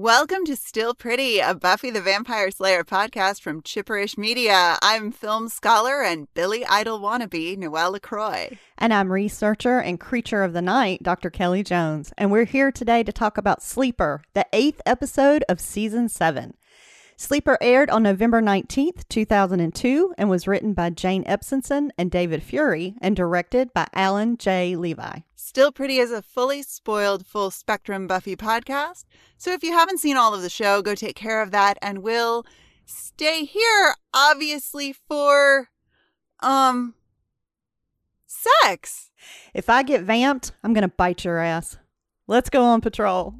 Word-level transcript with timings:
Welcome 0.00 0.46
to 0.46 0.56
Still 0.56 0.94
Pretty, 0.94 1.40
a 1.40 1.54
Buffy 1.54 1.90
the 1.90 2.00
Vampire 2.00 2.50
Slayer 2.50 2.84
podcast 2.84 3.42
from 3.42 3.60
Chipperish 3.60 4.16
Media. 4.16 4.78
I'm 4.80 5.12
film 5.12 5.50
scholar 5.50 6.02
and 6.02 6.26
Billy 6.32 6.64
Idol 6.64 7.00
wannabe, 7.00 7.58
Noelle 7.58 7.92
LaCroix. 7.92 8.56
And 8.78 8.94
I'm 8.94 9.12
researcher 9.12 9.78
and 9.78 10.00
creature 10.00 10.42
of 10.42 10.54
the 10.54 10.62
night, 10.62 11.02
Dr. 11.02 11.28
Kelly 11.28 11.62
Jones. 11.62 12.14
And 12.16 12.32
we're 12.32 12.46
here 12.46 12.72
today 12.72 13.02
to 13.02 13.12
talk 13.12 13.36
about 13.36 13.62
Sleeper, 13.62 14.22
the 14.32 14.46
eighth 14.54 14.80
episode 14.86 15.44
of 15.50 15.60
season 15.60 16.08
seven. 16.08 16.54
Sleeper 17.20 17.58
aired 17.60 17.90
on 17.90 18.02
November 18.02 18.40
19th, 18.40 19.06
2002, 19.10 20.14
and 20.16 20.30
was 20.30 20.48
written 20.48 20.72
by 20.72 20.88
Jane 20.88 21.22
Espenson 21.24 21.90
and 21.98 22.10
David 22.10 22.42
Fury 22.42 22.94
and 23.02 23.14
directed 23.14 23.74
by 23.74 23.86
Alan 23.92 24.38
J. 24.38 24.74
Levi. 24.74 25.18
Still 25.34 25.70
Pretty 25.70 25.98
is 25.98 26.10
a 26.10 26.22
fully 26.22 26.62
spoiled, 26.62 27.26
full 27.26 27.50
spectrum 27.50 28.06
Buffy 28.06 28.36
podcast. 28.36 29.04
So 29.36 29.52
if 29.52 29.62
you 29.62 29.72
haven't 29.72 29.98
seen 29.98 30.16
all 30.16 30.32
of 30.32 30.40
the 30.40 30.48
show, 30.48 30.80
go 30.80 30.94
take 30.94 31.14
care 31.14 31.42
of 31.42 31.50
that 31.50 31.76
and 31.82 31.98
we'll 31.98 32.46
stay 32.86 33.44
here, 33.44 33.94
obviously, 34.14 34.94
for, 34.94 35.68
um, 36.40 36.94
sex. 38.26 39.10
If 39.52 39.68
I 39.68 39.82
get 39.82 40.04
vamped, 40.04 40.52
I'm 40.64 40.72
going 40.72 40.88
to 40.88 40.88
bite 40.88 41.26
your 41.26 41.38
ass. 41.38 41.76
Let's 42.26 42.48
go 42.48 42.62
on 42.62 42.80
patrol. 42.80 43.34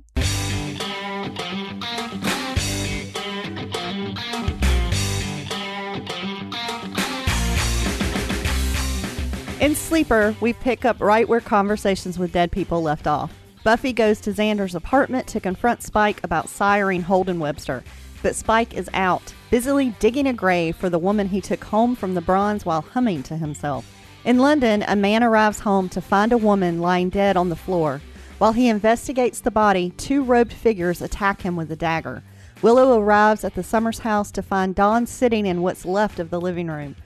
In 9.60 9.74
Sleeper, 9.74 10.34
we 10.40 10.54
pick 10.54 10.86
up 10.86 10.98
right 11.02 11.28
where 11.28 11.42
conversations 11.42 12.18
with 12.18 12.32
dead 12.32 12.50
people 12.50 12.80
left 12.80 13.06
off. 13.06 13.30
Buffy 13.62 13.92
goes 13.92 14.18
to 14.22 14.32
Xander's 14.32 14.74
apartment 14.74 15.26
to 15.26 15.38
confront 15.38 15.82
Spike 15.82 16.24
about 16.24 16.46
siring 16.46 17.02
Holden 17.02 17.38
Webster, 17.38 17.84
but 18.22 18.34
Spike 18.34 18.72
is 18.72 18.88
out, 18.94 19.34
busily 19.50 19.94
digging 19.98 20.26
a 20.26 20.32
grave 20.32 20.76
for 20.76 20.88
the 20.88 20.98
woman 20.98 21.28
he 21.28 21.42
took 21.42 21.62
home 21.64 21.94
from 21.94 22.14
the 22.14 22.22
bronze 22.22 22.64
while 22.64 22.80
humming 22.80 23.22
to 23.24 23.36
himself. 23.36 23.84
In 24.24 24.38
London, 24.38 24.82
a 24.88 24.96
man 24.96 25.22
arrives 25.22 25.60
home 25.60 25.90
to 25.90 26.00
find 26.00 26.32
a 26.32 26.38
woman 26.38 26.80
lying 26.80 27.10
dead 27.10 27.36
on 27.36 27.50
the 27.50 27.54
floor. 27.54 28.00
While 28.38 28.54
he 28.54 28.66
investigates 28.66 29.40
the 29.40 29.50
body, 29.50 29.92
two 29.98 30.22
robed 30.22 30.54
figures 30.54 31.02
attack 31.02 31.42
him 31.42 31.54
with 31.54 31.70
a 31.70 31.76
dagger. 31.76 32.22
Willow 32.62 32.98
arrives 32.98 33.44
at 33.44 33.54
the 33.54 33.62
Summers 33.62 33.98
house 33.98 34.30
to 34.30 34.42
find 34.42 34.74
Dawn 34.74 35.04
sitting 35.04 35.44
in 35.44 35.60
what's 35.60 35.84
left 35.84 36.18
of 36.18 36.30
the 36.30 36.40
living 36.40 36.68
room. 36.68 36.96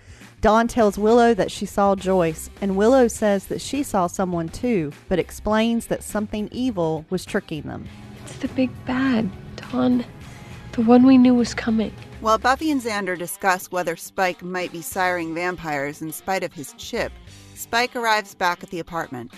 Dawn 0.45 0.69
tells 0.69 0.99
Willow 0.99 1.33
that 1.33 1.51
she 1.51 1.65
saw 1.65 1.95
Joyce, 1.95 2.51
and 2.61 2.77
Willow 2.77 3.09
says 3.09 3.47
that 3.47 3.63
she 3.63 3.83
saw 3.83 4.07
someone 4.07 4.51
too, 4.51 4.93
but 5.09 5.19
explains 5.19 5.87
that 5.87 6.05
something 6.05 6.51
evil 6.53 7.07
was 7.09 7.25
tricking 7.25 7.63
them. 7.63 7.89
It's 8.27 8.37
the 8.37 8.49
big 8.49 8.71
bad, 8.85 9.31
Dawn. 9.57 10.05
The 10.73 10.83
one 10.83 11.07
we 11.07 11.17
knew 11.17 11.33
was 11.33 11.55
coming. 11.55 11.95
While 12.21 12.37
Buffy 12.37 12.71
and 12.71 12.83
Xander 12.83 13.19
discuss 13.19 13.71
whether 13.71 13.97
Spike 13.97 14.43
might 14.43 14.71
be 14.71 14.81
siring 14.81 15.33
vampires 15.33 16.03
in 16.03 16.13
spite 16.13 16.43
of 16.43 16.53
his 16.53 16.75
chip, 16.75 17.13
Spike 17.55 17.97
arrives 17.97 18.35
back 18.35 18.63
at 18.63 18.69
the 18.69 18.81
apartment. 18.81 19.33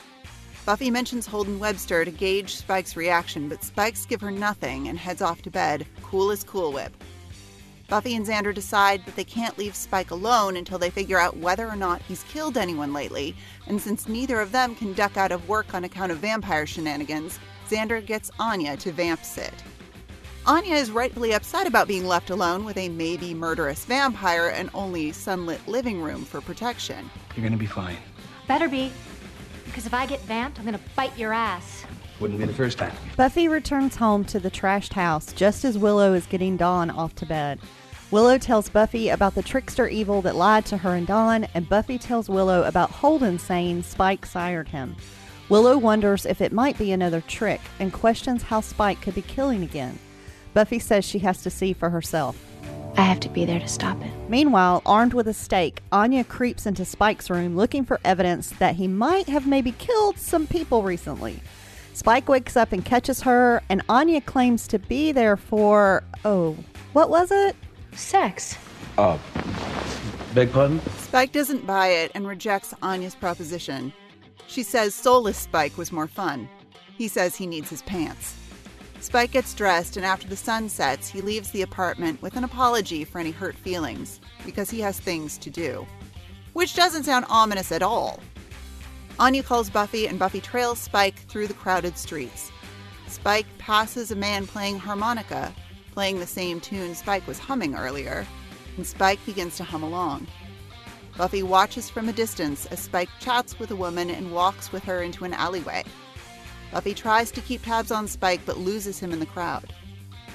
Buffy 0.65 0.91
mentions 0.91 1.25
Holden 1.25 1.61
Webster 1.61 2.05
to 2.05 2.11
gauge 2.11 2.57
Spike's 2.57 2.97
reaction, 2.97 3.49
but 3.49 3.62
Spike's 3.62 4.07
give 4.07 4.21
her 4.23 4.33
nothing 4.33 4.89
and 4.89 4.99
heads 4.99 5.23
off 5.23 5.41
to 5.43 5.53
bed, 5.53 5.87
cool 6.03 6.33
as 6.33 6.43
Cool 6.43 6.73
Whip. 6.73 6.93
Buffy 7.89 8.17
and 8.17 8.27
Xander 8.27 8.53
decide 8.53 9.06
that 9.06 9.15
they 9.15 9.25
can't 9.25 9.56
leave 9.59 9.77
Spike 9.77 10.11
alone 10.11 10.56
until 10.56 10.79
they 10.79 10.91
figure 10.91 11.20
out 11.20 11.37
whether 11.37 11.69
or 11.69 11.77
not 11.77 12.03
he's 12.03 12.25
killed 12.25 12.56
anyone 12.56 12.93
lately, 12.93 13.37
and 13.69 13.81
since 13.81 14.09
neither 14.09 14.41
of 14.41 14.51
them 14.51 14.75
can 14.75 14.93
duck 14.93 15.17
out 15.17 15.31
of 15.31 15.48
work 15.48 15.73
on 15.73 15.84
account 15.84 16.11
of 16.11 16.19
vampire 16.19 16.67
shenanigans, 16.67 17.39
Xander 17.69 18.05
gets 18.05 18.31
Anya 18.41 18.77
to 18.78 18.91
vamp 18.91 19.25
sit. 19.25 19.55
Anya 20.47 20.75
is 20.75 20.91
rightfully 20.91 21.33
upset 21.33 21.67
about 21.67 21.89
being 21.89 22.06
left 22.06 22.31
alone 22.31 22.65
with 22.65 22.77
a 22.77 22.89
maybe 22.89 23.34
murderous 23.34 23.84
vampire 23.84 24.48
and 24.48 24.71
only 24.75 25.12
sunlit 25.12 25.67
living 25.69 26.00
room 26.00 26.25
for 26.25 26.41
protection. 26.41 27.09
You're 27.37 27.45
gonna 27.45 27.56
be 27.56 27.67
fine. 27.67 27.97
Better 28.49 28.69
be. 28.69 28.93
Because 29.65 29.87
if 29.87 29.94
I 29.94 30.06
get 30.06 30.21
vamped, 30.22 30.59
I'm 30.59 30.65
gonna 30.65 30.81
bite 30.94 31.16
your 31.19 31.32
ass. 31.32 31.84
Wouldn't 32.21 32.38
be 32.38 32.47
the 32.47 32.53
first 32.54 32.78
time. 32.78 32.93
Buffy 33.16 33.49
returns 33.49 33.97
home 33.97 34.25
to 34.27 34.41
the 34.41 34.50
trashed 34.50 34.94
house 34.94 35.32
just 35.32 35.65
as 35.65 35.77
Willow 35.77 36.15
is 36.15 36.27
getting 36.27 36.56
Dawn 36.56 36.91
off 36.91 37.15
to 37.16 37.27
bed. 37.27 37.60
Willow 38.10 38.38
tells 38.38 38.69
Buffy 38.69 39.09
about 39.09 39.34
the 39.34 39.43
trickster 39.43 39.88
evil 39.88 40.22
that 40.22 40.37
lied 40.37 40.65
to 40.66 40.76
her 40.76 40.94
and 40.94 41.06
Dawn, 41.06 41.47
and 41.55 41.69
Buffy 41.69 41.99
tells 41.99 42.28
Willow 42.28 42.62
about 42.62 42.91
Holden 42.91 43.38
saying 43.38 43.82
Spike 43.82 44.25
sired 44.25 44.69
him. 44.69 44.94
Willow 45.49 45.76
wonders 45.76 46.25
if 46.25 46.41
it 46.41 46.53
might 46.53 46.78
be 46.78 46.93
another 46.93 47.21
trick 47.21 47.60
and 47.81 47.93
questions 47.93 48.43
how 48.43 48.60
Spike 48.60 49.00
could 49.03 49.15
be 49.15 49.22
killing 49.22 49.62
again. 49.62 49.99
Buffy 50.55 50.78
says 50.78 51.05
she 51.05 51.19
has 51.19 51.43
to 51.43 51.50
see 51.50 51.72
for 51.72 51.91
herself. 51.91 52.41
I 52.97 53.03
have 53.03 53.21
to 53.21 53.28
be 53.28 53.44
there 53.44 53.60
to 53.60 53.69
stop 53.69 54.00
it. 54.03 54.10
Meanwhile, 54.28 54.82
armed 54.87 55.12
with 55.12 55.28
a 55.28 55.34
stake, 55.34 55.82
Anya 55.93 56.25
creeps 56.25 56.65
into 56.65 56.84
Spike's 56.84 57.28
room 57.28 57.56
looking 57.56 57.84
for 57.84 58.00
evidence 58.05 58.50
that 58.59 58.76
he 58.76 58.88
might 58.88 59.28
have 59.28 59.47
maybe 59.47 59.72
killed 59.72 60.16
some 60.16 60.47
people 60.47 60.82
recently. 60.82 61.41
Spike 61.97 62.29
wakes 62.29 62.59
up 62.59 62.73
and 62.73 62.84
catches 62.84 63.23
her, 63.23 63.62
and 63.71 63.81
Anya 63.89 64.21
claims 64.21 64.69
to 64.69 64.79
be 64.79 65.12
there 65.12 65.34
for. 65.34 66.05
Oh, 66.27 66.55
what 66.93 67.09
was 67.09 67.31
it? 67.31 67.57
Sex. 67.95 68.59
Uh, 68.99 69.17
beg 70.35 70.53
pardon? 70.53 70.79
Spike 70.99 71.33
doesn't 71.33 71.67
buy 71.67 71.87
it 71.87 72.11
and 72.15 72.27
rejects 72.29 72.75
Anya's 72.83 73.15
proposition. 73.15 73.95
She 74.47 74.62
says 74.62 74.95
soulless 74.95 75.39
Spike 75.39 75.79
was 75.79 75.91
more 75.91 76.06
fun. 76.06 76.51
He 76.99 77.09
says 77.09 77.35
he 77.35 77.47
needs 77.47 77.71
his 77.71 77.81
pants. 77.81 78.37
Spike 79.01 79.31
gets 79.31 79.55
dressed, 79.55 79.97
and 79.97 80.05
after 80.05 80.29
the 80.29 80.37
sun 80.37 80.69
sets, 80.69 81.09
he 81.09 81.23
leaves 81.23 81.51
the 81.51 81.62
apartment 81.62 82.21
with 82.21 82.37
an 82.37 82.45
apology 82.45 83.05
for 83.05 83.21
any 83.21 83.31
hurt 83.31 83.56
feelings, 83.56 84.21
because 84.45 84.69
he 84.69 84.81
has 84.81 85.01
things 85.01 85.39
to 85.39 85.49
do. 85.49 85.87
Which 86.53 86.77
doesn't 86.77 87.05
sound 87.05 87.25
ominous 87.31 87.73
at 87.73 87.83
all. 87.83 88.21
Anya 89.19 89.43
calls 89.43 89.71
Buffy, 89.71 90.06
and 90.06 90.19
Buffy 90.19 90.41
trails 90.41 90.78
Spike 90.78 91.16
through 91.28 91.47
the 91.47 91.54
crowded 91.54 91.97
streets. 91.97 92.53
Spike 93.09 93.47
passes 93.56 94.10
a 94.10 94.16
man 94.16 94.47
playing 94.47 94.78
harmonica, 94.78 95.54
playing 95.93 96.19
the 96.19 96.27
same 96.27 96.60
tune 96.60 96.94
Spike 96.94 97.26
was 97.26 97.38
humming 97.38 97.75
earlier, 97.75 98.26
and 98.76 98.87
Spike 98.87 99.25
begins 99.25 99.56
to 99.56 99.65
hum 99.65 99.82
along. 99.82 100.26
Buffy 101.16 101.43
watches 101.43 101.88
from 101.88 102.10
a 102.10 102.12
distance 102.12 102.66
as 102.66 102.78
Spike 102.78 103.09
chats 103.19 103.59
with 103.59 103.71
a 103.71 103.76
woman 103.76 104.10
and 104.10 104.32
walks 104.32 104.71
with 104.71 104.84
her 104.84 105.00
into 105.03 105.25
an 105.25 105.32
alleyway. 105.32 105.82
Buffy 106.71 106.93
tries 106.93 107.31
to 107.31 107.41
keep 107.41 107.62
tabs 107.62 107.91
on 107.91 108.06
Spike 108.06 108.43
but 108.44 108.59
loses 108.59 108.99
him 108.99 109.12
in 109.12 109.19
the 109.19 109.25
crowd. 109.25 109.72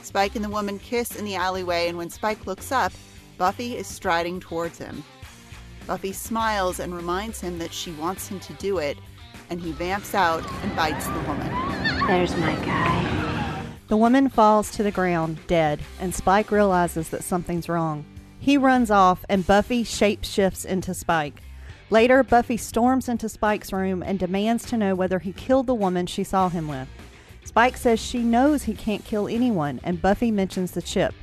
Spike 0.02 0.36
and 0.36 0.44
the 0.44 0.50
woman 0.50 0.80
kiss 0.80 1.16
in 1.16 1.26
the 1.26 1.36
alleyway, 1.36 1.88
and 1.88 2.00
when 2.00 2.10
Spike 2.10 2.48
looks 2.48 2.72
up, 2.72 2.92
Buffy 3.38 3.78
is 3.78 3.86
striding 3.86 4.40
towards 4.40 4.80
him. 4.80 5.04
Buffy 5.88 6.12
smiles 6.12 6.80
and 6.80 6.94
reminds 6.94 7.42
him 7.42 7.58
that 7.60 7.74
she 7.74 7.92
wants 7.92 8.28
him 8.28 8.40
to 8.42 8.54
do 8.54 8.78
it, 8.78 8.98
and 9.50 9.60
he 9.60 9.72
vamps 9.72 10.16
out 10.16 10.50
and 10.64 10.76
bites 10.76 11.06
the 11.08 11.20
woman. 11.22 11.48
There's 12.08 12.36
my 12.38 12.56
guy. 12.66 13.66
The 13.88 13.98
woman 13.98 14.30
falls 14.30 14.72
to 14.72 14.84
the 14.84 14.92
ground, 14.92 15.40
dead, 15.48 15.82
and 16.00 16.16
Spike 16.16 16.52
realizes 16.52 17.10
that 17.10 17.24
something's 17.24 17.68
wrong. 17.68 18.06
He 18.40 18.58
runs 18.58 18.90
off, 18.90 19.26
and 19.28 19.46
Buffy 19.46 19.84
shapeshifts 19.84 20.66
into 20.66 20.94
Spike. 20.94 21.42
Later, 21.90 22.24
Buffy 22.24 22.56
storms 22.56 23.10
into 23.10 23.28
Spike's 23.28 23.74
room 23.74 24.02
and 24.02 24.18
demands 24.18 24.66
to 24.68 24.78
know 24.78 24.96
whether 24.96 25.20
he 25.20 25.34
killed 25.34 25.68
the 25.68 25.76
woman 25.76 26.08
she 26.08 26.24
saw 26.24 26.48
him 26.48 26.70
with. 26.70 26.88
Spike 27.44 27.76
says 27.76 28.00
she 28.00 28.20
knows 28.20 28.64
he 28.64 28.74
can't 28.74 29.04
kill 29.04 29.28
anyone, 29.28 29.82
and 29.84 30.02
Buffy 30.02 30.32
mentions 30.32 30.72
the 30.72 30.82
chip. 30.82 31.14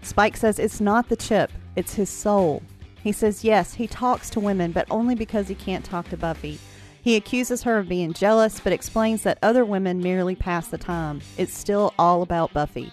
Spike 0.00 0.38
says 0.38 0.58
it's 0.58 0.80
not 0.80 1.10
the 1.10 1.16
chip, 1.16 1.52
it's 1.76 1.94
his 1.94 2.08
soul. 2.08 2.62
He 3.04 3.12
says 3.12 3.44
yes, 3.44 3.74
he 3.74 3.86
talks 3.86 4.30
to 4.30 4.40
women, 4.40 4.72
but 4.72 4.86
only 4.90 5.14
because 5.14 5.46
he 5.46 5.54
can't 5.54 5.84
talk 5.84 6.08
to 6.08 6.16
Buffy. 6.16 6.58
He 7.02 7.16
accuses 7.16 7.62
her 7.64 7.76
of 7.76 7.86
being 7.86 8.14
jealous, 8.14 8.60
but 8.60 8.72
explains 8.72 9.22
that 9.24 9.36
other 9.42 9.62
women 9.62 10.00
merely 10.00 10.34
pass 10.34 10.68
the 10.68 10.78
time. 10.78 11.20
It's 11.36 11.52
still 11.52 11.92
all 11.98 12.22
about 12.22 12.54
Buffy. 12.54 12.90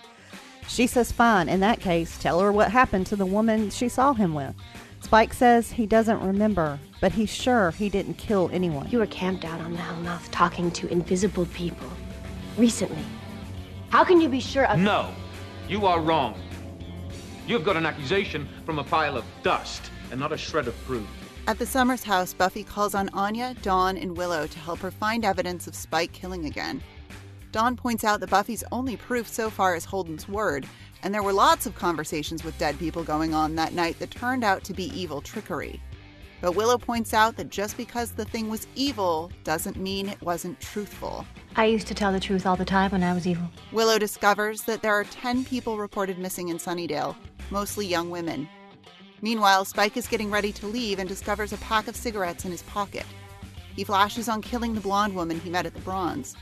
She 0.68 0.86
says, 0.86 1.14
fine, 1.14 1.48
in 1.48 1.62
that 1.62 1.80
case, 1.80 2.18
tell 2.18 2.42
her 2.42 2.52
what 2.52 2.72
happened 2.72 3.08
to 3.08 3.16
the 3.16 3.26
woman 3.26 3.70
she 3.70 3.88
saw 3.88 4.12
him 4.12 4.34
with. 4.34 4.54
Spike 5.00 5.34
says 5.34 5.72
he 5.72 5.86
doesn't 5.86 6.20
remember, 6.20 6.78
but 7.00 7.14
he's 7.14 7.34
sure 7.34 7.72
he 7.72 7.88
didn't 7.88 8.16
kill 8.16 8.50
anyone. 8.52 8.90
You 8.90 9.00
were 9.00 9.08
camped 9.08 9.46
out 9.46 9.62
on 9.62 9.72
the 9.72 9.78
Hellmouth 9.78 10.30
talking 10.30 10.72
to 10.72 10.92
invisible 10.92 11.46
people. 11.54 11.88
Recently. 12.58 13.04
How 13.92 14.04
can 14.04 14.20
you 14.20 14.28
be 14.28 14.42
sure 14.42 14.66
of. 14.66 14.78
No, 14.78 15.14
you 15.70 15.86
are 15.86 16.02
wrong. 16.02 16.38
You've 17.48 17.64
got 17.64 17.78
an 17.78 17.86
accusation 17.86 18.50
from 18.66 18.78
a 18.78 18.84
pile 18.84 19.16
of 19.16 19.24
dust 19.42 19.91
and 20.12 20.20
not 20.20 20.32
a 20.32 20.38
shred 20.38 20.68
of 20.68 20.86
proof. 20.86 21.08
At 21.48 21.58
the 21.58 21.66
Summers 21.66 22.04
house, 22.04 22.34
Buffy 22.34 22.64
calls 22.64 22.94
on 22.94 23.10
Anya, 23.10 23.56
Dawn, 23.64 23.98
and 23.98 24.16
Willow 24.16 24.46
to 24.46 24.60
help 24.60 24.80
her 24.80 24.92
find 24.92 25.26
evidence 25.26 25.66
of 25.66 25.74
Spike 25.74 26.12
killing 26.12 26.46
again. 26.46 26.84
Dawn 27.52 27.76
points 27.76 28.04
out 28.04 28.20
that 28.20 28.30
Buffy's 28.30 28.64
only 28.72 28.96
proof 28.96 29.28
so 29.28 29.50
far 29.50 29.76
is 29.76 29.84
Holden's 29.84 30.30
word, 30.30 30.68
and 31.04 31.14
there 31.14 31.24
were 31.24 31.34
lots 31.34 31.66
of 31.66 31.76
conversations 31.76 32.44
with 32.44 32.58
dead 32.58 32.78
people 32.78 33.04
going 33.04 33.34
on 33.34 33.56
that 33.56 33.74
night 33.74 33.98
that 34.00 34.12
turned 34.12 34.44
out 34.44 34.64
to 34.66 34.74
be 34.74 34.98
evil 34.98 35.20
trickery. 35.20 35.82
But 36.42 36.56
Willow 36.56 36.78
points 36.78 37.14
out 37.14 37.36
that 37.38 37.50
just 37.50 37.78
because 37.78 38.12
the 38.12 38.26
thing 38.26 38.50
was 38.50 38.68
evil 38.76 39.32
doesn't 39.44 39.78
mean 39.78 40.10
it 40.10 40.22
wasn't 40.22 40.60
truthful. 40.60 41.26
I 41.56 41.66
used 41.66 41.88
to 41.88 41.94
tell 41.94 42.12
the 42.12 42.20
truth 42.20 42.46
all 42.46 42.56
the 42.56 42.66
time 42.66 42.92
when 42.92 43.04
I 43.04 43.14
was 43.14 43.28
evil. 43.28 43.50
Willow 43.72 44.00
discovers 44.00 44.64
that 44.64 44.82
there 44.82 44.94
are 44.94 45.04
10 45.04 45.46
people 45.46 45.78
reported 45.78 46.18
missing 46.18 46.50
in 46.50 46.58
Sunnydale, 46.58 47.16
mostly 47.52 47.86
young 47.86 48.10
women. 48.10 48.48
Meanwhile, 49.22 49.66
Spike 49.66 49.98
is 49.98 50.08
getting 50.08 50.32
ready 50.32 50.52
to 50.54 50.68
leave 50.68 50.98
and 50.98 51.08
discovers 51.08 51.54
a 51.54 51.58
pack 51.58 51.88
of 51.88 51.96
cigarettes 51.96 52.46
in 52.46 52.52
his 52.52 52.64
pocket. 52.64 53.06
He 53.76 53.84
flashes 53.84 54.28
on 54.28 54.42
killing 54.42 54.74
the 54.74 54.82
blonde 54.82 55.16
woman 55.16 55.40
he 55.40 55.50
met 55.50 55.66
at 55.66 55.74
the 55.74 55.82
Bronze. 55.82 56.36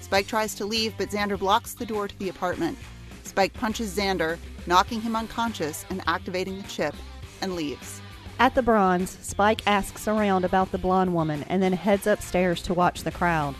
Spike 0.00 0.26
tries 0.26 0.54
to 0.56 0.64
leave, 0.64 0.94
but 0.98 1.10
Xander 1.10 1.38
blocks 1.38 1.74
the 1.74 1.86
door 1.86 2.06
to 2.06 2.18
the 2.18 2.28
apartment. 2.28 2.78
Spike 3.24 3.52
punches 3.54 3.96
Xander, 3.96 4.38
knocking 4.66 5.00
him 5.00 5.16
unconscious 5.16 5.84
and 5.90 6.02
activating 6.06 6.56
the 6.56 6.68
chip, 6.68 6.94
and 7.40 7.54
leaves. 7.54 8.00
At 8.38 8.54
the 8.54 8.62
bronze, 8.62 9.18
Spike 9.20 9.66
asks 9.66 10.06
around 10.06 10.44
about 10.44 10.70
the 10.70 10.78
blonde 10.78 11.14
woman 11.14 11.44
and 11.48 11.62
then 11.62 11.72
heads 11.72 12.06
upstairs 12.06 12.62
to 12.62 12.74
watch 12.74 13.02
the 13.02 13.10
crowd. 13.10 13.54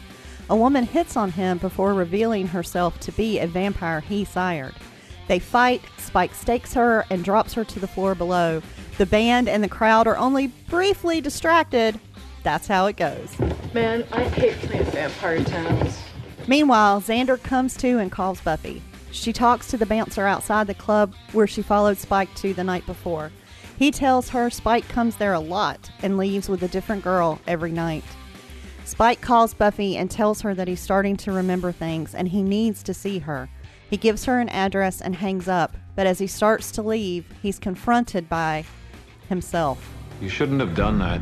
A 0.50 0.56
woman 0.56 0.84
hits 0.84 1.16
on 1.16 1.32
him 1.32 1.58
before 1.58 1.94
revealing 1.94 2.46
herself 2.46 2.98
to 3.00 3.12
be 3.12 3.38
a 3.38 3.46
vampire 3.46 4.00
he 4.00 4.24
sired. 4.24 4.74
They 5.28 5.38
fight, 5.38 5.82
Spike 5.98 6.34
stakes 6.34 6.74
her 6.74 7.04
and 7.10 7.22
drops 7.22 7.52
her 7.52 7.64
to 7.64 7.78
the 7.78 7.86
floor 7.86 8.14
below. 8.14 8.62
The 8.96 9.06
band 9.06 9.48
and 9.48 9.62
the 9.62 9.68
crowd 9.68 10.06
are 10.06 10.16
only 10.16 10.48
briefly 10.68 11.20
distracted. 11.20 12.00
That's 12.42 12.66
how 12.66 12.86
it 12.86 12.96
goes. 12.96 13.38
Man, 13.72 14.04
I 14.10 14.24
hate 14.24 14.56
playing 14.56 14.84
Vampire 14.86 15.44
Towns. 15.44 15.98
Meanwhile, 16.46 17.02
Xander 17.02 17.40
comes 17.40 17.76
to 17.76 17.98
and 17.98 18.10
calls 18.10 18.40
Buffy. 18.40 18.82
She 19.10 19.32
talks 19.32 19.68
to 19.68 19.76
the 19.76 19.86
bouncer 19.86 20.26
outside 20.26 20.66
the 20.66 20.74
club 20.74 21.14
where 21.32 21.46
she 21.46 21.62
followed 21.62 21.98
Spike 21.98 22.34
to 22.36 22.54
the 22.54 22.64
night 22.64 22.86
before. 22.86 23.30
He 23.78 23.90
tells 23.90 24.30
her 24.30 24.48
Spike 24.48 24.88
comes 24.88 25.16
there 25.16 25.34
a 25.34 25.40
lot 25.40 25.90
and 26.02 26.16
leaves 26.16 26.48
with 26.48 26.62
a 26.62 26.68
different 26.68 27.04
girl 27.04 27.38
every 27.46 27.70
night. 27.70 28.04
Spike 28.84 29.20
calls 29.20 29.52
Buffy 29.52 29.96
and 29.96 30.10
tells 30.10 30.40
her 30.40 30.54
that 30.54 30.68
he's 30.68 30.80
starting 30.80 31.16
to 31.18 31.32
remember 31.32 31.70
things 31.70 32.14
and 32.14 32.28
he 32.28 32.42
needs 32.42 32.82
to 32.84 32.94
see 32.94 33.18
her. 33.18 33.50
He 33.88 33.96
gives 33.96 34.26
her 34.26 34.38
an 34.38 34.48
address 34.50 35.00
and 35.00 35.16
hangs 35.16 35.48
up, 35.48 35.76
but 35.96 36.06
as 36.06 36.18
he 36.18 36.26
starts 36.26 36.70
to 36.72 36.82
leave, 36.82 37.24
he's 37.42 37.58
confronted 37.58 38.28
by 38.28 38.64
himself. 39.28 39.92
You 40.20 40.28
shouldn't 40.28 40.60
have 40.60 40.74
done 40.74 40.98
that. 40.98 41.20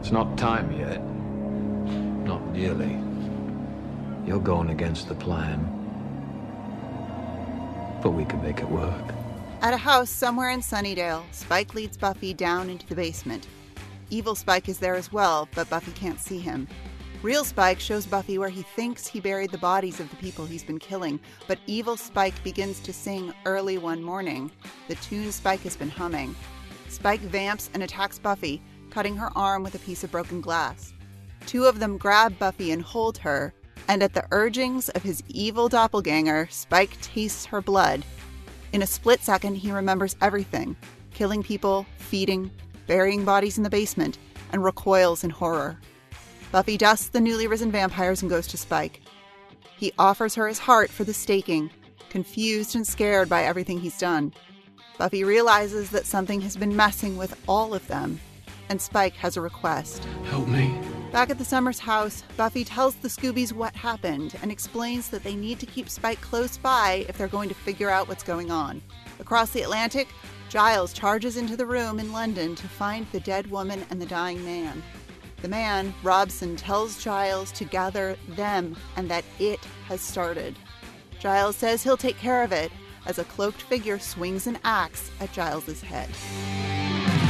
It's 0.00 0.12
not 0.12 0.38
time 0.38 0.72
yet. 0.72 1.02
Not 2.24 2.46
nearly. 2.52 2.98
You're 4.26 4.40
going 4.40 4.70
against 4.70 5.08
the 5.08 5.14
plan. 5.14 5.72
But 8.02 8.10
we 8.10 8.24
can 8.24 8.42
make 8.42 8.60
it 8.60 8.68
work. 8.68 9.14
At 9.62 9.74
a 9.74 9.78
house 9.78 10.10
somewhere 10.10 10.50
in 10.50 10.60
Sunnydale, 10.60 11.22
Spike 11.32 11.74
leads 11.74 11.96
Buffy 11.96 12.34
down 12.34 12.70
into 12.70 12.86
the 12.86 12.94
basement. 12.94 13.46
Evil 14.10 14.34
Spike 14.34 14.68
is 14.68 14.78
there 14.78 14.94
as 14.94 15.12
well, 15.12 15.48
but 15.54 15.68
Buffy 15.68 15.92
can't 15.92 16.20
see 16.20 16.38
him. 16.38 16.68
Real 17.26 17.42
Spike 17.42 17.80
shows 17.80 18.06
Buffy 18.06 18.38
where 18.38 18.48
he 18.48 18.62
thinks 18.62 19.04
he 19.04 19.18
buried 19.18 19.50
the 19.50 19.58
bodies 19.58 19.98
of 19.98 20.08
the 20.10 20.16
people 20.18 20.46
he's 20.46 20.62
been 20.62 20.78
killing, 20.78 21.18
but 21.48 21.58
Evil 21.66 21.96
Spike 21.96 22.40
begins 22.44 22.78
to 22.78 22.92
sing 22.92 23.34
early 23.44 23.78
one 23.78 24.00
morning, 24.00 24.48
the 24.86 24.94
tune 24.94 25.32
Spike 25.32 25.62
has 25.62 25.76
been 25.76 25.90
humming. 25.90 26.36
Spike 26.88 27.18
vamps 27.22 27.68
and 27.74 27.82
attacks 27.82 28.20
Buffy, 28.20 28.62
cutting 28.90 29.16
her 29.16 29.32
arm 29.34 29.64
with 29.64 29.74
a 29.74 29.80
piece 29.80 30.04
of 30.04 30.12
broken 30.12 30.40
glass. 30.40 30.94
Two 31.46 31.64
of 31.64 31.80
them 31.80 31.98
grab 31.98 32.38
Buffy 32.38 32.70
and 32.70 32.80
hold 32.80 33.18
her, 33.18 33.52
and 33.88 34.04
at 34.04 34.14
the 34.14 34.28
urgings 34.30 34.88
of 34.90 35.02
his 35.02 35.20
evil 35.26 35.68
doppelganger, 35.68 36.46
Spike 36.52 36.96
tastes 37.00 37.44
her 37.46 37.60
blood. 37.60 38.04
In 38.72 38.82
a 38.82 38.86
split 38.86 39.20
second, 39.20 39.56
he 39.56 39.72
remembers 39.72 40.14
everything 40.22 40.76
killing 41.12 41.42
people, 41.42 41.86
feeding, 41.98 42.52
burying 42.86 43.24
bodies 43.24 43.56
in 43.56 43.64
the 43.64 43.68
basement, 43.68 44.16
and 44.52 44.62
recoils 44.62 45.24
in 45.24 45.30
horror. 45.30 45.76
Buffy 46.56 46.78
dusts 46.78 47.08
the 47.08 47.20
newly 47.20 47.46
risen 47.46 47.70
vampires 47.70 48.22
and 48.22 48.30
goes 48.30 48.46
to 48.46 48.56
Spike. 48.56 49.02
He 49.76 49.92
offers 49.98 50.34
her 50.36 50.48
his 50.48 50.58
heart 50.58 50.88
for 50.88 51.04
the 51.04 51.12
staking, 51.12 51.68
confused 52.08 52.74
and 52.74 52.86
scared 52.86 53.28
by 53.28 53.44
everything 53.44 53.78
he's 53.78 53.98
done. 53.98 54.32
Buffy 54.96 55.22
realizes 55.22 55.90
that 55.90 56.06
something 56.06 56.40
has 56.40 56.56
been 56.56 56.74
messing 56.74 57.18
with 57.18 57.38
all 57.46 57.74
of 57.74 57.86
them, 57.88 58.18
and 58.70 58.80
Spike 58.80 59.12
has 59.16 59.36
a 59.36 59.42
request. 59.42 60.02
Help 60.30 60.48
me. 60.48 60.74
Back 61.12 61.28
at 61.28 61.36
the 61.36 61.44
Summers 61.44 61.78
house, 61.78 62.24
Buffy 62.38 62.64
tells 62.64 62.94
the 62.94 63.08
Scoobies 63.08 63.52
what 63.52 63.76
happened 63.76 64.34
and 64.40 64.50
explains 64.50 65.10
that 65.10 65.24
they 65.24 65.36
need 65.36 65.60
to 65.60 65.66
keep 65.66 65.90
Spike 65.90 66.22
close 66.22 66.56
by 66.56 67.04
if 67.06 67.18
they're 67.18 67.28
going 67.28 67.50
to 67.50 67.54
figure 67.54 67.90
out 67.90 68.08
what's 68.08 68.22
going 68.22 68.50
on. 68.50 68.80
Across 69.20 69.50
the 69.50 69.60
Atlantic, 69.60 70.08
Giles 70.48 70.94
charges 70.94 71.36
into 71.36 71.54
the 71.54 71.66
room 71.66 72.00
in 72.00 72.12
London 72.12 72.54
to 72.54 72.66
find 72.66 73.06
the 73.12 73.20
dead 73.20 73.50
woman 73.50 73.84
and 73.90 74.00
the 74.00 74.06
dying 74.06 74.42
man. 74.42 74.82
The 75.46 75.50
man, 75.50 75.94
Robson, 76.02 76.56
tells 76.56 77.00
Giles 77.00 77.52
to 77.52 77.64
gather 77.64 78.16
them 78.30 78.76
and 78.96 79.08
that 79.08 79.24
it 79.38 79.64
has 79.86 80.00
started. 80.00 80.58
Giles 81.20 81.54
says 81.54 81.84
he'll 81.84 81.96
take 81.96 82.18
care 82.18 82.42
of 82.42 82.50
it 82.50 82.72
as 83.06 83.20
a 83.20 83.24
cloaked 83.24 83.62
figure 83.62 84.00
swings 84.00 84.48
an 84.48 84.58
axe 84.64 85.08
at 85.20 85.30
Giles's 85.32 85.82
head. 85.82 86.10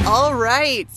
All 0.07 0.33
right. 0.33 0.87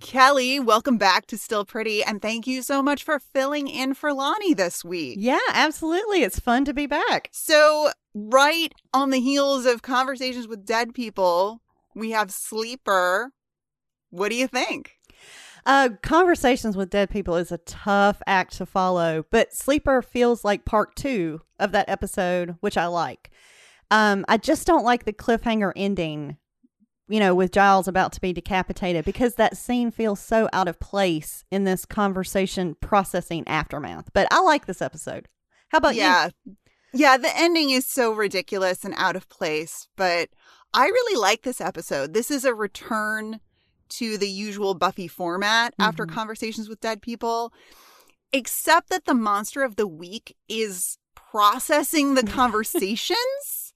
Kelly, 0.00 0.58
welcome 0.60 0.96
back 0.96 1.26
to 1.26 1.36
Still 1.36 1.66
Pretty, 1.66 2.02
and 2.02 2.22
thank 2.22 2.46
you 2.46 2.62
so 2.62 2.82
much 2.82 3.04
for 3.04 3.18
filling 3.18 3.68
in 3.68 3.92
for 3.92 4.14
Lani 4.14 4.54
this 4.54 4.82
week. 4.82 5.18
Yeah, 5.20 5.40
absolutely. 5.52 6.22
It's 6.22 6.40
fun 6.40 6.64
to 6.64 6.72
be 6.72 6.86
back. 6.86 7.28
So, 7.32 7.90
right 8.14 8.72
on 8.94 9.10
the 9.10 9.20
heels 9.20 9.66
of 9.66 9.82
conversations 9.82 10.48
with 10.48 10.64
dead 10.64 10.94
people, 10.94 11.60
we 11.94 12.12
have 12.12 12.30
Sleeper. 12.30 13.32
What 14.08 14.30
do 14.30 14.36
you 14.36 14.46
think? 14.46 14.92
Uh, 15.64 15.90
conversations 16.02 16.76
with 16.76 16.90
dead 16.90 17.08
people 17.08 17.36
is 17.36 17.52
a 17.52 17.58
tough 17.58 18.20
act 18.26 18.56
to 18.56 18.66
follow, 18.66 19.24
but 19.30 19.52
Sleeper 19.52 20.02
feels 20.02 20.44
like 20.44 20.64
part 20.64 20.96
two 20.96 21.42
of 21.60 21.72
that 21.72 21.88
episode, 21.88 22.56
which 22.60 22.76
I 22.76 22.86
like. 22.86 23.30
Um, 23.90 24.24
I 24.28 24.38
just 24.38 24.66
don't 24.66 24.84
like 24.84 25.04
the 25.04 25.12
cliffhanger 25.12 25.72
ending, 25.76 26.36
you 27.08 27.20
know, 27.20 27.34
with 27.34 27.52
Giles 27.52 27.86
about 27.86 28.12
to 28.14 28.20
be 28.20 28.32
decapitated 28.32 29.04
because 29.04 29.34
that 29.34 29.56
scene 29.56 29.90
feels 29.90 30.18
so 30.18 30.48
out 30.52 30.66
of 30.66 30.80
place 30.80 31.44
in 31.50 31.64
this 31.64 31.84
conversation 31.84 32.74
processing 32.80 33.46
aftermath. 33.46 34.08
But 34.12 34.26
I 34.32 34.40
like 34.40 34.66
this 34.66 34.82
episode. 34.82 35.28
How 35.68 35.78
about 35.78 35.94
yeah. 35.94 36.30
Yeah, 36.94 37.16
the 37.16 37.34
ending 37.34 37.70
is 37.70 37.86
so 37.86 38.12
ridiculous 38.12 38.84
and 38.84 38.94
out 38.96 39.16
of 39.16 39.28
place, 39.28 39.88
but 39.96 40.28
I 40.74 40.86
really 40.86 41.18
like 41.18 41.42
this 41.42 41.60
episode. 41.60 42.12
This 42.12 42.30
is 42.30 42.44
a 42.44 42.54
return 42.54 43.40
to 43.98 44.16
the 44.18 44.28
usual 44.28 44.74
Buffy 44.74 45.08
format 45.08 45.74
after 45.78 46.06
Mhm. 46.06 46.12
conversations 46.14 46.68
with 46.68 46.80
dead 46.80 47.02
people, 47.02 47.52
except 48.32 48.88
that 48.90 49.04
the 49.04 49.14
monster 49.14 49.62
of 49.62 49.76
the 49.76 49.86
week 49.86 50.36
is 50.48 50.98
processing 51.14 52.14
the 52.14 52.22
conversations. 52.40 53.72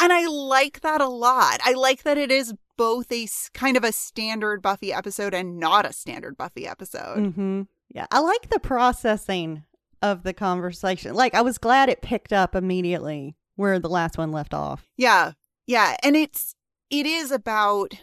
and 0.00 0.12
I 0.12 0.26
like 0.26 0.80
that 0.80 1.00
a 1.00 1.08
lot. 1.08 1.60
I 1.64 1.72
like 1.72 2.02
that 2.02 2.18
it 2.18 2.30
is 2.32 2.52
both 2.76 3.12
a 3.12 3.28
kind 3.52 3.76
of 3.76 3.84
a 3.84 3.92
standard 3.92 4.60
Buffy 4.60 4.92
episode 4.92 5.32
and 5.34 5.58
not 5.60 5.86
a 5.86 5.92
standard 5.92 6.36
Buffy 6.36 6.66
episode. 6.66 7.18
Mm-hmm. 7.18 7.62
Yeah, 7.90 8.06
I 8.10 8.18
like 8.18 8.50
the 8.50 8.58
processing 8.58 9.62
of 10.02 10.24
the 10.24 10.32
conversation. 10.34 11.14
Like, 11.14 11.34
I 11.36 11.42
was 11.42 11.58
glad 11.58 11.88
it 11.88 12.02
picked 12.02 12.32
up 12.32 12.56
immediately 12.56 13.36
where 13.54 13.78
the 13.78 13.88
last 13.88 14.18
one 14.18 14.32
left 14.32 14.52
off. 14.52 14.90
Yeah. 14.96 15.32
Yeah, 15.68 15.96
and 16.02 16.16
it's 16.16 16.56
it 16.90 17.06
is 17.06 17.30
about 17.30 17.94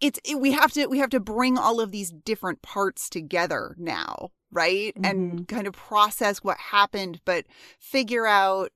it's 0.00 0.18
it, 0.24 0.40
we 0.40 0.52
have 0.52 0.72
to 0.72 0.86
we 0.86 0.98
have 0.98 1.10
to 1.10 1.20
bring 1.20 1.56
all 1.58 1.80
of 1.80 1.90
these 1.92 2.10
different 2.10 2.62
parts 2.62 3.08
together 3.08 3.74
now, 3.78 4.30
right? 4.50 4.92
And 5.02 5.46
kind 5.48 5.66
of 5.66 5.74
process 5.74 6.38
what 6.38 6.58
happened 6.58 7.20
but 7.24 7.46
figure 7.78 8.26
out 8.26 8.72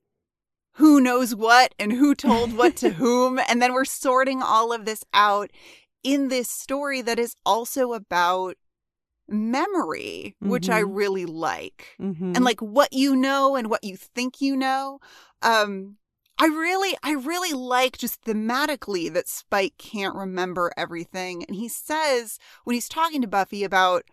who 0.75 0.99
knows 1.01 1.35
what 1.35 1.75
and 1.77 1.91
who 1.91 2.15
told 2.15 2.53
what 2.53 2.75
to 2.77 2.89
whom 3.01 3.39
and 3.47 3.61
then 3.61 3.73
we're 3.73 3.85
sorting 3.85 4.41
all 4.41 4.71
of 4.73 4.85
this 4.85 5.03
out 5.13 5.51
in 6.03 6.29
this 6.29 6.49
story 6.49 7.01
that 7.01 7.19
is 7.19 7.35
also 7.45 7.93
about 7.93 8.55
memory, 9.27 10.35
which 10.39 10.69
I 10.69 10.81
Mhm. 10.81 10.95
really 10.95 11.25
like 11.25 11.95
Mm-hmm. 12.01 12.35
and 12.35 12.43
like 12.43 12.59
what 12.61 12.91
you 12.93 13.15
know 13.15 13.55
and 13.55 13.69
what 13.69 13.83
you 13.83 13.95
think 13.97 14.41
you 14.41 14.55
know. 14.55 14.99
Um 15.41 15.97
I 16.41 16.45
really 16.45 16.97
I 17.03 17.11
really 17.11 17.53
like 17.53 17.99
just 17.99 18.23
thematically 18.23 19.13
that 19.13 19.27
Spike 19.27 19.75
can't 19.77 20.15
remember 20.15 20.71
everything 20.75 21.45
and 21.45 21.55
he 21.55 21.67
says 21.67 22.39
when 22.63 22.73
he's 22.73 22.89
talking 22.89 23.21
to 23.21 23.27
Buffy 23.27 23.63
about 23.63 24.05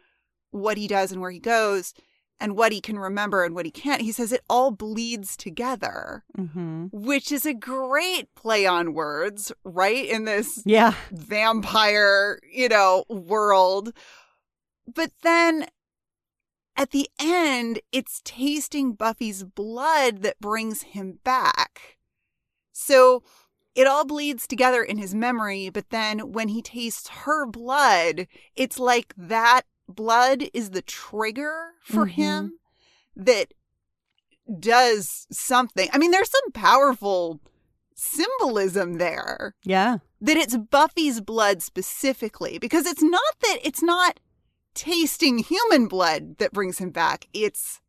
what 0.51 0.77
he 0.77 0.87
does 0.87 1.11
and 1.11 1.23
where 1.23 1.31
he 1.31 1.41
goes 1.41 1.95
and 2.39 2.55
what 2.55 2.71
he 2.71 2.83
can 2.83 2.99
remember 2.99 3.45
and 3.45 3.55
what 3.55 3.65
he 3.65 3.71
can't 3.71 4.03
he 4.03 4.13
says 4.13 4.31
it 4.31 4.43
all 4.51 4.71
bleeds 4.71 5.39
together 5.39 6.23
mm-hmm. 6.37 6.89
which 6.93 7.33
is 7.33 7.47
a 7.47 7.55
great 7.55 8.35
play 8.35 8.67
on 8.67 8.93
words 8.93 9.51
right 9.65 10.05
in 10.05 10.27
this 10.27 10.63
Yeah. 10.67 10.93
vampire, 11.11 12.41
you 12.53 12.69
know, 12.69 13.05
world. 13.09 13.95
But 14.87 15.13
then 15.23 15.67
at 16.77 16.91
the 16.91 17.09
end, 17.19 17.81
it's 17.91 18.21
tasting 18.23 18.93
Buffy's 18.93 19.45
blood 19.45 20.23
that 20.23 20.41
brings 20.41 20.83
him 20.83 21.21
back. 21.25 21.98
So 22.81 23.25
it 23.75 23.89
all 23.89 24.05
bleeds 24.05 24.47
together 24.47 24.83
in 24.85 24.99
his 24.99 25.15
memory, 25.15 25.69
but 25.69 25.91
then 25.91 26.31
when 26.33 26.47
he 26.49 26.63
tastes 26.63 27.09
her 27.09 27.45
blood, 27.45 28.29
it's 28.55 28.79
like 28.79 29.13
that 29.17 29.63
blood 29.89 30.45
is 30.55 30.71
the 30.71 30.83
trigger 30.83 31.73
for 31.83 32.07
Mhm. 32.07 32.11
him. 32.11 32.59
that 33.17 33.53
does 34.61 35.27
something. 35.33 35.89
I 35.93 35.99
mean, 35.99 36.13
there's 36.13 36.31
some 36.31 36.53
powerful 36.53 37.41
symbolism 37.97 38.95
there 38.99 39.57
Yeah. 39.65 39.99
that 40.21 40.37
it's 40.37 40.57
Buffy's 40.57 41.21
blood 41.21 41.61
specifically 41.65 42.59
because 42.61 42.87
it's 42.87 43.03
not 43.03 43.35
that 43.43 43.59
it's 43.65 43.83
not 43.83 44.21
tasting 44.75 45.39
human 45.39 45.89
blood 45.89 46.39
that 46.39 46.53
brings 46.53 46.79
him 46.79 46.91
back. 46.91 47.27
It's 47.33 47.81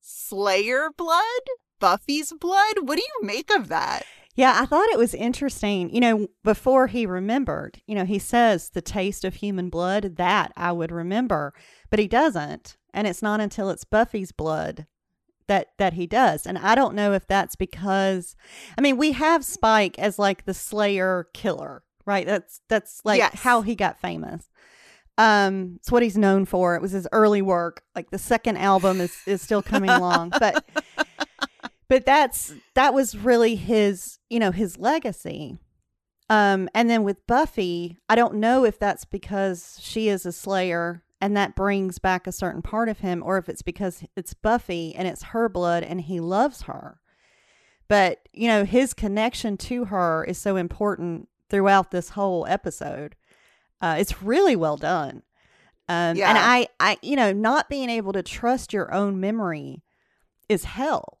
Slayer 0.00 0.90
blood, 0.96 1.42
Buffy's 1.80 2.32
blood. 2.32 2.76
What 2.88 2.96
do 2.96 3.02
you 3.02 3.26
make 3.26 3.50
of 3.50 3.66
that? 3.68 4.06
Yeah, 4.36 4.58
I 4.60 4.66
thought 4.66 4.90
it 4.90 4.98
was 4.98 5.14
interesting. 5.14 5.88
You 5.92 6.00
know, 6.00 6.28
before 6.44 6.86
he 6.88 7.06
remembered, 7.06 7.80
you 7.86 7.94
know, 7.94 8.04
he 8.04 8.18
says 8.18 8.68
the 8.70 8.82
taste 8.82 9.24
of 9.24 9.36
human 9.36 9.70
blood, 9.70 10.16
that 10.16 10.52
I 10.56 10.72
would 10.72 10.92
remember, 10.92 11.54
but 11.90 11.98
he 11.98 12.06
doesn't. 12.06 12.76
And 12.92 13.06
it's 13.06 13.22
not 13.22 13.40
until 13.40 13.70
it's 13.70 13.84
Buffy's 13.84 14.32
blood 14.32 14.86
that 15.48 15.68
that 15.78 15.94
he 15.94 16.06
does. 16.06 16.44
And 16.46 16.58
I 16.58 16.74
don't 16.74 16.94
know 16.94 17.12
if 17.12 17.26
that's 17.26 17.56
because 17.56 18.36
I 18.76 18.80
mean, 18.82 18.96
we 18.96 19.12
have 19.12 19.44
Spike 19.44 19.98
as 19.98 20.18
like 20.18 20.44
the 20.44 20.54
Slayer 20.54 21.28
killer, 21.32 21.82
right? 22.04 22.26
That's 22.26 22.60
that's 22.68 23.00
like 23.04 23.18
Yes. 23.18 23.40
how 23.40 23.62
he 23.62 23.74
got 23.74 24.00
famous. 24.00 24.48
Um, 25.18 25.76
it's 25.76 25.90
what 25.90 26.02
he's 26.02 26.18
known 26.18 26.44
for. 26.44 26.74
It 26.76 26.82
was 26.82 26.92
his 26.92 27.08
early 27.10 27.40
work. 27.40 27.82
Like 27.94 28.10
the 28.10 28.18
second 28.18 28.58
album 28.58 29.00
is 29.00 29.16
is 29.26 29.40
still 29.40 29.62
coming 29.62 29.88
along, 29.90 30.32
but 30.38 30.62
but 31.88 32.04
that's 32.06 32.54
that 32.74 32.92
was 32.94 33.16
really 33.16 33.54
his 33.56 34.18
you 34.30 34.38
know 34.38 34.50
his 34.52 34.78
legacy. 34.78 35.58
Um 36.28 36.68
and 36.74 36.90
then 36.90 37.04
with 37.04 37.24
buffy 37.28 37.98
i 38.08 38.14
don't 38.16 38.34
know 38.34 38.64
if 38.64 38.78
that's 38.80 39.04
because 39.04 39.78
she 39.80 40.08
is 40.08 40.26
a 40.26 40.32
slayer 40.32 41.04
and 41.20 41.36
that 41.36 41.54
brings 41.54 41.98
back 41.98 42.26
a 42.26 42.32
certain 42.32 42.62
part 42.62 42.88
of 42.88 42.98
him 42.98 43.22
or 43.24 43.38
if 43.38 43.48
it's 43.48 43.62
because 43.62 44.02
it's 44.16 44.34
buffy 44.34 44.94
and 44.94 45.06
it's 45.08 45.22
her 45.24 45.48
blood 45.48 45.82
and 45.82 46.02
he 46.02 46.20
loves 46.20 46.62
her. 46.62 46.98
But 47.88 48.28
you 48.32 48.48
know 48.48 48.64
his 48.64 48.92
connection 48.92 49.56
to 49.58 49.86
her 49.86 50.24
is 50.24 50.36
so 50.38 50.56
important 50.56 51.28
throughout 51.48 51.90
this 51.92 52.10
whole 52.10 52.44
episode. 52.48 53.14
Uh 53.80 53.96
it's 53.98 54.20
really 54.22 54.56
well 54.56 54.76
done. 54.76 55.22
Um 55.88 56.16
Yeah. 56.16 56.28
and 56.30 56.38
i 56.38 56.66
i 56.80 56.98
you 57.02 57.14
know 57.14 57.32
not 57.32 57.68
being 57.68 57.88
able 57.88 58.12
to 58.12 58.22
trust 58.24 58.72
your 58.72 58.92
own 58.92 59.20
memory 59.20 59.84
is 60.48 60.64
hell 60.64 61.15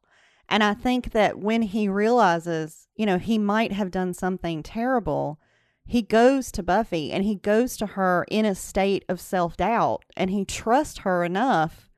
and 0.48 0.62
I 0.62 0.74
think 0.74 1.12
that 1.12 1.38
when 1.38 1.62
he 1.62 1.88
realizes, 1.88 2.88
you 2.94 3.06
know, 3.06 3.18
he 3.18 3.38
might 3.38 3.72
have 3.72 3.90
done 3.90 4.14
something 4.14 4.62
terrible, 4.62 5.40
he 5.84 6.02
goes 6.02 6.50
to 6.52 6.62
Buffy 6.62 7.12
and 7.12 7.24
he 7.24 7.36
goes 7.36 7.76
to 7.78 7.86
her 7.86 8.26
in 8.30 8.44
a 8.44 8.54
state 8.54 9.04
of 9.08 9.20
self 9.20 9.56
doubt 9.56 10.04
and 10.16 10.30
he 10.30 10.44
trusts 10.44 10.98
her 10.98 11.24
enough 11.24 11.90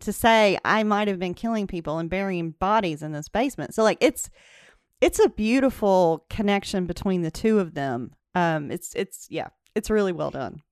to 0.00 0.12
say, 0.12 0.58
I 0.64 0.82
might 0.82 1.08
have 1.08 1.18
been 1.18 1.34
killing 1.34 1.66
people 1.66 1.98
and 1.98 2.10
burying 2.10 2.52
bodies 2.52 3.02
in 3.02 3.12
this 3.12 3.28
basement. 3.28 3.74
So 3.74 3.82
like 3.82 3.98
it's 4.00 4.30
it's 5.00 5.18
a 5.18 5.28
beautiful 5.28 6.24
connection 6.30 6.86
between 6.86 7.22
the 7.22 7.30
two 7.30 7.58
of 7.58 7.74
them. 7.74 8.12
Um 8.34 8.70
it's 8.70 8.94
it's 8.94 9.26
yeah, 9.30 9.48
it's 9.74 9.90
really 9.90 10.12
well 10.12 10.30
done. 10.30 10.62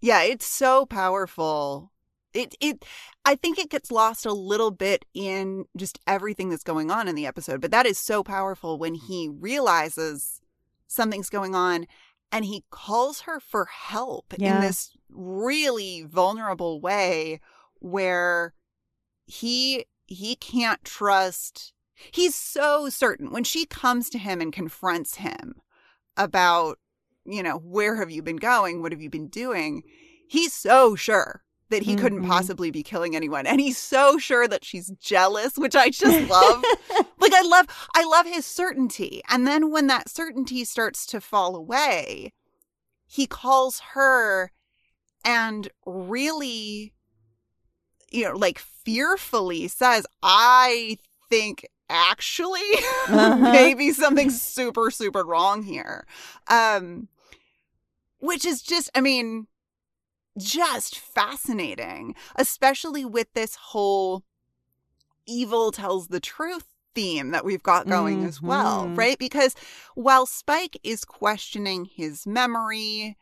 Yeah, 0.00 0.22
it's 0.22 0.46
so 0.46 0.86
powerful. 0.86 1.92
It 2.32 2.54
it 2.60 2.84
I 3.24 3.34
think 3.34 3.58
it 3.58 3.70
gets 3.70 3.90
lost 3.90 4.24
a 4.24 4.32
little 4.32 4.70
bit 4.70 5.04
in 5.14 5.64
just 5.76 5.98
everything 6.06 6.48
that's 6.48 6.64
going 6.64 6.90
on 6.90 7.08
in 7.08 7.14
the 7.14 7.26
episode, 7.26 7.60
but 7.60 7.70
that 7.70 7.86
is 7.86 7.98
so 7.98 8.22
powerful 8.22 8.78
when 8.78 8.94
mm-hmm. 8.94 9.06
he 9.06 9.28
realizes 9.28 10.40
something's 10.86 11.30
going 11.30 11.54
on 11.54 11.86
and 12.32 12.44
he 12.44 12.64
calls 12.70 13.22
her 13.22 13.40
for 13.40 13.66
help 13.66 14.34
in 14.34 14.60
this 14.60 14.96
really 15.08 16.02
vulnerable 16.02 16.80
way 16.80 17.40
where 17.80 18.54
he 19.26 19.84
he 20.06 20.36
can't 20.36 20.84
trust 20.84 21.72
he's 22.12 22.34
so 22.34 22.88
certain 22.88 23.30
when 23.30 23.44
she 23.44 23.66
comes 23.66 24.08
to 24.10 24.18
him 24.18 24.40
and 24.40 24.52
confronts 24.52 25.16
him 25.16 25.54
about 26.16 26.78
you 27.24 27.42
know 27.42 27.58
where 27.58 27.96
have 27.96 28.10
you 28.10 28.22
been 28.22 28.36
going? 28.36 28.82
What 28.82 28.92
have 28.92 29.00
you 29.00 29.10
been 29.10 29.28
doing? 29.28 29.82
He's 30.28 30.52
so 30.52 30.94
sure 30.94 31.42
that 31.70 31.82
he 31.82 31.96
couldn't 31.96 32.22
Mhm. 32.22 32.28
possibly 32.28 32.70
be 32.70 32.82
killing 32.82 33.16
anyone 33.16 33.46
and 33.46 33.60
he's 33.60 33.78
so 33.78 34.18
sure 34.18 34.46
that 34.46 34.64
she's 34.64 34.90
jealous 35.00 35.56
which 35.56 35.74
i 35.74 35.88
just 35.90 36.28
love 36.28 36.62
like 37.18 37.32
i 37.32 37.40
love 37.42 37.66
i 37.94 38.04
love 38.04 38.26
his 38.26 38.44
certainty 38.44 39.22
and 39.28 39.46
then 39.46 39.70
when 39.70 39.86
that 39.86 40.08
certainty 40.08 40.64
starts 40.64 41.06
to 41.06 41.20
fall 41.20 41.56
away 41.56 42.32
he 43.06 43.26
calls 43.26 43.80
her 43.94 44.52
and 45.24 45.68
really 45.86 46.92
you 48.10 48.24
know 48.24 48.36
like 48.36 48.58
fearfully 48.58 49.68
says 49.68 50.06
i 50.22 50.98
think 51.28 51.66
actually 51.88 52.60
Uh-huh. 53.08 53.36
maybe 53.52 53.92
something's 53.92 54.40
super 54.40 54.90
super 54.90 55.24
wrong 55.24 55.62
here 55.62 56.06
um 56.48 57.08
which 58.18 58.44
is 58.44 58.62
just 58.62 58.90
i 58.94 59.00
mean 59.00 59.46
just 60.38 60.98
fascinating 60.98 62.14
especially 62.36 63.04
with 63.04 63.32
this 63.34 63.54
whole 63.56 64.22
evil 65.26 65.70
tells 65.72 66.08
the 66.08 66.20
truth 66.20 66.66
theme 66.94 67.30
that 67.30 67.44
we've 67.44 67.62
got 67.62 67.86
going 67.86 68.24
as 68.24 68.42
well 68.42 68.86
Mhm. 68.86 68.96
right 68.96 69.18
because 69.18 69.54
while 69.94 70.26
spike 70.26 70.76
is 70.82 71.04
questioning 71.04 71.84
his 71.84 72.26
memory 72.26 73.16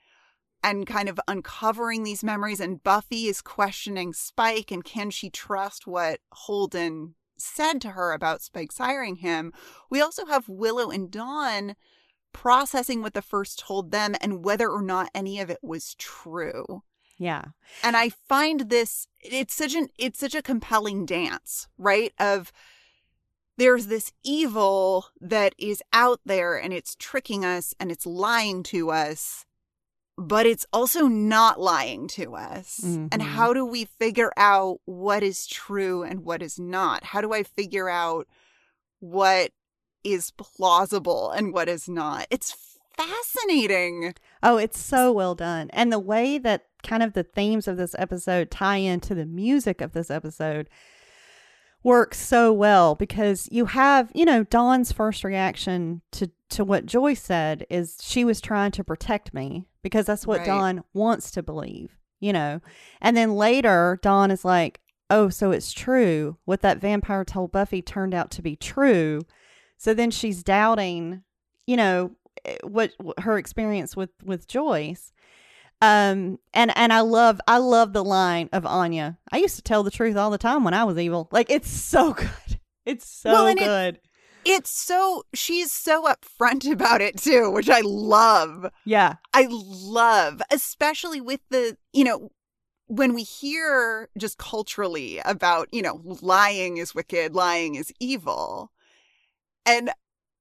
and 0.63 0.87
kind 0.87 1.09
of 1.09 1.21
uncovering 1.29 2.03
these 2.03 2.25
memories 2.25 2.61
and 2.61 2.83
buffy 2.83 3.27
is 3.27 3.43
questioning 3.43 4.13
spike 4.13 4.71
and 4.71 4.85
can 4.85 5.11
she 5.11 5.29
trust 5.31 5.87
what 5.87 6.21
holden 6.33 7.15
said 7.37 7.81
to 7.83 7.91
her 7.91 8.13
about 8.13 8.43
spike 8.43 8.73
siring 8.73 9.19
him 9.19 9.53
we 9.91 10.01
also 10.01 10.27
have 10.27 10.49
willow 10.49 10.91
and 10.91 11.11
dawn 11.11 11.77
processing 12.33 13.03
what 13.03 13.15
the 13.15 13.23
first 13.23 13.59
told 13.59 13.91
them 13.91 14.15
and 14.21 14.45
whether 14.45 14.69
or 14.71 14.83
not 14.83 15.11
any 15.15 15.41
of 15.41 15.51
it 15.51 15.59
was 15.63 15.95
true 15.97 16.83
Yeah. 17.19 17.45
and 17.83 17.97
i 17.97 18.09
find 18.11 18.71
this 18.71 19.09
it's 19.21 19.55
such 19.55 19.75
an 19.75 19.89
it's 19.99 20.19
such 20.21 20.35
a 20.35 20.43
compelling 20.43 21.05
dance 21.07 21.67
right 21.77 22.13
of 22.19 22.53
there's 23.57 23.87
this 23.89 24.13
evil 24.23 25.07
that 25.21 25.55
is 25.59 25.83
out 25.93 26.21
there 26.25 26.57
and 26.57 26.73
it's 26.73 26.95
tricking 26.97 27.45
us 27.45 27.75
and 27.81 27.91
it's 27.91 28.07
lying 28.07 28.63
to 28.65 28.91
us 28.91 29.45
but 30.17 30.47
it's 30.47 30.67
also 30.73 31.07
not 31.07 31.61
lying 31.61 32.09
to 32.09 32.35
us 32.35 32.83
and 32.83 33.11
Mhm. 33.11 33.21
how 33.23 33.53
do 33.53 33.65
we 33.65 33.85
figure 33.85 34.33
out 34.37 34.81
what 34.85 35.23
is 35.23 35.47
true 35.47 36.03
and 36.05 36.25
what 36.25 36.43
is 36.43 36.59
not 36.59 37.05
how 37.05 37.21
do 37.21 37.33
i 37.33 37.43
figure 37.43 37.89
out 37.89 38.27
what 39.01 39.53
is 40.05 40.31
plausible 40.33 41.31
and 41.31 41.53
what 41.53 41.69
is 41.69 41.89
not 41.89 42.27
it's 42.31 42.55
fascinating 42.97 44.15
Oh, 44.43 44.57
it's 44.57 44.79
so 44.79 45.11
well 45.13 45.35
done. 45.35 45.69
And 45.71 45.93
the 45.93 45.99
way 45.99 46.39
that 46.39 46.67
kind 46.83 47.03
of 47.03 47.13
the 47.13 47.23
themes 47.25 47.67
of 47.69 47.77
this 47.77 47.95
episode 47.99 48.51
tie 48.51 48.77
into 48.77 49.15
the 49.15 49.27
music 49.27 49.81
of 49.81 49.93
this 49.93 50.11
episode 50.11 50.69
works 51.83 52.19
so 52.19 52.53
well 52.53 52.95
because 52.95 53.49
you 53.53 53.67
have, 53.67 54.11
you 54.15 54.25
know, 54.25 54.45
Dawn's 54.45 54.93
first 54.93 55.25
reaction 55.25 56.03
to 56.13 56.31
to 56.51 56.65
what 56.65 56.87
Joyce 56.87 57.23
said 57.23 57.67
is 57.69 57.99
she 58.01 58.25
was 58.25 58.41
trying 58.41 58.71
to 58.73 58.83
protect 58.83 59.35
me 59.35 59.69
because 59.83 60.07
that's 60.07 60.27
what 60.27 60.39
Right. 60.39 60.47
Dawn 60.47 60.85
wants 60.95 61.31
to 61.33 61.43
believe, 61.43 61.99
you 62.21 62.33
know. 62.33 62.61
And 63.01 63.17
then 63.17 63.35
later 63.35 63.99
Dawn 64.03 64.31
is 64.31 64.45
like, 64.45 64.81
"Oh, 65.11 65.29
so 65.29 65.51
it's 65.51 65.73
true. 65.73 66.39
What 66.47 66.63
that 66.63 66.79
vampire 66.79 67.25
told 67.25 67.53
Buffy 67.53 67.83
turned 67.83 68.15
out 68.15 68.31
to 68.33 68.43
be 68.43 68.57
true." 68.57 69.21
So 69.77 69.95
then 69.95 70.11
she's 70.11 70.43
doubting, 70.43 71.23
you 71.67 71.77
know, 71.77 72.13
eh, 72.45 72.57
what, 72.65 72.93
what 72.99 73.21
her 73.21 73.39
experience 73.39 73.95
with 73.95 74.11
with 74.25 74.49
Joyce. 74.49 75.13
Um 75.81 76.39
and 76.53 76.77
and 76.77 76.93
I 76.93 77.01
love 77.01 77.41
I 77.47 77.59
love 77.59 77.93
the 77.93 78.05
line 78.05 78.49
of 78.53 78.67
Anya. 78.67 79.19
I 79.31 79.37
used 79.39 79.57
to 79.57 79.63
tell 79.63 79.83
the 79.83 79.91
truth 79.91 80.17
all 80.17 80.31
the 80.31 80.39
time 80.39 80.65
when 80.65 80.75
I 80.75 80.85
was 80.85 80.99
evil. 80.99 81.29
Like 81.31 81.51
it's 81.51 81.71
so 81.71 82.13
good. 82.15 82.61
It's 82.85 83.09
so 83.09 83.31
Well, 83.33 83.47
and 83.47 83.59
it- 83.61 83.65
good. 83.65 84.01
it's 84.45 84.71
so 84.71 85.23
she's 85.35 85.71
so 85.73 86.05
upfront 86.07 86.69
about 86.73 87.01
it 87.01 87.19
too 87.19 87.51
which 87.51 87.69
i 87.69 87.81
love 87.85 88.71
yeah. 88.85 89.17
I 89.35 89.47
love, 89.51 90.41
especially 90.51 91.21
with 91.21 91.41
the, 91.51 91.77
you 91.93 92.03
know, 92.05 92.31
when 92.87 93.13
we 93.15 93.23
hear 93.23 94.09
just 94.19 94.39
culturally 94.39 95.21
about, 95.25 95.69
you 95.71 95.83
know, 95.83 96.01
lying 96.23 96.79
is 96.79 96.95
wicked, 96.95 97.35
lying 97.35 97.75
is 97.77 97.93
evil. 98.01 98.73
And 99.67 99.91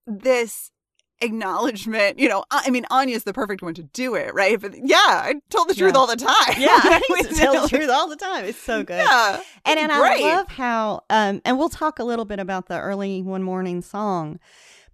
this 0.07 0.71
acknowledgement. 1.21 2.19
You 2.19 2.29
know, 2.29 2.43
I 2.51 2.69
mean, 2.69 2.85
Anya's 2.89 3.23
the 3.23 3.33
perfect 3.33 3.61
one 3.61 3.73
to 3.75 3.83
do 3.83 4.15
it, 4.15 4.33
right? 4.33 4.59
But 4.59 4.73
yeah, 4.83 4.95
I 4.97 5.35
told 5.49 5.69
the 5.69 5.75
truth 5.75 5.93
Yeah. 5.93 5.99
all 5.99 6.07
the 6.07 6.15
time. 6.15 6.55
Yeah, 6.57 6.69
I 6.83 7.23
tell 7.35 7.61
the 7.61 7.69
truth 7.69 7.89
all 7.89 8.07
the 8.07 8.15
time. 8.15 8.45
It's 8.45 8.59
so 8.61 8.83
good. 8.83 8.97
Yeah, 9.05 9.41
and 9.65 9.79
and 9.79 9.91
great. 9.91 10.23
I 10.23 10.35
love 10.35 10.47
how 10.49 11.01
um 11.09 11.41
and 11.45 11.57
we'll 11.57 11.69
talk 11.69 11.99
a 11.99 12.03
little 12.03 12.25
bit 12.25 12.39
about 12.39 12.67
the 12.67 12.79
early 12.79 13.21
one 13.21 13.43
morning 13.43 13.81
song. 13.81 14.39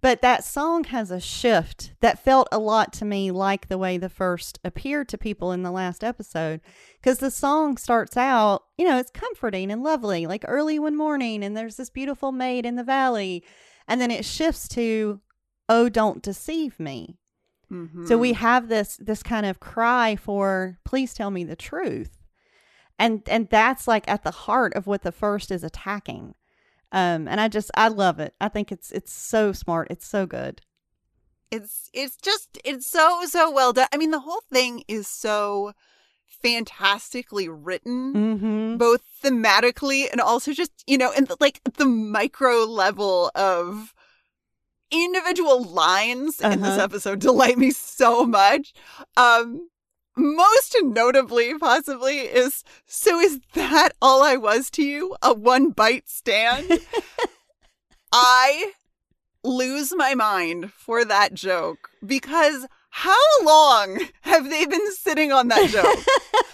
But 0.00 0.20
that 0.20 0.44
song 0.44 0.84
has 0.84 1.10
a 1.10 1.18
shift 1.18 1.94
that 2.00 2.22
felt 2.22 2.46
a 2.52 2.58
lot 2.58 2.92
to 2.94 3.06
me 3.06 3.30
like 3.30 3.68
the 3.68 3.78
way 3.78 3.96
the 3.96 4.10
first 4.10 4.58
appeared 4.62 5.08
to 5.08 5.16
people 5.16 5.50
in 5.50 5.62
the 5.62 5.70
last 5.70 6.04
episode. 6.04 6.60
Because 7.00 7.20
the 7.20 7.30
song 7.30 7.78
starts 7.78 8.14
out, 8.14 8.64
you 8.76 8.84
know, 8.86 8.98
it's 8.98 9.10
comforting 9.10 9.70
and 9.70 9.82
lovely, 9.82 10.26
like 10.26 10.44
early 10.46 10.78
one 10.78 10.94
morning, 10.94 11.42
and 11.42 11.56
there's 11.56 11.76
this 11.76 11.88
beautiful 11.88 12.32
maid 12.32 12.66
in 12.66 12.76
the 12.76 12.84
valley. 12.84 13.44
And 13.88 13.98
then 13.98 14.10
it 14.10 14.26
shifts 14.26 14.68
to, 14.68 15.20
oh, 15.68 15.88
don't 15.88 16.22
deceive 16.22 16.78
me. 16.78 17.18
Mhm. 17.72 18.06
So 18.06 18.18
we 18.18 18.34
have 18.34 18.68
this 18.68 18.96
this 18.98 19.22
kind 19.22 19.46
of 19.46 19.58
cry 19.60 20.16
for 20.16 20.78
please 20.84 21.14
tell 21.14 21.30
me 21.30 21.44
the 21.44 21.56
truth. 21.56 22.18
And 22.98 23.22
and 23.28 23.48
that's 23.48 23.88
like 23.88 24.06
at 24.08 24.22
the 24.22 24.30
heart 24.30 24.74
of 24.74 24.86
what 24.86 25.02
the 25.02 25.12
first 25.12 25.50
is 25.50 25.64
attacking. 25.64 26.34
Um 26.92 27.26
and 27.26 27.40
I 27.40 27.48
just 27.48 27.70
I 27.74 27.88
love 27.88 28.20
it. 28.20 28.34
I 28.40 28.48
think 28.48 28.70
it's 28.70 28.92
it's 28.92 29.12
so 29.12 29.52
smart. 29.52 29.88
It's 29.90 30.06
so 30.06 30.26
good. 30.26 30.60
it's 31.50 31.88
it's 31.92 32.16
just 32.16 32.58
it's 32.64 32.86
so 32.86 33.22
so 33.26 33.50
well 33.50 33.72
done. 33.72 33.88
I 33.92 33.96
mean, 33.96 34.10
the 34.10 34.20
whole 34.20 34.42
thing 34.52 34.84
is 34.88 35.06
so 35.08 35.72
fantastically 36.26 37.48
written. 37.48 38.12
Mhm. 38.14 38.78
both 38.78 39.00
thematically 39.22 40.10
and 40.12 40.20
also 40.20 40.52
just 40.52 40.72
you 40.86 40.98
know 40.98 41.10
and 41.12 41.30
like 41.40 41.60
the 41.78 41.86
micro 41.86 42.64
level 42.64 43.30
of 43.34 43.93
individual 44.90 45.62
lines 45.64 46.40
in 46.40 46.60
this 46.60 46.70
Uh-huh. 46.70 46.82
episode 46.82 47.18
delight 47.20 47.58
me 47.58 47.70
so 47.70 48.24
much. 48.24 48.72
Um 49.16 49.68
most 50.16 50.76
notably 50.82 51.58
possibly 51.58 52.18
is 52.20 52.62
so 52.86 53.18
is 53.18 53.40
that 53.54 53.90
all 54.00 54.22
i 54.22 54.36
was 54.36 54.70
to 54.70 54.82
you? 54.84 55.16
A 55.22 55.34
one 55.34 55.70
bite 55.70 56.08
stand? 56.08 56.78
I 58.12 58.72
lose 59.42 59.92
my 59.96 60.14
mind 60.14 60.72
for 60.72 61.04
that 61.04 61.34
joke 61.34 61.90
because 62.06 62.66
how 62.90 63.16
long 63.42 64.00
have 64.22 64.48
they 64.48 64.64
been 64.66 64.92
sitting 64.92 65.32
on 65.32 65.48
that 65.48 65.68
joke? 65.70 66.04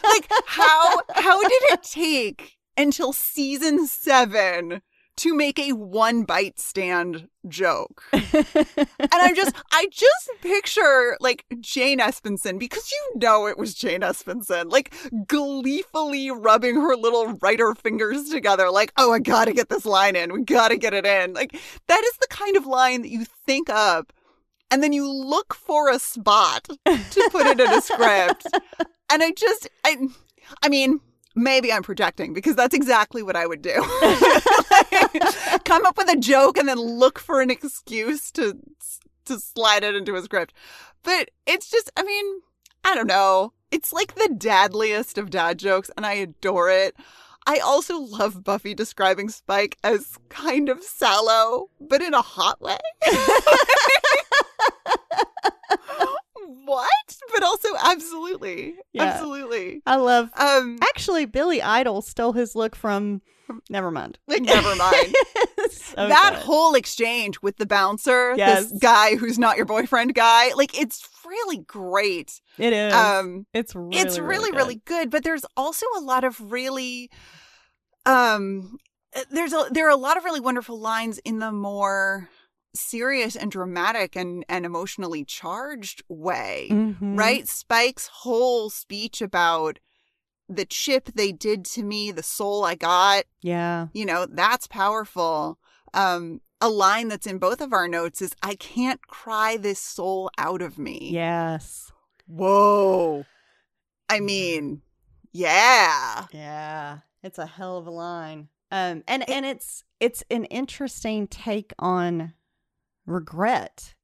Like 0.02 0.26
how 0.46 1.00
how 1.14 1.40
did 1.42 1.62
it 1.72 1.82
take 1.82 2.56
until 2.76 3.12
season 3.12 3.86
seven 3.86 4.80
to 5.20 5.34
make 5.34 5.58
a 5.58 5.72
one 5.72 6.24
bite 6.24 6.58
stand 6.58 7.28
joke. 7.48 8.02
And 8.12 9.22
i'm 9.22 9.34
just 9.34 9.54
i 9.72 9.86
just 9.90 10.30
picture 10.40 11.16
like 11.20 11.44
jane 11.58 11.98
espenson 11.98 12.58
because 12.58 12.90
you 12.90 13.18
know 13.18 13.46
it 13.46 13.58
was 13.58 13.74
jane 13.74 14.00
espenson 14.00 14.70
like 14.70 14.94
gleefully 15.26 16.30
rubbing 16.30 16.76
her 16.76 16.94
little 16.94 17.34
writer 17.42 17.74
fingers 17.74 18.28
together 18.28 18.70
like 18.70 18.92
oh 18.96 19.12
i 19.12 19.18
gotta 19.18 19.52
get 19.52 19.68
this 19.68 19.84
line 19.84 20.16
in. 20.16 20.32
We 20.32 20.42
gotta 20.44 20.76
get 20.76 20.94
it 20.94 21.06
in. 21.06 21.34
Like 21.34 21.58
that 21.88 22.02
is 22.04 22.16
the 22.18 22.28
kind 22.30 22.56
of 22.56 22.66
line 22.66 23.02
that 23.02 23.10
you 23.10 23.24
think 23.46 23.68
up 23.68 24.12
and 24.70 24.82
then 24.82 24.92
you 24.92 25.10
look 25.10 25.54
for 25.54 25.90
a 25.90 25.98
spot 25.98 26.68
to 26.86 27.28
put 27.30 27.46
it 27.46 27.60
in 27.60 27.72
a 27.72 27.80
script. 27.82 28.46
And 29.12 29.24
I 29.24 29.32
just 29.32 29.68
I 29.84 29.96
I 30.62 30.68
mean 30.68 31.00
maybe 31.34 31.72
I'm 31.72 31.82
projecting 31.82 32.32
because 32.32 32.56
that's 32.56 32.74
exactly 32.74 33.22
what 33.22 33.36
I 33.36 33.46
would 33.46 33.62
do. 33.62 33.80
Like, 34.02 35.64
come 35.64 35.86
up 35.86 35.96
with 35.96 36.10
a 36.10 36.18
joke 36.18 36.58
and 36.58 36.68
then 36.68 36.78
look 36.78 37.18
for 37.18 37.40
an 37.40 37.50
excuse 37.50 38.30
to 38.32 38.58
to 39.26 39.38
slide 39.38 39.84
it 39.84 39.94
into 39.94 40.16
a 40.16 40.22
script. 40.22 40.52
But 41.02 41.30
it's 41.46 41.70
just 41.70 41.90
I 41.96 42.02
mean, 42.02 42.40
I 42.84 42.94
don't 42.94 43.06
know. 43.06 43.52
It's 43.70 43.92
like 43.92 44.14
the 44.14 44.34
dadliest 44.36 45.18
of 45.18 45.30
dad 45.30 45.58
jokes 45.58 45.90
and 45.96 46.04
I 46.04 46.14
adore 46.14 46.70
it. 46.70 46.96
I 47.46 47.58
also 47.58 47.98
love 47.98 48.44
Buffy 48.44 48.74
describing 48.74 49.28
Spike 49.28 49.78
as 49.82 50.18
kind 50.28 50.68
of 50.68 50.82
sallow, 50.82 51.70
but 51.80 52.02
in 52.02 52.12
a 52.12 52.20
hot 52.20 52.60
way. 52.60 52.76
what? 56.64 57.16
But 57.32 57.42
also 57.42 57.68
absolutely. 57.82 58.74
Yeah. 58.92 59.04
Absolutely. 59.04 59.82
I 59.86 59.96
love 59.96 60.30
Um 60.36 60.78
actually 60.82 61.26
Billy 61.26 61.62
Idol 61.62 62.02
stole 62.02 62.32
his 62.32 62.54
look 62.56 62.74
from 62.76 63.22
never 63.68 63.90
mind. 63.90 64.18
like 64.26 64.42
never 64.56 64.74
mind. 64.76 65.14
So 65.70 65.94
that 66.08 66.30
good. 66.34 66.42
whole 66.42 66.74
exchange 66.74 67.40
with 67.42 67.56
the 67.58 67.66
bouncer, 67.66 68.34
Yes. 68.36 68.70
this 68.70 68.78
guy 68.80 69.14
who's 69.16 69.38
not 69.38 69.56
your 69.56 69.66
boyfriend 69.66 70.14
guy, 70.14 70.52
like 70.54 70.78
it's 70.78 71.06
really 71.26 71.58
great. 71.58 72.40
it 72.58 72.72
is. 72.72 72.92
Um 72.92 73.46
it's 73.54 73.74
really 73.74 73.96
it's 73.98 74.18
really 74.18 74.50
really 74.52 74.74
good. 74.76 74.84
good 74.84 75.10
but 75.10 75.22
there's 75.24 75.44
also 75.56 75.86
a 75.96 76.00
lot 76.00 76.24
of 76.24 76.52
really 76.52 77.10
um 78.06 78.78
there's 79.30 79.52
a 79.52 79.66
there 79.70 79.86
are 79.86 79.90
a 79.90 79.96
lot 79.96 80.16
of 80.16 80.24
really 80.24 80.40
wonderful 80.40 80.78
lines 80.78 81.18
in 81.18 81.38
the 81.40 81.52
more 81.52 82.28
serious 82.74 83.34
and 83.36 83.50
dramatic 83.50 84.16
and 84.16 84.44
and 84.48 84.64
emotionally 84.64 85.24
charged 85.24 86.02
way 86.08 86.68
Mhm. 86.70 87.18
right 87.18 87.48
spike's 87.48 88.06
whole 88.08 88.70
speech 88.70 89.20
about 89.20 89.78
the 90.48 90.64
chip 90.64 91.10
they 91.14 91.32
did 91.32 91.64
to 91.64 91.82
me 91.82 92.10
the 92.12 92.22
soul 92.22 92.64
i 92.64 92.74
got 92.74 93.24
Yeah. 93.42 93.88
you 93.92 94.04
know 94.04 94.26
that's 94.26 94.66
powerful 94.66 95.58
um 95.94 96.40
a 96.60 96.68
line 96.68 97.08
that's 97.08 97.26
in 97.26 97.38
both 97.38 97.60
of 97.60 97.72
our 97.72 97.88
notes 97.88 98.20
is 98.22 98.32
i 98.42 98.54
can't 98.54 99.06
cry 99.06 99.56
this 99.56 99.80
soul 99.80 100.30
out 100.38 100.62
of 100.62 100.78
me 100.78 101.10
Yes. 101.12 101.90
Whoa. 102.26 103.24
I 104.08 104.20
mean, 104.20 104.82
yeah. 105.32 106.26
Yeah, 106.32 106.98
it's 107.22 107.38
a 107.38 107.46
hell 107.46 107.76
of 107.78 107.86
a 107.86 107.90
line. 107.90 108.48
Um, 108.70 109.02
and 109.08 109.28
and 109.28 109.44
it's 109.44 109.82
it's 109.98 110.22
an 110.30 110.44
interesting 110.46 111.26
take 111.26 111.72
on 111.78 112.34
regret, 113.10 113.94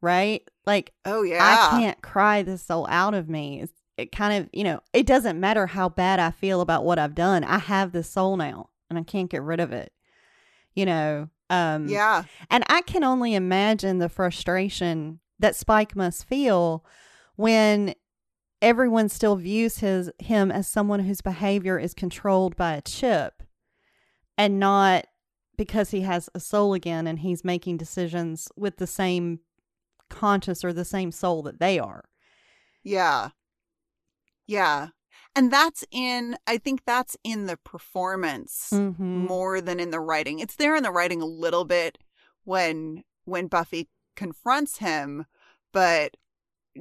right? 0.00 0.42
Like 0.66 0.92
Oh 1.04 1.22
yeah. 1.22 1.68
I 1.72 1.78
can't 1.78 2.02
cry 2.02 2.42
this 2.42 2.62
soul 2.62 2.86
out 2.88 3.14
of 3.14 3.28
me. 3.28 3.60
It's, 3.62 3.72
it 3.96 4.12
kind 4.12 4.42
of 4.44 4.50
you 4.52 4.62
know 4.64 4.80
it 4.92 5.06
doesn't 5.06 5.40
matter 5.40 5.66
how 5.66 5.88
bad 5.88 6.20
I 6.20 6.30
feel 6.30 6.60
about 6.60 6.84
what 6.84 6.98
I've 6.98 7.14
done. 7.14 7.44
I 7.44 7.58
have 7.58 7.92
this 7.92 8.10
soul 8.10 8.36
now, 8.36 8.70
and 8.90 8.98
I 8.98 9.02
can't 9.02 9.30
get 9.30 9.42
rid 9.42 9.60
of 9.60 9.72
it. 9.72 9.92
You 10.74 10.86
know. 10.86 11.28
Um, 11.48 11.88
Yeah. 11.88 12.24
and 12.50 12.64
I 12.68 12.82
can 12.82 13.04
only 13.04 13.34
imagine 13.36 13.98
the 13.98 14.08
frustration 14.08 15.20
that 15.38 15.54
Spike 15.54 15.94
must 15.94 16.24
feel 16.26 16.84
when 17.36 17.94
everyone 18.60 19.08
still 19.08 19.36
views 19.36 19.78
his 19.78 20.10
him 20.18 20.50
as 20.50 20.66
someone 20.66 21.00
whose 21.00 21.20
behavior 21.20 21.78
is 21.78 21.94
controlled 21.94 22.56
by 22.56 22.72
a 22.74 22.80
chip 22.80 23.44
and 24.36 24.58
not 24.58 25.06
because 25.56 25.90
he 25.90 26.02
has 26.02 26.28
a 26.34 26.40
soul 26.40 26.74
again 26.74 27.06
and 27.06 27.20
he's 27.20 27.44
making 27.44 27.76
decisions 27.76 28.48
with 28.56 28.76
the 28.76 28.86
same 28.86 29.40
conscious 30.08 30.64
or 30.64 30.72
the 30.72 30.84
same 30.84 31.10
soul 31.10 31.42
that 31.42 31.58
they 31.60 31.78
are. 31.78 32.04
Yeah. 32.82 33.30
Yeah. 34.46 34.88
And 35.34 35.52
that's 35.52 35.84
in 35.90 36.36
I 36.46 36.58
think 36.58 36.82
that's 36.86 37.16
in 37.24 37.46
the 37.46 37.56
performance 37.56 38.70
Mhm. 38.72 38.98
more 38.98 39.60
than 39.60 39.80
in 39.80 39.90
the 39.90 40.00
writing. 40.00 40.38
It's 40.38 40.56
there 40.56 40.76
in 40.76 40.82
the 40.82 40.90
writing 40.92 41.20
a 41.20 41.26
little 41.26 41.64
bit 41.64 41.98
when 42.44 43.02
when 43.24 43.48
Buffy 43.48 43.88
confronts 44.14 44.78
him, 44.78 45.26
but 45.72 46.16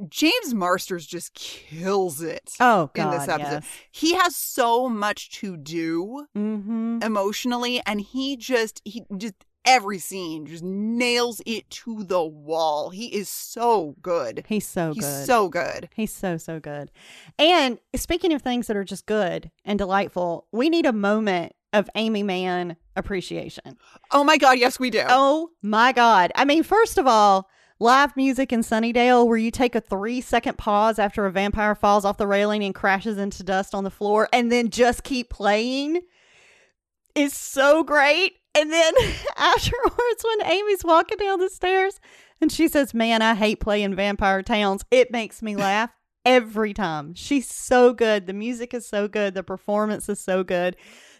James 0.09 0.53
Marsters 0.53 1.05
just 1.05 1.33
kills 1.33 2.21
it 2.21 2.53
Oh 2.59 2.89
in 2.95 3.09
this 3.11 3.27
episode. 3.27 3.63
yes. 3.63 3.67
He 3.91 4.13
has 4.15 4.35
so 4.35 4.89
much 4.89 5.29
to 5.39 5.57
do 5.57 6.25
Mm-hmm. 6.35 6.99
emotionally 7.03 7.81
and 7.85 8.01
he 8.01 8.35
just 8.37 8.81
he 8.85 9.03
just 9.17 9.33
every 9.65 9.97
scene 9.97 10.45
just 10.45 10.63
nails 10.63 11.41
it 11.45 11.67
to 11.71 12.03
the 12.03 12.23
wall 12.23 12.91
he 12.91 13.07
is 13.07 13.27
so 13.27 13.95
good 14.01 14.43
He's 14.47 14.67
so 14.67 14.93
he's 14.93 15.03
good. 15.03 15.25
so 15.25 15.49
good 15.49 15.89
He's 15.95 16.13
so 16.13 16.37
so 16.37 16.59
good. 16.59 16.91
And 17.39 17.79
speaking 17.95 18.31
of 18.33 18.41
things 18.41 18.67
that 18.67 18.77
are 18.77 18.83
just 18.83 19.05
good 19.07 19.49
and 19.63 19.79
delightful, 19.79 20.47
we 20.51 20.69
need 20.69 20.85
a 20.85 20.93
moment 20.93 21.53
of 21.73 21.89
Aimee 21.95 22.23
Mann 22.23 22.77
appreciation. 22.95 23.77
oh 24.11 24.23
my 24.23 24.37
god 24.37 24.57
yes 24.59 24.79
we 24.79 24.89
do 24.91 25.03
Oh 25.09 25.49
my 25.61 25.91
god. 25.91 26.31
I 26.35 26.45
mean, 26.45 26.61
first 26.63 26.97
of 26.97 27.07
all, 27.07 27.49
live 27.79 28.15
music 28.15 28.53
in 28.53 28.61
Sunnydale 28.61 29.27
where 29.27 29.37
you 29.37 29.51
take 29.51 29.75
a 29.75 29.81
3 29.81 30.21
second 30.21 30.57
pause 30.57 30.97
after 30.97 31.25
a 31.25 31.31
vampire 31.31 31.75
falls 31.75 32.05
off 32.05 32.17
the 32.17 32.27
railing 32.27 32.63
and 32.63 32.73
crashes 32.73 33.17
into 33.17 33.43
dust 33.43 33.75
on 33.75 33.83
the 33.83 33.89
floor 33.89 34.29
and 34.31 34.51
then 34.51 34.69
just 34.69 35.03
keep 35.03 35.29
playing 35.29 36.01
is 37.15 37.33
so 37.33 37.83
great. 37.83 38.33
And 38.53 38.71
then 38.71 38.93
afterwards 39.37 40.23
when 40.23 40.41
Aimee's 40.41 40.83
walking 40.83 41.17
down 41.17 41.39
the 41.39 41.49
stairs 41.49 41.99
and 42.41 42.51
she 42.51 42.67
says, 42.67 42.93
"Man, 42.93 43.21
I 43.21 43.33
hate 43.33 43.59
playing 43.59 43.95
Vampire 43.95 44.43
Towns." 44.43 44.83
It 44.91 45.11
makes 45.11 45.41
me 45.41 45.55
laugh 45.55 45.91
every 46.25 46.73
time. 46.73 47.13
She's 47.13 47.49
so 47.49 47.93
good. 47.93 48.27
The 48.27 48.33
music 48.33 48.73
is 48.73 48.87
so 48.87 49.07
good. 49.07 49.33
The 49.33 49.43
performance 49.43 50.09
is 50.09 50.19
so 50.19 50.43
good. 50.43 50.75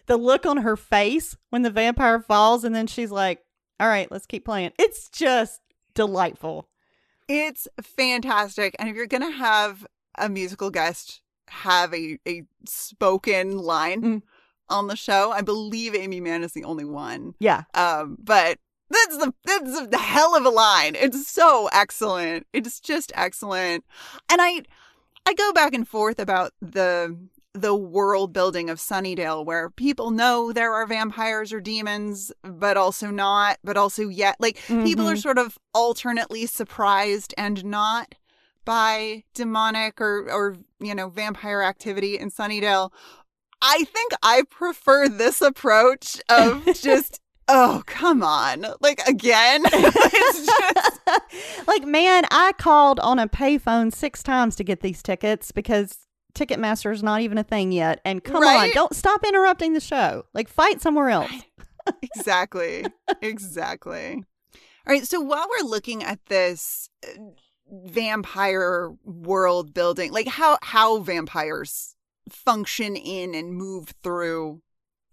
The 0.06 0.16
look 0.16 0.46
on 0.46 0.58
her 0.58 0.76
face 0.76 1.36
when 1.50 1.62
the 1.62 1.70
vampire 1.70 2.20
falls 2.20 2.64
and 2.64 2.74
then 2.74 2.86
she's 2.86 3.10
like, 3.10 3.40
"All 3.80 3.88
right, 3.88 4.10
let's 4.10 4.26
keep 4.26 4.44
playing." 4.44 4.72
It's 4.78 5.08
just 5.10 5.60
delightful. 5.96 6.68
It's 7.28 7.66
fantastic. 7.82 8.76
And 8.78 8.88
if 8.88 8.94
you're 8.94 9.08
going 9.08 9.28
to 9.28 9.36
have 9.36 9.84
a 10.16 10.28
musical 10.28 10.70
guest 10.70 11.20
have 11.48 11.92
a, 11.92 12.18
a 12.26 12.42
spoken 12.66 13.58
line 13.58 14.02
Mm. 14.02 14.22
on 14.68 14.86
the 14.86 14.96
show, 14.96 15.32
I 15.32 15.42
believe 15.42 15.94
Aimee 15.94 16.20
Mann 16.20 16.44
is 16.44 16.52
the 16.52 16.64
only 16.64 16.84
one. 16.84 17.34
Yeah. 17.40 17.64
Um, 17.74 18.16
but 18.20 18.58
that's 18.90 19.16
the 19.18 19.32
that's 19.44 19.86
the 19.88 19.98
hell 19.98 20.36
of 20.36 20.44
a 20.44 20.50
line. 20.50 20.94
It's 20.94 21.26
so 21.28 21.68
excellent. 21.72 22.46
It's 22.52 22.78
just 22.80 23.10
excellent. 23.16 23.84
And 24.30 24.40
I 24.40 24.62
I 25.26 25.34
go 25.34 25.52
back 25.52 25.74
and 25.74 25.86
forth 25.88 26.20
about 26.20 26.52
the 26.60 27.16
the 27.56 27.74
world 27.74 28.32
building 28.32 28.68
of 28.70 28.78
Sunnydale 28.78 29.44
where 29.44 29.70
people 29.70 30.10
know 30.10 30.52
there 30.52 30.72
are 30.74 30.86
vampires 30.86 31.52
or 31.52 31.60
demons, 31.60 32.30
but 32.42 32.76
also 32.76 33.10
not, 33.10 33.58
but 33.64 33.76
also 33.76 34.08
yet 34.08 34.36
like 34.38 34.58
people 34.68 35.08
are 35.08 35.14
Mhm. 35.14 35.22
sort 35.22 35.38
of 35.38 35.58
alternately 35.74 36.46
surprised 36.46 37.34
and 37.38 37.64
not 37.64 38.14
by 38.64 39.24
demonic 39.34 40.00
or 40.00 40.28
or 40.30 40.56
you 40.80 40.94
know 40.94 41.08
vampire 41.08 41.62
activity 41.62 42.18
in 42.18 42.30
Sunnydale. 42.30 42.90
I 43.62 43.84
think 43.84 44.12
I 44.22 44.42
prefer 44.50 45.08
this 45.08 45.40
approach 45.40 46.20
of 46.28 46.64
just 46.82 47.20
oh 47.48 47.82
come 47.86 48.22
on 48.24 48.66
like 48.80 49.00
again 49.08 49.62
it's 49.72 50.46
just 50.46 51.00
like, 51.68 51.84
man, 51.86 52.24
I 52.30 52.52
called 52.58 52.98
on 53.00 53.18
a 53.20 53.28
payphone 53.28 53.94
six 53.94 54.22
times 54.22 54.56
to 54.56 54.64
get 54.64 54.80
these 54.80 55.02
tickets 55.02 55.52
because 55.52 56.05
Ticketmaster 56.36 56.92
is 56.92 57.02
not 57.02 57.22
even 57.22 57.38
a 57.38 57.42
thing 57.42 57.72
yet. 57.72 58.00
And 58.04 58.22
come 58.22 58.42
on, 58.44 58.70
don't 58.72 58.94
stop 58.94 59.24
interrupting 59.24 59.72
the 59.72 59.80
show. 59.80 60.24
Like, 60.34 60.48
fight 60.48 60.80
somewhere 60.80 61.08
else. 61.08 61.30
exactly 62.02 62.84
exactly 63.22 64.24
all 64.54 64.92
right 64.92 65.06
so 65.06 65.20
while 65.20 65.46
we're 65.48 65.68
looking 65.68 66.02
at 66.02 66.18
this 66.26 66.90
uh, 67.06 67.10
vampire 67.70 68.90
world 69.04 69.72
building 69.72 70.10
like 70.12 70.26
how 70.26 70.58
how 70.62 70.98
vampires 70.98 71.94
function 72.28 72.96
in 72.96 73.36
and 73.36 73.54
move 73.54 73.94
through 74.02 74.60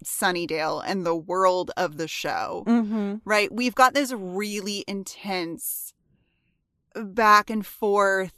Sunnydale 0.03 0.83
and 0.85 1.05
the 1.05 1.15
world 1.15 1.69
of 1.77 1.97
the 1.97 2.07
show 2.07 2.63
Mm-hmm. 2.67 3.15
right? 3.23 3.51
We've 3.53 3.75
got 3.75 3.93
this 3.93 4.11
really 4.11 4.83
intense 4.87 5.93
back 6.95 7.49
and 7.49 7.63
forth 7.65 8.33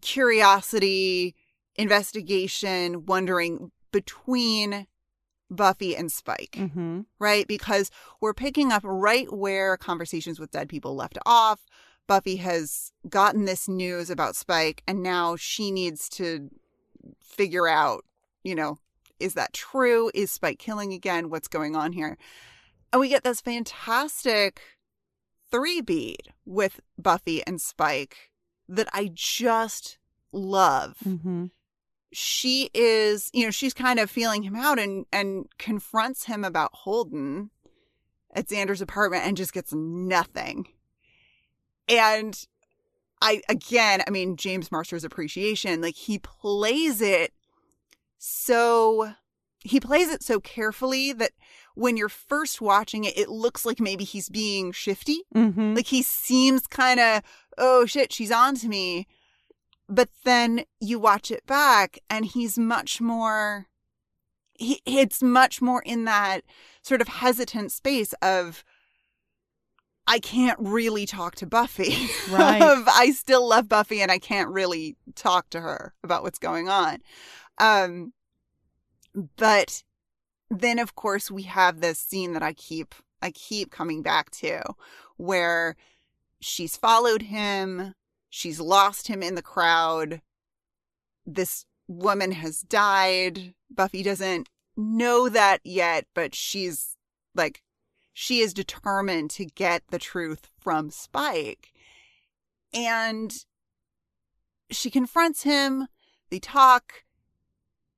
curiosity, 0.00 1.34
investigation, 1.76 3.06
wondering 3.06 3.70
between 3.92 4.86
Buffy 5.50 5.96
and 5.96 6.12
Spike, 6.12 6.56
Mm-hmm. 6.58 7.00
right? 7.18 7.46
Because 7.48 7.90
we're 8.20 8.34
picking 8.34 8.70
up 8.72 8.82
right 8.84 9.32
where 9.32 9.76
conversations 9.76 10.38
with 10.38 10.50
dead 10.50 10.68
people 10.68 10.94
left 10.94 11.18
off. 11.24 11.64
Buffy 12.06 12.36
has 12.36 12.92
gotten 13.08 13.44
this 13.44 13.68
news 13.68 14.10
about 14.10 14.36
Spike, 14.36 14.82
and 14.86 15.02
now 15.02 15.36
she 15.36 15.70
needs 15.70 16.08
to 16.10 16.50
figure 17.20 17.66
out, 17.68 18.04
you 18.42 18.54
know, 18.54 18.78
is 19.20 19.34
that 19.34 19.52
true? 19.52 20.10
Is 20.14 20.30
Spike 20.30 20.58
killing 20.58 20.92
again? 20.92 21.28
What's 21.30 21.48
going 21.48 21.74
on 21.76 21.92
here? 21.92 22.16
And 22.92 23.00
we 23.00 23.08
get 23.08 23.24
this 23.24 23.40
fantastic 23.40 24.60
three 25.50 25.80
beat 25.80 26.28
with 26.46 26.80
Buffy 26.98 27.42
and 27.46 27.60
Spike 27.60 28.30
that 28.68 28.88
I 28.92 29.10
just 29.14 29.98
love. 30.32 30.96
Mm-hmm. 31.06 31.46
She 32.12 32.70
is, 32.72 33.30
you 33.32 33.44
know, 33.44 33.50
she's 33.50 33.74
kind 33.74 33.98
of 33.98 34.10
feeling 34.10 34.42
him 34.42 34.56
out 34.56 34.78
and 34.78 35.06
and 35.12 35.46
confronts 35.58 36.24
him 36.24 36.44
about 36.44 36.70
Holden 36.72 37.50
at 38.34 38.48
Xander's 38.48 38.80
apartment 38.80 39.24
and 39.24 39.36
just 39.36 39.52
gets 39.52 39.72
nothing. 39.72 40.68
And 41.88 42.46
I 43.20 43.42
again, 43.48 44.02
I 44.06 44.10
mean 44.10 44.36
James 44.36 44.72
Marsters 44.72 45.04
appreciation, 45.04 45.82
like 45.82 45.96
he 45.96 46.18
plays 46.18 47.02
it 47.02 47.32
so 48.18 49.12
he 49.60 49.80
plays 49.80 50.08
it 50.08 50.22
so 50.22 50.40
carefully 50.40 51.12
that 51.12 51.32
when 51.74 51.96
you're 51.96 52.08
first 52.08 52.60
watching 52.60 53.04
it, 53.04 53.16
it 53.16 53.28
looks 53.28 53.64
like 53.64 53.80
maybe 53.80 54.04
he's 54.04 54.28
being 54.28 54.72
shifty. 54.72 55.22
Mm-hmm. 55.34 55.74
Like 55.74 55.86
he 55.86 56.02
seems 56.02 56.66
kind 56.66 56.98
of, 57.00 57.22
oh 57.58 57.86
shit, 57.86 58.12
she's 58.12 58.32
on 58.32 58.54
to 58.56 58.68
me. 58.68 59.06
But 59.88 60.10
then 60.24 60.64
you 60.80 60.98
watch 60.98 61.30
it 61.30 61.46
back 61.46 61.98
and 62.10 62.26
he's 62.26 62.58
much 62.58 63.00
more, 63.00 63.66
he, 64.54 64.82
it's 64.84 65.22
much 65.22 65.62
more 65.62 65.82
in 65.82 66.04
that 66.04 66.42
sort 66.82 67.00
of 67.00 67.08
hesitant 67.08 67.72
space 67.72 68.12
of, 68.20 68.64
I 70.06 70.18
can't 70.18 70.58
really 70.58 71.04
talk 71.06 71.34
to 71.36 71.46
Buffy. 71.46 72.08
Right. 72.30 72.62
I 72.88 73.12
still 73.12 73.46
love 73.46 73.68
Buffy 73.68 74.00
and 74.00 74.10
I 74.10 74.18
can't 74.18 74.50
really 74.50 74.96
talk 75.14 75.50
to 75.50 75.60
her 75.60 75.94
about 76.02 76.22
what's 76.22 76.38
going 76.38 76.68
on. 76.68 76.98
Um, 77.58 78.12
but 79.36 79.82
then 80.50 80.78
of 80.78 80.94
course 80.94 81.30
we 81.30 81.42
have 81.42 81.80
this 81.80 81.98
scene 81.98 82.32
that 82.32 82.42
I 82.42 82.52
keep 82.52 82.94
I 83.20 83.30
keep 83.30 83.70
coming 83.70 84.02
back 84.02 84.30
to 84.30 84.62
where 85.16 85.76
she's 86.40 86.76
followed 86.76 87.22
him, 87.22 87.94
she's 88.30 88.60
lost 88.60 89.08
him 89.08 89.22
in 89.22 89.34
the 89.34 89.42
crowd. 89.42 90.20
This 91.26 91.64
woman 91.86 92.32
has 92.32 92.60
died. 92.62 93.54
Buffy 93.70 94.02
doesn't 94.02 94.48
know 94.76 95.28
that 95.28 95.60
yet, 95.64 96.06
but 96.14 96.34
she's 96.34 96.96
like 97.34 97.62
she 98.12 98.40
is 98.40 98.52
determined 98.52 99.30
to 99.30 99.44
get 99.44 99.82
the 99.90 99.98
truth 99.98 100.48
from 100.58 100.90
Spike. 100.90 101.72
And 102.74 103.32
she 104.70 104.90
confronts 104.90 105.44
him, 105.44 105.86
they 106.30 106.40
talk, 106.40 107.04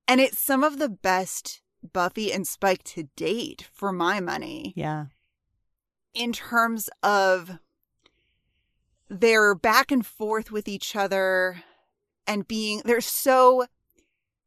and 0.07 0.21
it's 0.21 0.39
some 0.39 0.63
of 0.63 0.77
the 0.77 0.89
best 0.89 1.61
Buffy 1.91 2.31
and 2.31 2.47
Spike 2.47 2.83
to 2.83 3.09
date 3.15 3.67
for 3.73 3.91
my 3.91 4.19
money 4.19 4.73
Yeah. 4.75 5.05
in 6.13 6.31
terms 6.33 6.87
of 7.01 7.57
their 9.11 9.53
back 9.53 9.91
and 9.91 10.05
forth 10.05 10.51
with 10.51 10.69
each 10.69 10.95
other 10.95 11.63
and 12.25 12.47
being 12.47 12.81
they're 12.85 13.01
so 13.01 13.65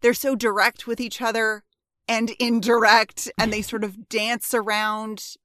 they're 0.01 0.15
so 0.15 0.35
direct 0.35 0.87
with 0.87 1.01
each 1.01 1.21
other 1.21 1.63
and 2.09 2.31
indirect 2.41 3.31
and 3.39 3.53
they 3.53 3.61
sort 3.61 3.85
of 3.85 4.09
dance 4.09 4.55
around 4.55 5.37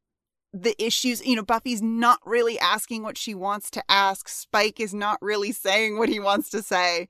the 0.54 0.74
issues. 0.84 1.26
You 1.26 1.36
know 1.36 1.44
buffy's 1.44 1.82
not 1.82 2.20
really 2.26 2.58
asking 2.60 3.04
what 3.04 3.18
she 3.18 3.36
wants 3.36 3.70
to 3.72 3.84
ask. 3.90 4.30
Spike 4.30 4.80
is 4.80 4.94
not 4.94 5.18
really 5.22 5.52
saying 5.52 5.98
what 5.98 6.08
he 6.08 6.22
wants 6.22 6.50
to 6.52 6.64
say. 6.64 7.10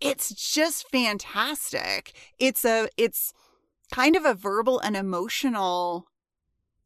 It's 0.00 0.34
just 0.34 0.90
fantastic. 0.90 2.16
It's 2.40 2.64
a 2.64 2.88
it's 2.96 3.32
kind 3.94 4.16
of 4.16 4.24
a 4.24 4.34
verbal 4.34 4.80
and 4.80 4.96
emotional 4.96 6.08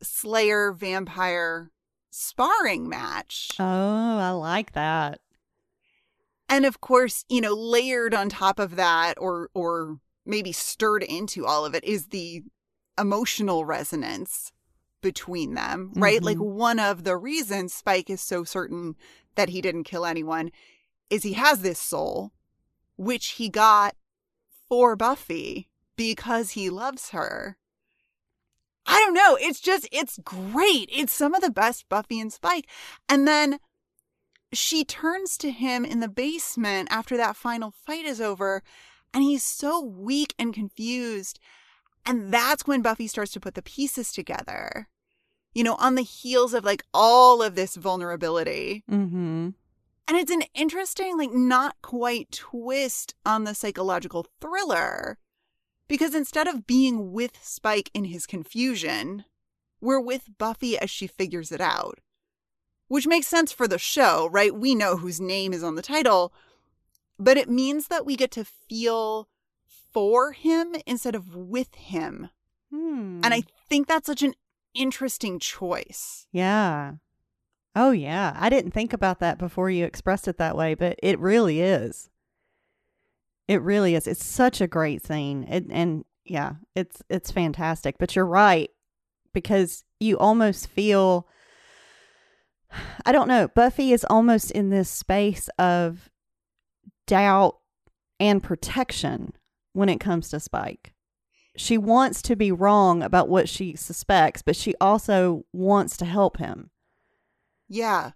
slayer 0.02 0.72
vampire 0.72 1.70
sparring 2.11 2.88
match 2.88 3.51
Oh, 3.59 4.18
I 4.18 4.31
like 4.31 4.73
that. 4.73 5.20
and 6.49 6.66
of 6.66 6.81
course 6.81 7.25
you 7.29 7.40
know 7.40 7.55
layered 7.55 8.14
on 8.14 8.29
top 8.29 8.59
of 8.59 8.77
that 8.77 9.14
or 9.18 9.49
or 9.55 9.99
maybe 10.27 10.53
stirred 10.53 11.03
into 11.03 11.46
all 11.46 11.64
of 11.64 11.75
it 11.75 11.85
is 11.85 12.07
the 12.09 12.42
emotional 12.99 13.64
resonance 13.64 14.53
between 15.01 15.55
them 15.55 15.92
right 15.94 16.20
Mhm. 16.20 16.25
like 16.25 16.38
one 16.38 16.79
of 16.79 17.05
the 17.05 17.16
reasons 17.16 17.73
spike 17.73 18.11
is 18.11 18.20
so 18.20 18.44
certain 18.44 18.96
that 19.37 19.49
he 19.51 19.61
didn't 19.62 19.85
kill 19.85 20.05
anyone 20.05 20.51
is 21.09 21.23
he 21.23 21.33
has 21.35 21.62
this 21.62 21.79
soul 21.79 22.33
which 22.96 23.29
he 23.38 23.49
got 23.49 23.94
for 24.68 24.96
buffy 24.96 25.70
because 25.96 26.51
he 26.51 26.68
loves 26.68 27.11
her 27.11 27.57
i 28.87 28.99
don't 28.99 29.14
know 29.14 29.37
it's 29.40 29.61
just 29.61 29.88
it's 29.93 30.19
great 30.25 30.88
it's 30.93 31.12
some 31.12 31.35
of 31.35 31.43
the 31.43 31.51
best 31.51 31.88
buffy 31.88 32.19
and 32.21 32.33
spike 32.33 32.66
and 33.09 33.27
then 33.27 33.59
she 34.53 34.85
turns 34.85 35.37
to 35.38 35.51
him 35.51 35.85
in 35.85 36.01
the 36.01 36.09
basement 36.09 36.88
after 36.90 37.16
that 37.16 37.37
final 37.37 37.71
fight 37.71 38.05
is 38.05 38.21
over, 38.21 38.62
and 39.14 39.23
he's 39.23 39.45
so 39.45 39.81
weak 39.81 40.35
and 40.38 40.53
confused. 40.53 41.38
And 42.07 42.33
that's 42.33 42.66
when 42.66 42.83
Buffy 42.83 43.07
starts 43.07 43.33
to 43.33 43.40
put 43.40 43.55
the 43.55 43.62
pieces 43.62 44.12
together. 44.12 44.88
You 45.55 45.64
know, 45.64 45.75
on 45.77 45.97
the 45.97 46.03
heels 46.03 46.55
of 46.55 46.64
like 46.64 46.85
all 46.95 47.43
of 47.43 47.55
this 47.55 47.77
vulnerability. 47.77 48.85
Mm-hmm. 48.90 49.51
And 50.09 50.19
it's 50.19 50.31
an 50.33 50.43
interesting, 50.55 51.16
like, 51.16 51.33
not 51.33 51.77
quite 51.83 52.33
twist 52.33 53.14
on 53.25 53.45
the 53.45 53.55
psychological 53.55 54.27
thriller. 54.40 55.19
Because 55.90 56.14
instead 56.14 56.46
of 56.46 56.68
being 56.68 57.11
with 57.11 57.33
Spike 57.42 57.90
in 57.92 58.05
his 58.05 58.24
confusion, 58.24 59.24
we're 59.81 59.98
with 59.98 60.38
Buffy 60.38 60.79
as 60.79 60.88
she 60.88 61.09
figures 61.09 61.50
it 61.50 61.61
out. 61.61 61.98
Which 62.87 63.09
makes 63.09 63.26
sense 63.26 63.50
for 63.50 63.66
the 63.66 63.76
show, 63.76 64.29
right? 64.31 64.55
We 64.55 64.76
know 64.76 64.98
whose 64.98 65.20
name 65.20 65.53
is 65.53 65.64
on 65.64 65.74
the 65.74 65.83
title, 65.83 66.33
but 67.18 67.37
it 67.37 67.50
means 67.50 67.88
that 67.88 68.07
we 68.07 68.14
get 68.14 68.31
to 68.33 68.44
feel 68.44 69.29
for 69.92 70.31
him 70.31 70.76
instead 70.87 71.16
of 71.16 71.35
with 71.35 71.74
him. 71.74 72.31
Hmm. 72.72 73.20
And 73.24 73.35
I 73.35 73.42
think 73.68 73.88
that's 73.88 74.07
such 74.07 74.22
an 74.22 74.35
interesting 74.74 75.40
choice. 75.40 76.24
yeah. 76.31 76.92
Oh 77.74 77.90
yeah, 77.90 78.37
I 78.37 78.48
didn't 78.48 78.72
think 78.72 78.92
about 78.92 79.18
that 79.20 79.38
before 79.38 79.70
you 79.70 79.85
expressed 79.85 80.29
it 80.29 80.38
that 80.38 80.57
way, 80.57 80.74
but 80.74 80.98
it 81.03 81.18
really 81.18 81.61
is. 81.61 82.11
It 83.51 83.63
really 83.63 83.97
is. 83.97 84.07
It's 84.07 84.25
such 84.25 84.61
a 84.61 84.69
great 84.69 85.05
scene. 85.05 85.43
It, 85.51 85.67
and 85.71 86.05
yeah, 86.25 86.53
it's 86.77 87.03
it's 87.11 87.33
fantastic. 87.33 87.99
But 87.99 88.15
you're 88.15 88.25
right 88.25 88.71
because 89.35 89.83
you 89.99 90.17
almost 90.19 90.69
feel 90.69 91.27
I 93.05 93.11
don't 93.11 93.27
know, 93.27 93.49
Buffy 93.49 93.93
is 93.93 94.07
almost 94.09 94.53
in 94.53 94.71
this 94.71 94.89
space 94.89 95.49
of 95.59 96.11
doubt 97.09 97.57
and 98.21 98.41
protection 98.41 99.33
when 99.73 99.89
it 99.89 99.99
comes 99.99 100.29
to 100.29 100.39
Spike. 100.39 100.95
She 101.57 101.77
wants 101.77 102.23
to 102.23 102.37
be 102.37 102.53
wrong 102.53 103.03
about 103.03 103.29
what 103.29 103.49
she 103.49 103.75
suspects, 103.75 104.43
but 104.43 104.55
she 104.55 104.77
also 104.81 105.45
wants 105.53 105.97
to 105.97 106.05
help 106.05 106.37
him. 106.37 106.71
Yeah. 107.69 108.13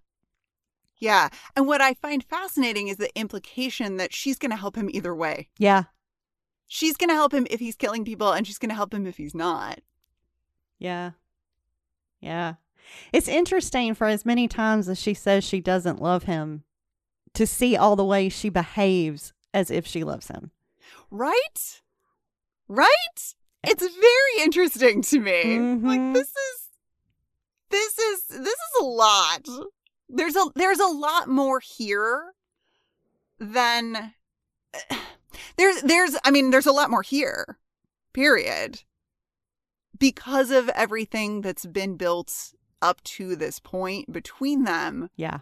Yeah. 0.98 1.28
And 1.57 1.66
what 1.66 1.80
I 1.80 1.94
find 1.94 2.22
fascinating 2.24 2.88
is 2.88 2.96
the 2.96 3.14
implication 3.18 3.96
that 3.96 4.14
she's 4.14 4.38
going 4.38 4.50
to 4.50 4.57
help 4.57 4.76
him 4.76 4.88
either 4.92 5.14
way. 5.14 5.48
Yeah. 5.59 5.85
She's 6.66 6.96
going 6.96 7.11
to 7.11 7.14
help 7.14 7.35
him 7.35 7.46
if 7.50 7.61
he's 7.61 7.76
killing 7.76 8.04
people, 8.04 8.33
and 8.33 8.46
she's 8.46 8.59
going 8.59 8.70
to 8.70 8.74
help 8.74 8.94
him 8.94 9.07
if 9.07 9.16
he's 9.16 9.35
not. 9.35 9.80
Yeah. 10.78 11.11
Yeah. 12.20 12.54
It's 13.12 13.28
interesting 13.28 13.94
for 13.94 14.07
as 14.07 14.24
many 14.24 14.48
times 14.48 14.88
as 14.88 15.00
she 15.00 15.14
says 15.14 15.44
she 15.44 15.61
doesn't 15.61 16.02
love 16.02 16.24
him 16.24 16.64
to 17.35 17.46
see 17.46 17.76
all 17.76 17.96
the 17.96 18.04
ways 18.04 18.33
she 18.33 18.48
behaves 18.48 19.33
as 19.52 19.70
if 19.70 19.87
she 19.87 20.04
loves 20.04 20.28
him. 20.28 20.50
Right? 21.11 21.80
Right? 22.68 22.88
It's 23.62 23.83
very 23.83 24.44
interesting 24.44 25.02
to 25.02 25.20
me. 25.20 25.44
Mhm. 25.44 25.85
Like 25.85 26.14
this 26.14 26.28
is 26.28 26.68
this 27.70 27.98
is 27.98 28.26
this 28.28 28.38
is 28.48 28.80
a 28.80 28.85
lot. 28.85 29.46
There's 30.16 30.37
a 30.37 30.44
there's 30.55 30.81
a 30.81 30.87
lot 30.87 31.29
more 31.29 31.61
here 31.61 32.33
than 33.38 34.14
there's 35.57 35.83
there's 35.83 36.16
I 36.24 36.31
mean 36.31 36.50
there's 36.50 36.66
a 36.66 36.72
lot 36.72 36.90
more 36.90 37.03
here. 37.03 37.59
Period. 38.12 38.83
Because 39.98 40.50
of 40.50 40.68
everything 40.70 41.40
that's 41.40 41.66
been 41.66 41.96
built 41.96 42.53
up 42.83 43.03
to 43.05 43.37
this 43.37 43.59
point 43.59 44.12
between 44.12 44.64
them, 44.64 45.09
Yeah. 45.16 45.38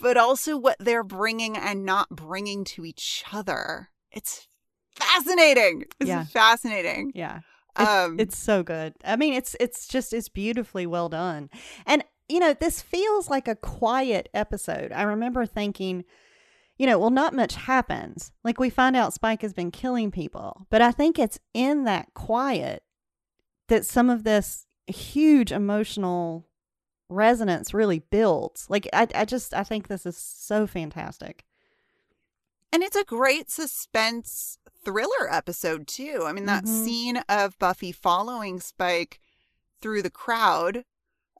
but 0.00 0.16
also 0.16 0.56
what 0.56 0.76
they're 0.78 1.04
bringing 1.04 1.56
and 1.56 1.84
not 1.84 2.08
bringing 2.10 2.64
to 2.64 2.84
each 2.84 3.24
other. 3.32 3.90
It's 4.12 4.46
fascinating. 4.94 5.84
It's 6.00 6.08
Yeah. 6.08 6.24
fascinating. 6.24 7.12
Yeah. 7.14 7.40
It- 7.78 7.86
Um, 7.86 8.18
it's 8.18 8.38
so 8.38 8.62
good. 8.62 8.94
I 9.04 9.16
mean, 9.16 9.34
it's 9.34 9.54
it's 9.60 9.86
just 9.86 10.12
it's 10.12 10.28
beautifully 10.28 10.86
well 10.86 11.08
done. 11.08 11.50
And 11.86 12.02
you 12.30 12.38
know, 12.38 12.54
this 12.54 12.80
feels 12.80 13.28
like 13.28 13.48
a 13.48 13.56
quiet 13.56 14.28
episode. 14.32 14.92
I 14.92 15.02
remember 15.02 15.44
thinking, 15.46 16.04
you 16.78 16.86
know, 16.86 16.98
well 16.98 17.10
not 17.10 17.34
much 17.34 17.54
happens. 17.56 18.32
Like 18.44 18.58
we 18.60 18.70
find 18.70 18.96
out 18.96 19.12
Spike 19.12 19.42
has 19.42 19.52
been 19.52 19.70
killing 19.70 20.10
people, 20.10 20.66
but 20.70 20.80
I 20.80 20.92
think 20.92 21.18
it's 21.18 21.38
in 21.52 21.84
that 21.84 22.14
quiet 22.14 22.82
that 23.68 23.84
some 23.84 24.08
of 24.10 24.24
this 24.24 24.66
huge 24.86 25.52
emotional 25.52 26.46
resonance 27.08 27.74
really 27.74 27.98
builds. 27.98 28.66
Like 28.70 28.88
I 28.92 29.06
I 29.14 29.24
just 29.24 29.52
I 29.52 29.64
think 29.64 29.88
this 29.88 30.06
is 30.06 30.16
so 30.16 30.66
fantastic. 30.66 31.44
And 32.72 32.82
it's 32.82 32.96
a 32.96 33.04
great 33.04 33.50
suspense 33.50 34.56
thriller 34.84 35.28
episode 35.30 35.86
too. 35.88 36.22
I 36.24 36.32
mean 36.32 36.46
that 36.46 36.64
Mhm. 36.64 36.84
scene 36.84 37.16
of 37.28 37.58
Buffy 37.58 37.92
following 37.92 38.60
Spike 38.60 39.20
through 39.82 40.02
the 40.02 40.10
crowd. 40.10 40.84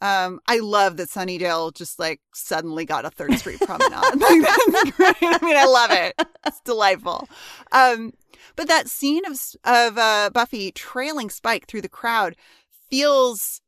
Um, 0.01 0.41
I 0.47 0.59
love 0.61 0.97
that 0.97 1.09
Sunnydale 1.09 1.75
just 1.75 1.99
like 1.99 2.21
suddenly 2.33 2.85
got 2.85 3.05
a 3.05 3.11
Third 3.11 3.39
Street 3.39 3.61
promenade. 3.61 3.91
Like, 4.21 4.43
that's 4.43 4.91
great. 4.97 5.17
I 5.23 5.39
mean, 5.43 5.57
I 5.57 5.67
love 5.67 5.91
it. 5.91 6.15
It's 6.47 6.61
delightful. 6.61 7.29
Um, 7.73 8.13
but 8.57 8.69
that 8.69 8.89
scene 8.89 9.25
of 9.27 9.39
of 9.65 9.99
uh, 9.99 10.31
Buffy 10.33 10.73
trailing 10.73 11.31
Spike 11.31 11.67
through 11.67 11.83
the 11.83 11.89
crowd 11.89 12.37
feels 12.91 13.61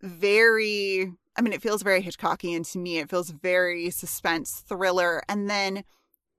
very. 0.00 1.12
I 1.36 1.42
mean, 1.42 1.52
it 1.52 1.62
feels 1.62 1.82
very 1.82 2.00
Hitchcockian 2.02 2.70
to 2.72 2.78
me. 2.78 2.98
It 2.98 3.10
feels 3.10 3.30
very 3.30 3.90
suspense 3.90 4.62
thriller. 4.68 5.22
And 5.28 5.50
then 5.50 5.82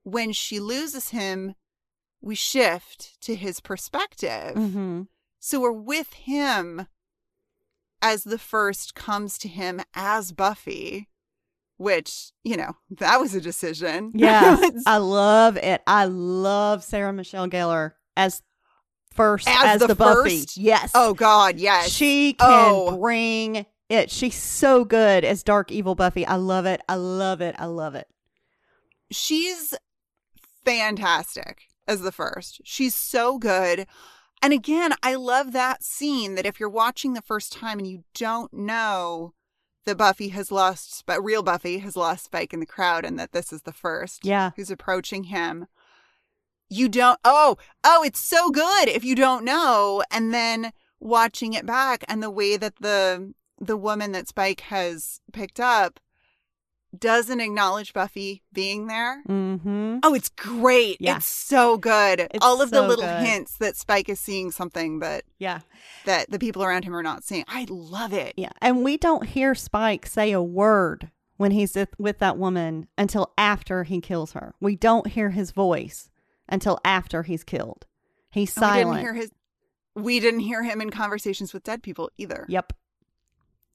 when 0.04 0.32
she 0.32 0.58
loses 0.58 1.10
him, 1.10 1.54
we 2.22 2.34
shift 2.34 3.20
to 3.22 3.34
his 3.34 3.60
perspective. 3.60 4.54
Mm-hmm. 4.54 5.02
So 5.38 5.60
we're 5.60 5.72
with 5.72 6.14
him 6.14 6.86
as 8.02 8.24
the 8.24 8.38
first 8.38 8.94
comes 8.94 9.38
to 9.38 9.48
him 9.48 9.80
as 9.94 10.32
Buffy, 10.32 11.08
which, 11.78 12.32
you 12.44 12.56
know, 12.56 12.76
that 12.90 13.20
was 13.20 13.34
a 13.34 13.40
decision. 13.40 14.12
Yeah, 14.14 14.56
I 14.86 14.96
love 14.98 15.56
it. 15.56 15.82
I 15.86 16.04
love 16.06 16.82
Sarah 16.84 17.12
Michelle 17.12 17.48
Gellar 17.48 17.92
as 18.16 18.42
first 19.12 19.48
As 19.48 19.64
as, 19.76 19.80
the 19.80 19.88
the, 19.88 19.94
Buffy. 19.94 20.40
first? 20.40 20.56
Yes. 20.56 20.92
oh, 20.94 21.14
God, 21.14 21.58
yes. 21.58 21.88
she 21.90 22.34
can 22.34 22.48
Oh. 22.50 22.96
bring 22.98 23.66
it. 23.88 24.10
She's 24.10 24.34
so 24.34 24.84
good 24.84 25.24
as 25.24 25.42
dark 25.42 25.70
evil 25.72 25.94
Buffy. 25.94 26.26
I 26.26 26.36
love 26.36 26.66
it. 26.66 26.80
I 26.88 26.94
love 26.96 27.40
it. 27.40 27.54
I 27.58 27.66
love 27.66 27.94
it. 27.94 28.08
She's 29.10 29.74
fantastic 30.64 31.62
as 31.86 32.00
the 32.00 32.12
first. 32.12 32.60
She's 32.64 32.94
so 32.94 33.38
good. 33.38 33.86
And 34.42 34.52
again, 34.52 34.92
I 35.02 35.14
love 35.14 35.52
that 35.52 35.82
scene 35.82 36.34
that 36.34 36.46
if 36.46 36.60
you're 36.60 36.68
watching 36.68 37.14
the 37.14 37.22
first 37.22 37.52
time 37.52 37.78
and 37.78 37.86
you 37.88 38.04
don't 38.14 38.52
know 38.52 39.32
that 39.86 39.96
Buffy 39.96 40.28
has 40.28 40.50
lost, 40.52 41.04
but 41.06 41.24
real 41.24 41.42
Buffy 41.42 41.78
has 41.78 41.96
lost 41.96 42.24
Spike 42.24 42.52
in 42.52 42.60
the 42.60 42.66
crowd 42.66 43.04
and 43.04 43.18
that 43.18 43.32
this 43.32 43.52
is 43.52 43.62
the 43.62 43.72
first 43.72 44.24
Yeah. 44.24 44.50
who's 44.56 44.70
approaching 44.70 45.24
him, 45.24 45.66
you 46.68 46.88
don't, 46.88 47.18
oh, 47.24 47.56
oh, 47.84 48.02
it's 48.02 48.20
so 48.20 48.50
good 48.50 48.88
if 48.88 49.04
you 49.04 49.14
don't 49.14 49.44
know. 49.44 50.02
And 50.10 50.34
then 50.34 50.72
watching 51.00 51.52
it 51.52 51.64
back 51.66 52.04
and 52.08 52.22
the 52.22 52.30
way 52.30 52.56
that 52.56 52.76
the, 52.80 53.32
the 53.60 53.76
woman 53.76 54.12
that 54.12 54.28
Spike 54.28 54.60
has 54.62 55.20
picked 55.32 55.60
up 55.60 56.00
doesn't 57.00 57.40
acknowledge 57.40 57.92
Buffy 57.92 58.42
being 58.52 58.86
there. 58.86 59.22
Mm-hmm. 59.28 59.98
Oh, 60.02 60.14
it's 60.14 60.28
great. 60.28 60.96
Yeah. 61.00 61.16
It's 61.16 61.26
so 61.26 61.76
good. 61.78 62.20
It's 62.20 62.38
All 62.44 62.60
of 62.62 62.70
the 62.70 62.82
little 62.82 63.04
good. 63.04 63.26
hints 63.26 63.56
that 63.58 63.76
Spike 63.76 64.08
is 64.08 64.20
seeing 64.20 64.50
something 64.50 64.98
that 65.00 65.24
Yeah. 65.38 65.60
that 66.04 66.30
the 66.30 66.38
people 66.38 66.62
around 66.64 66.84
him 66.84 66.94
are 66.94 67.02
not 67.02 67.24
seeing. 67.24 67.44
I 67.48 67.66
love 67.68 68.12
it. 68.12 68.34
Yeah. 68.36 68.50
And 68.60 68.82
we 68.84 68.96
don't 68.96 69.26
hear 69.26 69.54
Spike 69.54 70.06
say 70.06 70.32
a 70.32 70.42
word 70.42 71.10
when 71.36 71.50
he's 71.50 71.76
with- 71.98 72.18
that 72.18 72.38
woman 72.38 72.88
until 72.96 73.32
after 73.36 73.84
he 73.84 74.00
kills 74.00 74.32
her. 74.32 74.54
We 74.60 74.76
don't 74.76 75.06
hear 75.08 75.30
his 75.30 75.50
voice 75.50 76.10
until 76.48 76.78
after 76.84 77.24
he's 77.24 77.44
killed. 77.44 77.86
He's 78.30 78.56
And 78.56 78.62
We 78.64 78.66
silent. 78.68 78.88
didn't 78.96 79.00
hear 79.02 79.14
his 79.14 79.30
we 79.94 80.20
didn't 80.20 80.40
hear 80.40 80.62
him 80.62 80.82
in 80.82 80.90
conversations 80.90 81.54
with 81.54 81.64
dead 81.64 81.82
people 81.82 82.10
either. 82.18 82.44
Yep. 82.50 82.74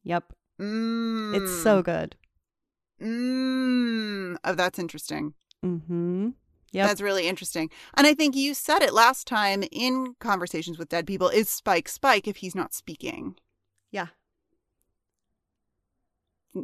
Yep. 0.03 0.33
Mm. 0.59 1.35
It's 1.35 1.63
so 1.63 1.81
good. 1.81 2.15
Mm. 3.01 4.37
Oh, 4.43 4.53
that's 4.55 4.79
interesting. 4.79 5.33
Mm-hmm. 5.65 6.29
Yep. 6.73 6.87
That's 6.87 7.01
really 7.01 7.27
interesting. 7.27 7.69
And 7.97 8.07
I 8.07 8.13
think 8.13 8.35
you 8.35 8.53
said 8.53 8.81
it 8.81 8.93
last 8.93 9.27
time 9.27 9.63
in 9.71 10.15
conversations 10.19 10.77
with 10.79 10.87
dead 10.89 11.05
people 11.05 11.27
is 11.27 11.49
Spike 11.49 11.89
Spike 11.89 12.27
if 12.27 12.37
he's 12.37 12.55
not 12.55 12.73
speaking? 12.73 13.35
yeah. 13.91 14.07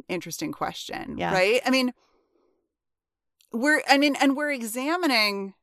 Interesting 0.08 0.52
question, 0.52 1.16
Yeah. 1.16 1.32
right? 1.32 1.62
I 1.64 1.70
mean, 1.70 1.94
we're 3.52 3.80
I 3.88 3.96
mean, 3.96 4.16
and 4.20 4.36
we're 4.36 4.52
examining. 4.52 5.54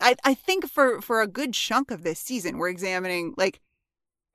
I 0.00 0.14
I 0.24 0.34
think 0.34 0.70
for 0.70 1.00
for 1.00 1.20
a 1.20 1.26
good 1.26 1.54
chunk 1.54 1.90
of 1.90 2.04
this 2.04 2.20
season, 2.20 2.56
we're 2.56 2.68
examining 2.68 3.34
like 3.36 3.60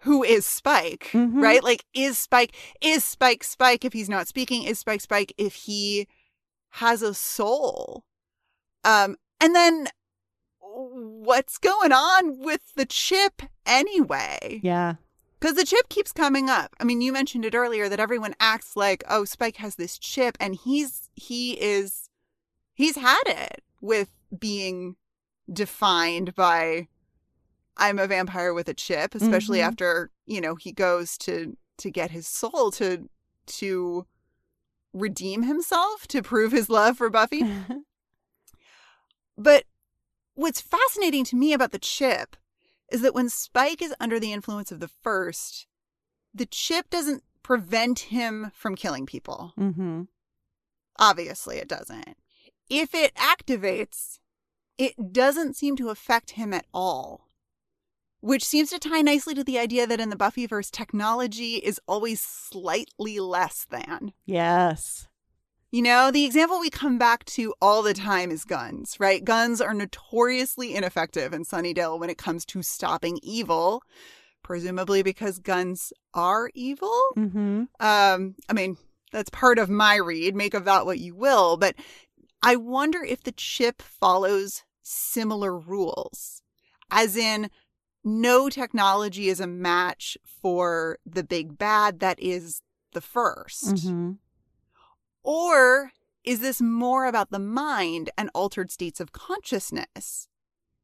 who 0.03 0.23
is 0.23 0.45
Spike, 0.45 1.09
Mhm. 1.11 1.41
right? 1.41 1.63
Like, 1.63 1.85
is 1.93 2.17
Spike 2.17 2.55
is 2.81 3.03
Spike 3.03 3.43
Spike 3.43 3.83
if 3.85 3.93
he's 3.93 4.09
not 4.09 4.27
speaking? 4.27 4.63
Is 4.63 4.79
Spike 4.79 5.01
Spike 5.01 5.33
if 5.37 5.53
he 5.53 6.07
has 6.71 7.01
a 7.01 7.13
soul? 7.13 8.05
Um, 8.83 9.17
and 9.41 9.53
then 9.55 9.87
what's 10.61 11.57
going 11.57 11.91
on 11.91 12.39
with 12.39 12.73
the 12.75 12.85
chip 12.85 13.41
anyway? 13.65 14.59
Yeah. 14.63 14.95
Because 15.39 15.55
the 15.55 15.65
chip 15.65 15.87
keeps 15.89 16.11
coming 16.11 16.49
up. 16.49 16.75
I 16.79 16.83
mean, 16.83 17.01
you 17.01 17.13
mentioned 17.13 17.45
it 17.45 17.55
earlier 17.55 17.87
that 17.87 17.99
everyone 17.99 18.35
acts 18.39 18.75
like, 18.75 19.03
oh, 19.09 19.23
Spike 19.25 19.57
has 19.57 19.75
this 19.75 19.97
chip, 19.97 20.37
and 20.39 20.55
he's 20.55 21.09
he 21.15 21.53
is 21.53 22.09
he's 22.73 22.95
had 22.97 23.23
it 23.25 23.63
with 23.81 24.09
being 24.37 24.95
defined 25.51 26.35
by 26.35 26.87
I'm 27.79 27.97
a 27.97 28.05
vampire 28.07 28.53
with 28.53 28.67
a 28.69 28.73
chip, 28.73 29.15
especially 29.15 29.59
Mhm. 29.59 29.67
after, 29.67 30.11
you 30.25 30.41
know, 30.41 30.55
he 30.55 30.71
goes 30.71 31.17
to 31.19 31.57
to 31.77 31.89
get 31.89 32.11
his 32.11 32.27
soul 32.27 32.71
to 32.71 33.09
to 33.47 34.05
redeem 34.93 35.43
himself 35.43 36.07
to 36.09 36.21
prove 36.21 36.51
his 36.51 36.69
love 36.69 36.97
for 36.97 37.09
Buffy. 37.09 37.41
But 39.37 39.63
what's 40.33 40.59
fascinating 40.61 41.23
to 41.25 41.35
me 41.37 41.53
about 41.53 41.71
the 41.71 41.79
chip 41.79 42.35
is 42.91 43.01
that 43.01 43.13
when 43.13 43.29
Spike 43.29 43.81
is 43.81 43.93
under 43.99 44.19
the 44.19 44.33
influence 44.33 44.71
of 44.71 44.81
the 44.81 44.89
first, 44.89 45.65
the 46.33 46.45
chip 46.45 46.89
doesn't 46.89 47.23
prevent 47.41 47.99
him 47.99 48.51
from 48.53 48.75
killing 48.75 49.05
people? 49.05 49.53
Mm-hmm. 49.57 50.03
Obviously, 50.97 51.57
it 51.57 51.69
doesn't. 51.69 52.17
If 52.69 52.93
it 52.93 53.15
activates, 53.15 54.19
it 54.77 55.13
doesn't 55.13 55.55
seem 55.55 55.77
to 55.77 55.89
affect 55.89 56.31
him 56.31 56.53
at 56.53 56.65
all. 56.73 57.28
Which 58.21 58.43
seems 58.43 58.69
to 58.71 58.79
tie 58.79 59.01
nicely 59.01 59.33
to 59.35 59.43
the 59.43 59.59
idea 59.59 59.87
that 59.87 60.01
in 60.01 60.09
the 60.09 60.15
Buffyverse, 60.15 60.71
technology 60.71 61.55
is 61.55 61.79
always 61.87 62.19
slightly 62.19 63.19
less 63.19 63.65
than. 63.69 64.11
Yes. 64.25 65.07
You 65.71 65.83
know, 65.83 66.09
the 66.09 66.25
example 66.25 66.59
we 66.59 66.71
come 66.71 66.97
back 66.97 67.23
to 67.25 67.53
all 67.61 67.83
the 67.83 67.93
time 67.93 68.31
is 68.31 68.43
guns, 68.43 68.99
right? 68.99 69.23
Guns 69.23 69.61
are 69.61 69.73
notoriously 69.73 70.73
ineffective 70.75 71.31
in 71.31 71.45
Sunnydale 71.45 71.99
when 71.99 72.09
it 72.09 72.17
comes 72.17 72.43
to 72.47 72.63
stopping 72.63 73.19
evil, 73.21 73.83
presumably 74.43 75.03
because 75.03 75.37
guns 75.37 75.93
are 76.13 76.49
evil. 76.55 76.99
Mm-hmm. 77.15 77.63
Um, 77.79 78.35
I 78.49 78.53
mean, 78.53 78.77
that's 79.11 79.29
part 79.29 79.59
of 79.59 79.69
my 79.69 79.95
read. 79.95 80.35
Make 80.35 80.55
of 80.55 80.65
that 80.65 80.87
what 80.87 80.99
you 80.99 81.15
will. 81.15 81.55
But 81.55 81.75
I 82.41 82.55
wonder 82.55 83.03
if 83.03 83.23
the 83.23 83.31
chip 83.31 83.81
follows 83.81 84.63
similar 84.81 85.55
rules, 85.55 86.41
as 86.89 87.15
in, 87.15 87.51
no 88.09 88.49
technology 88.49 89.29
is 89.29 89.39
a 89.39 89.47
match 89.47 90.17
for 90.23 90.97
the 91.05 91.23
big 91.23 91.57
bad 91.57 91.99
that 91.99 92.19
is 92.19 92.61
the 92.93 93.01
1st 93.01 93.73
Mm-hmm. 93.73 94.11
Or 95.23 95.91
is 96.23 96.39
this 96.39 96.61
more 96.61 97.05
about 97.05 97.29
the 97.29 97.39
mind 97.39 98.09
and 98.17 98.29
altered 98.33 98.71
states 98.71 98.99
of 98.99 99.11
consciousness? 99.11 100.27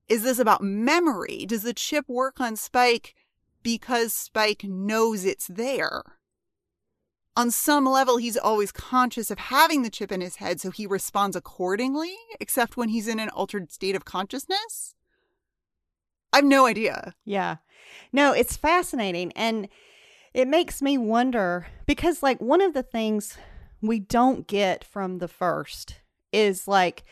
Is 0.08 0.24
this 0.24 0.40
about 0.40 0.62
memory? 0.62 1.46
Does 1.48 1.64
the 1.64 1.74
chip 1.74 2.08
work 2.08 2.40
on 2.40 2.56
Spike 2.56 3.16
because 3.64 4.14
Spike 4.14 4.64
knows 4.64 5.26
it's 5.26 5.48
there? 5.48 6.04
On 7.38 7.52
some 7.52 7.86
level, 7.86 8.18
he's 8.18 8.38
always 8.38 8.72
conscious 8.72 9.30
of 9.30 9.40
having 9.40 9.82
the 9.82 9.90
chip 9.90 10.12
in 10.12 10.22
his 10.22 10.38
head, 10.38 10.62
so 10.62 10.72
he 10.72 10.88
responds 10.88 11.36
accordingly, 11.36 12.16
except 12.40 12.78
when 12.78 12.90
he's 12.90 13.08
in 13.08 13.20
an 13.20 13.30
altered 13.30 13.72
state 13.72 13.96
of 13.96 14.06
consciousness? 14.06 14.96
I 16.36 16.40
have 16.40 16.46
no 16.46 16.66
idea. 16.66 17.14
Yeah. 17.24 17.58
No, 18.12 18.34
it's 18.34 18.58
fascinating. 18.58 19.32
And 19.36 19.68
it 20.34 20.48
makes 20.48 20.82
me 20.82 20.98
wonder 20.98 21.68
because, 21.86 22.22
like, 22.22 22.42
one 22.42 22.62
of 22.62 22.74
the 22.74 22.84
things 22.84 23.38
we 23.82 24.00
don't 24.00 24.48
get 24.48 24.84
from 24.84 25.20
the 25.20 25.28
first 25.28 25.96
is 26.32 26.68
like 26.68 27.04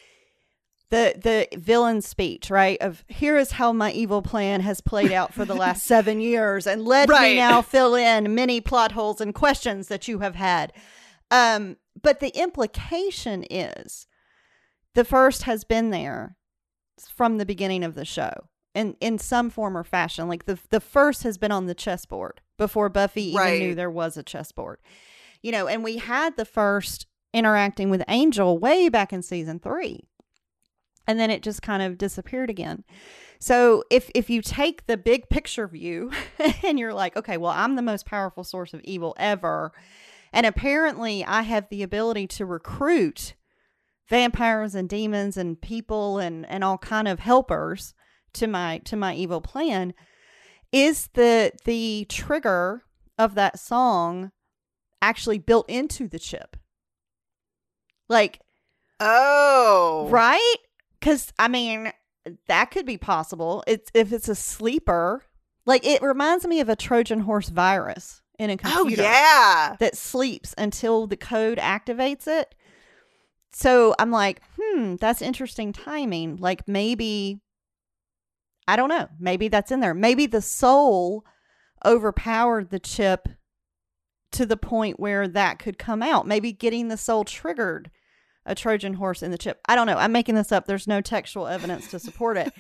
the 0.89 1.13
the 1.21 1.47
villain 1.57 2.01
speech, 2.01 2.49
right? 2.49 2.77
Of 2.81 3.03
here 3.07 3.37
is 3.37 3.51
how 3.51 3.71
my 3.71 3.91
evil 3.91 4.21
plan 4.21 4.61
has 4.61 4.81
played 4.81 5.11
out 5.11 5.33
for 5.33 5.45
the 5.45 5.55
last 5.55 5.83
seven 5.93 6.19
years, 6.19 6.67
and 6.67 6.83
let 6.85 7.07
Right. 7.09 7.31
me 7.31 7.35
now 7.37 7.61
fill 7.61 7.95
in 7.95 8.35
many 8.35 8.59
plot 8.61 8.91
holes 8.91 9.21
and 9.21 9.33
questions 9.33 9.87
that 9.87 10.07
you 10.07 10.19
have 10.19 10.35
had. 10.35 10.73
Um, 11.31 11.77
but 12.01 12.19
the 12.19 12.29
implication 12.37 13.45
is 13.49 14.07
the 14.95 15.05
first 15.05 15.43
has 15.43 15.63
been 15.63 15.89
there 15.91 16.35
from 17.15 17.37
the 17.37 17.45
beginning 17.45 17.83
of 17.83 17.95
the 17.95 18.05
show 18.05 18.33
in 18.73 18.95
in 18.99 19.17
some 19.17 19.49
form 19.49 19.77
or 19.77 19.83
fashion. 19.83 20.27
Like 20.27 20.45
the 20.45 20.59
the 20.69 20.79
first 20.79 21.23
has 21.23 21.37
been 21.37 21.51
on 21.51 21.65
the 21.67 21.75
chessboard 21.75 22.41
before 22.57 22.89
Buffy 22.89 23.23
even 23.29 23.37
Right. 23.39 23.59
knew 23.59 23.75
there 23.75 23.89
was 23.91 24.17
a 24.17 24.23
chessboard. 24.23 24.79
You 25.41 25.51
know, 25.51 25.67
and 25.67 25.83
we 25.83 25.97
had 25.97 26.37
the 26.37 26.45
first 26.45 27.07
interacting 27.33 27.89
with 27.89 28.03
Angel 28.07 28.57
way 28.57 28.89
back 28.89 29.11
in 29.11 29.21
season 29.21 29.59
three. 29.59 30.01
And 31.05 31.19
then 31.19 31.29
it 31.29 31.43
just 31.43 31.61
kind 31.61 31.83
of 31.83 31.97
disappeared 31.97 32.49
again. 32.49 32.85
So 33.39 33.83
if 33.89 34.09
if 34.15 34.29
you 34.29 34.41
take 34.41 34.85
the 34.87 34.95
big 34.95 35.27
picture 35.29 35.67
view 35.67 36.11
and 36.63 36.79
you're 36.79 36.93
like, 36.93 37.17
okay, 37.17 37.35
well, 37.37 37.51
I'm 37.51 37.75
the 37.75 37.81
most 37.81 38.05
powerful 38.05 38.43
source 38.45 38.73
of 38.73 38.79
evil 38.85 39.13
ever, 39.17 39.73
and 40.31 40.45
apparently 40.45 41.25
I 41.25 41.41
have 41.41 41.67
the 41.69 41.83
ability 41.83 42.27
to 42.27 42.45
recruit 42.45 43.33
vampires 44.09 44.75
and 44.75 44.87
demons 44.87 45.35
and 45.37 45.59
people 45.61 46.19
and 46.19 46.45
and 46.45 46.63
all 46.63 46.77
kind 46.77 47.07
of 47.07 47.19
helpers 47.19 47.93
to 48.33 48.47
my 48.47 48.79
to 48.85 48.95
my 48.95 49.13
evil 49.15 49.41
plan 49.41 49.93
is 50.71 51.07
the 51.13 51.51
the 51.65 52.05
trigger 52.09 52.83
of 53.17 53.35
that 53.35 53.59
song 53.59 54.31
actually 55.01 55.37
built 55.39 55.69
into 55.69 56.07
the 56.07 56.19
chip 56.19 56.57
like 58.09 58.39
Oh. 58.99 60.07
right 60.09 60.55
because 60.99 61.33
i 61.37 61.47
mean 61.47 61.91
that 62.47 62.71
could 62.71 62.85
be 62.85 62.97
possible 62.97 63.63
it's 63.67 63.91
if 63.93 64.13
it's 64.13 64.29
a 64.29 64.35
sleeper 64.35 65.23
like 65.65 65.85
it 65.85 66.01
reminds 66.01 66.45
me 66.47 66.59
of 66.59 66.69
a 66.69 66.75
trojan 66.75 67.21
horse 67.21 67.49
virus 67.49 68.21
in 68.39 68.49
a 68.49 68.53
Oh, 68.53 68.57
computer 68.83 69.03
yeah. 69.03 69.75
that 69.79 69.95
sleeps 69.97 70.53
until 70.57 71.05
the 71.07 71.15
code 71.15 71.59
activates 71.59 72.25
it. 72.27 72.55
So 73.53 73.93
I'm 73.99 74.09
like, 74.09 74.41
hmm, 74.59 74.95
that's 74.95 75.21
interesting 75.21 75.71
timing. 75.71 76.37
Like 76.37 76.67
maybe, 76.67 77.39
I 78.67 78.75
don't 78.75 78.89
know, 78.89 79.07
maybe 79.19 79.47
that's 79.47 79.71
in 79.71 79.79
there. 79.79 79.93
Maybe 79.93 80.25
the 80.25 80.41
soul 80.41 81.25
overpowered 81.85 82.69
the 82.69 82.79
chip 82.79 83.27
to 84.31 84.45
the 84.45 84.57
point 84.57 84.99
where 84.99 85.27
that 85.27 85.59
could 85.59 85.77
come 85.77 86.01
out. 86.01 86.27
Maybe 86.27 86.51
getting 86.51 86.87
the 86.87 86.97
soul 86.97 87.23
triggered 87.23 87.91
a 88.45 88.55
Trojan 88.55 88.95
horse 88.95 89.23
in 89.23 89.31
the 89.31 89.37
chip. 89.37 89.59
I 89.69 89.75
don't 89.75 89.87
know. 89.87 89.97
I'm 89.97 90.11
making 90.11 90.35
this 90.35 90.51
up. 90.51 90.65
There's 90.65 90.87
no 90.87 91.01
textual 91.01 91.47
evidence 91.47 91.89
to 91.91 91.99
support 91.99 92.37
it. 92.37 92.51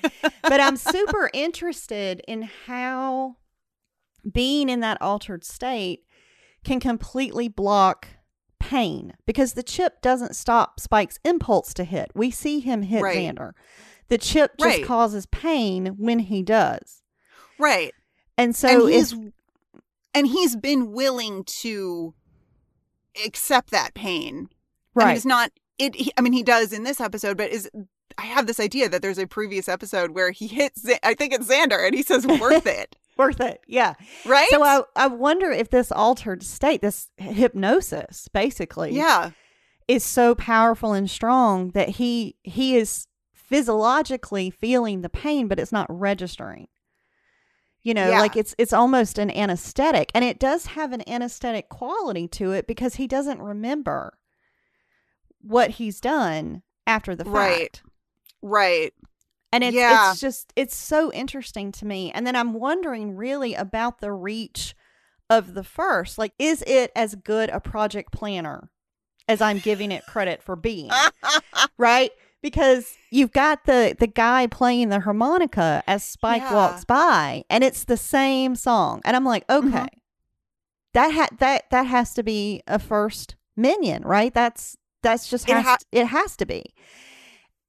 but 0.41 0.59
I'm 0.61 0.77
super 0.77 1.29
interested 1.33 2.21
in 2.27 2.43
how 2.67 3.35
being 4.31 4.69
in 4.69 4.79
that 4.81 5.01
altered 5.01 5.43
state 5.43 6.05
can 6.63 6.79
completely 6.79 7.49
block 7.49 8.07
pain 8.59 9.13
because 9.25 9.53
the 9.53 9.63
chip 9.63 10.01
doesn't 10.01 10.35
stop 10.35 10.79
Spike's 10.79 11.19
impulse 11.25 11.73
to 11.73 11.83
hit. 11.83 12.11
We 12.15 12.31
see 12.31 12.61
him 12.61 12.83
hit 12.83 13.01
Right. 13.01 13.17
Xander. 13.17 13.51
The 14.09 14.17
chip 14.17 14.57
just 14.59 14.77
Right. 14.77 14.85
causes 14.85 15.25
pain 15.27 15.87
when 15.97 16.19
he 16.19 16.43
does. 16.43 17.01
Right. 17.57 17.93
And 18.37 18.55
so 18.55 18.87
and 18.87 18.95
if 18.95 19.13
and 20.13 20.27
he's 20.27 20.55
been 20.55 20.91
willing 20.91 21.43
to 21.45 22.13
accept 23.25 23.71
that 23.71 23.93
pain. 23.93 24.49
I 24.95 24.99
mean, 24.99 25.07
right. 25.07 25.15
it's 25.17 25.25
not 25.25 25.51
it. 25.77 25.95
He, 25.95 26.11
I 26.17 26.21
mean, 26.21 26.33
he 26.33 26.43
does 26.43 26.71
in 26.71 26.83
this 26.83 27.01
episode, 27.01 27.37
but 27.37 27.51
is 27.51 27.69
I 28.17 28.23
have 28.23 28.45
this 28.45 28.59
idea 28.59 28.89
that 28.89 29.01
there's 29.01 29.17
a 29.17 29.27
previous 29.27 29.67
episode 29.67 30.11
where 30.11 30.31
he 30.31 30.47
hits. 30.47 30.85
I 31.01 31.13
think 31.13 31.33
it's 31.33 31.47
Xander, 31.47 31.85
and 31.85 31.95
he 31.95 32.03
says, 32.03 32.25
"Worth 32.27 32.67
it." 32.67 32.95
worth 33.17 33.39
it. 33.41 33.61
Yeah. 33.67 33.93
Right. 34.25 34.47
So 34.49 34.63
I 34.63 34.81
I 34.95 35.07
wonder 35.07 35.51
if 35.51 35.69
this 35.69 35.91
altered 35.91 36.43
state, 36.43 36.81
this 36.81 37.09
hypnosis 37.17 38.27
basically 38.33 38.93
yeah. 38.93 39.31
is 39.87 40.03
so 40.03 40.35
powerful 40.35 40.93
and 40.93 41.09
strong 41.09 41.71
that 41.71 41.89
he 41.89 42.35
he 42.43 42.75
is 42.75 43.07
physiologically 43.53 44.49
feeling 44.49 45.01
the 45.01 45.09
pain 45.09 45.47
but 45.47 45.59
it's 45.59 45.71
not 45.71 45.85
registering 45.89 46.67
you 47.83 47.93
know 47.93 48.09
Yeah. 48.09 48.19
like 48.19 48.35
it's 48.35 48.55
it's 48.57 48.73
almost 48.73 49.17
an 49.19 49.29
anesthetic 49.29 50.11
and 50.15 50.25
it 50.25 50.39
does 50.39 50.65
have 50.67 50.91
an 50.91 51.07
anesthetic 51.07 51.69
quality 51.69 52.27
to 52.29 52.51
it 52.51 52.65
because 52.67 52.95
he 52.95 53.07
doesn't 53.07 53.41
remember 53.41 54.17
what 55.41 55.71
he's 55.71 55.99
done 55.99 56.63
after 56.87 57.15
the 57.15 57.25
fact 57.25 57.35
Right. 57.35 57.81
Right. 58.41 58.93
and 59.51 59.63
it's 59.63 59.75
Yeah. 59.75 60.11
it's 60.11 60.19
just 60.19 60.51
it's 60.55 60.75
so 60.75 61.11
interesting 61.13 61.71
to 61.73 61.85
me. 61.85 62.11
And 62.11 62.25
then 62.25 62.35
I'm 62.35 62.53
wondering 62.53 63.15
really 63.15 63.53
about 63.53 63.99
the 63.99 64.11
reach 64.11 64.73
of 65.29 65.53
the 65.53 65.63
first. 65.63 66.17
Like, 66.17 66.33
is 66.39 66.63
it 66.67 66.91
as 66.95 67.15
good 67.15 67.49
a 67.49 67.59
project 67.59 68.11
planner 68.11 68.69
as 69.27 69.41
I'm 69.41 69.59
giving 69.59 69.91
it 69.91 70.05
credit 70.05 70.41
for 70.43 70.55
being? 70.55 70.91
right? 71.77 72.11
Because 72.43 72.95
you've 73.09 73.31
got 73.31 73.65
the 73.65 73.95
the 73.99 74.05
guy 74.05 74.45
playing 74.47 74.89
the 74.89 74.99
harmonica 74.99 75.81
as 75.87 76.03
Spike 76.03 76.41
Yeah. 76.43 76.53
walks 76.53 76.85
by, 76.85 77.45
and 77.49 77.63
it's 77.63 77.85
the 77.85 77.97
same 77.97 78.55
song. 78.55 79.01
And 79.05 79.15
I'm 79.15 79.23
like, 79.25 79.45
okay, 79.49 79.67
Mhm. 79.67 79.87
that 80.93 81.11
ha- 81.13 81.35
that 81.39 81.69
that 81.71 81.87
has 81.87 82.13
to 82.13 82.21
be 82.23 82.61
a 82.67 82.77
first 82.77 83.35
minion, 83.57 84.03
right? 84.03 84.31
That's 84.33 84.77
that's 85.01 85.27
just 85.29 85.49
It 85.49 85.53
has 85.55 85.65
ha- 85.65 85.77
it 85.91 86.07
has 86.07 86.35
to 86.37 86.45
be. 86.45 86.65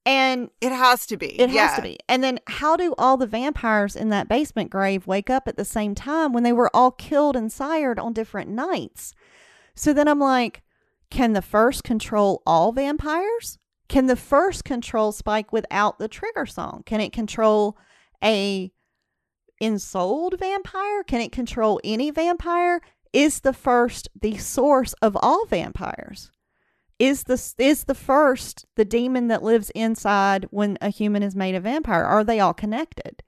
And 0.06 0.50
It 0.60 0.70
has 0.72 1.06
to 1.06 1.16
be. 1.16 1.40
it 1.40 1.48
yeah. 1.50 1.68
has 1.68 1.76
to 1.76 1.82
be. 1.82 1.98
And 2.08 2.22
then 2.22 2.38
how 2.46 2.76
do 2.76 2.94
all 2.98 3.16
the 3.16 3.26
vampires 3.26 3.96
in 3.96 4.10
that 4.10 4.28
basement 4.28 4.70
grave 4.70 5.06
wake 5.06 5.30
up 5.30 5.48
at 5.48 5.56
the 5.56 5.64
same 5.64 5.94
time 5.94 6.32
when 6.34 6.42
they 6.42 6.52
were 6.52 6.70
all 6.76 6.90
killed 6.90 7.36
and 7.36 7.50
sired 7.50 7.98
on 7.98 8.12
different 8.12 8.50
nights? 8.50 9.14
So 9.74 9.92
then 9.94 10.06
I'm 10.06 10.18
like, 10.20 10.62
can 11.10 11.32
the 11.32 11.40
first 11.42 11.84
control 11.84 12.42
all 12.44 12.70
vampires? 12.72 13.58
Can 13.88 14.06
the 14.06 14.16
first 14.16 14.64
control 14.64 15.12
Spike 15.12 15.52
without 15.52 15.98
the 15.98 16.08
trigger 16.08 16.46
song? 16.46 16.82
Can 16.86 17.00
it 17.00 17.12
control 17.12 17.76
a 18.22 18.72
ensouled 19.60 20.38
vampire? 20.38 21.02
Can 21.04 21.20
it 21.20 21.32
control 21.32 21.80
any 21.84 22.10
vampire? 22.10 22.80
Is 23.12 23.40
the 23.40 23.52
first 23.52 24.08
the 24.20 24.36
source 24.38 24.92
of 24.94 25.16
all 25.20 25.46
vampires? 25.46 26.32
Is 26.98 27.24
the 27.24 27.54
is 27.58 27.84
the 27.84 27.94
first 27.94 28.66
the 28.76 28.84
demon 28.84 29.28
that 29.28 29.42
lives 29.42 29.70
inside 29.70 30.46
when 30.50 30.78
a 30.80 30.88
human 30.88 31.22
is 31.22 31.36
made 31.36 31.54
a 31.54 31.60
vampire? 31.60 32.04
Are 32.04 32.24
they 32.24 32.40
all 32.40 32.54
connected? 32.54 33.22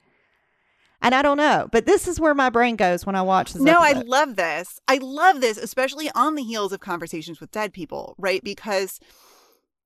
And 1.03 1.15
I 1.15 1.23
don't 1.23 1.37
know, 1.37 1.69
but 1.71 1.87
this 1.87 2.09
is 2.09 2.19
where 2.19 2.35
my 2.35 2.49
brain 2.49 2.75
goes 2.75 3.05
when 3.05 3.15
I 3.15 3.23
watch 3.23 3.53
this. 3.53 3.63
No, 3.63 3.81
I 3.81 3.93
love 3.93 4.37
this. 4.37 4.81
I 4.89 4.99
love 5.01 5.41
this, 5.41 5.59
especially 5.59 6.11
on 6.15 6.35
the 6.35 6.43
heels 6.43 6.73
of 6.73 6.81
conversations 6.81 7.39
with 7.39 7.51
dead 7.51 7.73
people, 7.73 8.15
right? 8.19 8.43
Because 8.43 8.99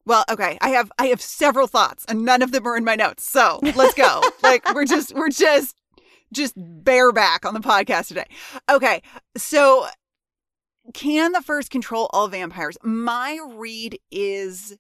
well, 0.07 0.25
okay, 0.31 0.59
I 0.61 0.71
have 0.71 0.91
I 0.99 1.07
have 1.07 1.21
several 1.21 1.67
thoughts 1.67 2.05
and 2.09 2.25
none 2.25 2.43
of 2.43 2.53
them 2.53 2.67
are 2.67 2.77
in 2.77 2.85
my 2.85 2.97
notes. 2.97 3.25
So, 3.25 3.61
let's 3.63 3.95
go. 3.95 4.23
like 4.43 4.75
we're 4.75 4.87
just 4.87 5.15
we're 5.15 5.31
just 5.31 5.77
just 6.33 6.55
bareback 6.57 7.45
on 7.45 7.55
the 7.55 7.61
podcast 7.61 8.09
today. 8.09 8.27
Okay. 8.71 9.03
So, 9.37 9.87
can 10.95 11.33
the 11.33 11.43
first 11.43 11.71
control 11.71 12.09
all 12.13 12.29
vampires? 12.29 12.77
My 12.83 13.39
read 13.55 13.99
is 14.11 14.77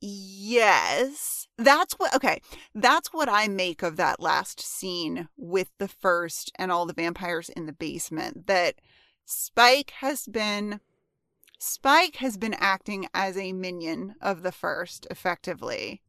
yes. 0.00 1.48
That's 1.58 1.94
what 1.94 2.14
okay. 2.14 2.40
That's 2.74 3.12
what 3.12 3.28
I 3.28 3.48
make 3.48 3.82
of 3.82 3.96
that 3.96 4.20
last 4.20 4.60
scene 4.60 5.28
with 5.36 5.68
the 5.78 5.88
first 5.88 6.52
and 6.56 6.70
all 6.70 6.86
the 6.86 6.92
vampires 6.92 7.48
in 7.48 7.66
the 7.66 7.72
basement 7.72 8.46
that 8.46 8.76
Spike 9.24 9.90
has 10.00 10.26
been 10.26 10.80
Spike 11.58 12.16
has 12.16 12.36
been 12.36 12.54
acting 12.54 13.08
as 13.14 13.36
a 13.36 13.52
minion 13.52 14.14
of 14.20 14.42
the 14.42 14.52
first 14.52 15.06
effectively, 15.10 16.02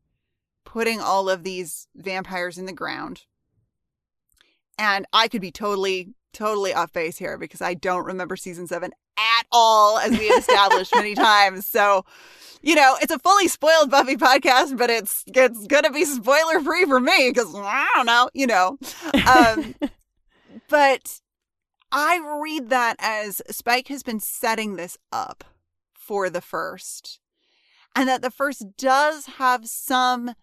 putting 0.65 0.99
all 0.99 1.29
of 1.29 1.43
these 1.43 1.87
vampires 1.95 2.57
in 2.57 2.65
the 2.65 2.73
ground. 2.73 3.23
And 4.77 5.05
I 5.13 5.27
could 5.27 5.41
be 5.41 5.51
totally 5.51 6.13
totally 6.33 6.73
off 6.73 6.93
base 6.93 7.17
here 7.17 7.37
because 7.37 7.61
I 7.61 7.73
don't 7.73 8.05
remember 8.05 8.35
season 8.35 8.67
7 8.67 8.91
at 9.17 9.47
all 9.51 9.97
as 9.97 10.11
we 10.11 10.27
have 10.27 10.39
established 10.39 10.93
many 10.93 11.15
times. 11.15 11.65
So, 11.65 12.05
you 12.61 12.75
know, 12.75 12.95
it's 13.01 13.11
a 13.11 13.17
fully 13.17 13.47
spoiled 13.47 13.89
Buffy 13.89 14.17
podcast, 14.17 14.77
but 14.77 14.89
it's 14.89 15.23
it's 15.27 15.65
going 15.65 15.83
to 15.83 15.91
be 15.91 16.05
spoiler 16.05 16.59
free 16.59 16.85
for 16.85 16.99
me 16.99 17.33
cuz 17.33 17.53
I 17.55 17.87
don't 17.95 18.05
know, 18.05 18.29
you 18.33 18.45
know. 18.47 18.77
Um 19.27 19.75
but 20.69 21.21
I 21.91 22.19
read 22.41 22.69
that 22.69 22.95
as 22.99 23.41
Spike 23.49 23.87
has 23.87 24.03
been 24.03 24.19
setting 24.19 24.75
this 24.75 24.97
up 25.11 25.43
for 25.93 26.29
the 26.29 26.41
first, 26.41 27.19
and 27.95 28.07
that 28.09 28.21
the 28.21 28.31
first 28.31 28.77
does 28.77 29.25
have 29.37 29.67
some 29.67 30.33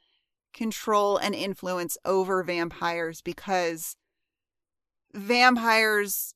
control 0.52 1.16
and 1.16 1.34
influence 1.34 1.98
over 2.04 2.42
vampires 2.44 3.20
because 3.20 3.96
vampires 5.12 6.34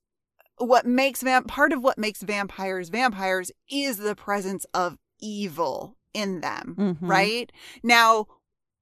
what 0.59 0.87
makes 0.87 1.23
vamp 1.23 1.47
part 1.47 1.73
of 1.73 1.83
what 1.83 1.99
makes 1.99 2.23
vampires 2.23 2.89
vampires 2.89 3.51
is 3.71 3.99
the 3.99 4.15
presence 4.17 4.65
of 4.75 4.99
evil 5.21 5.97
in 6.15 6.41
them 6.41 6.75
Mhm. 6.79 6.97
right 7.09 7.53
now 7.83 8.27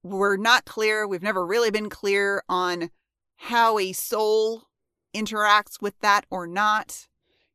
we're 0.03 0.37
not 0.37 0.65
clear 0.65 1.07
we've 1.07 1.21
never 1.23 1.45
really 1.45 1.69
been 1.71 1.89
clear 1.89 2.43
on 2.49 2.89
how 3.35 3.77
a 3.79 3.93
soul 3.93 4.66
interacts 5.17 5.81
with 5.81 5.99
that 6.01 6.25
or 6.29 6.47
not. 6.47 7.07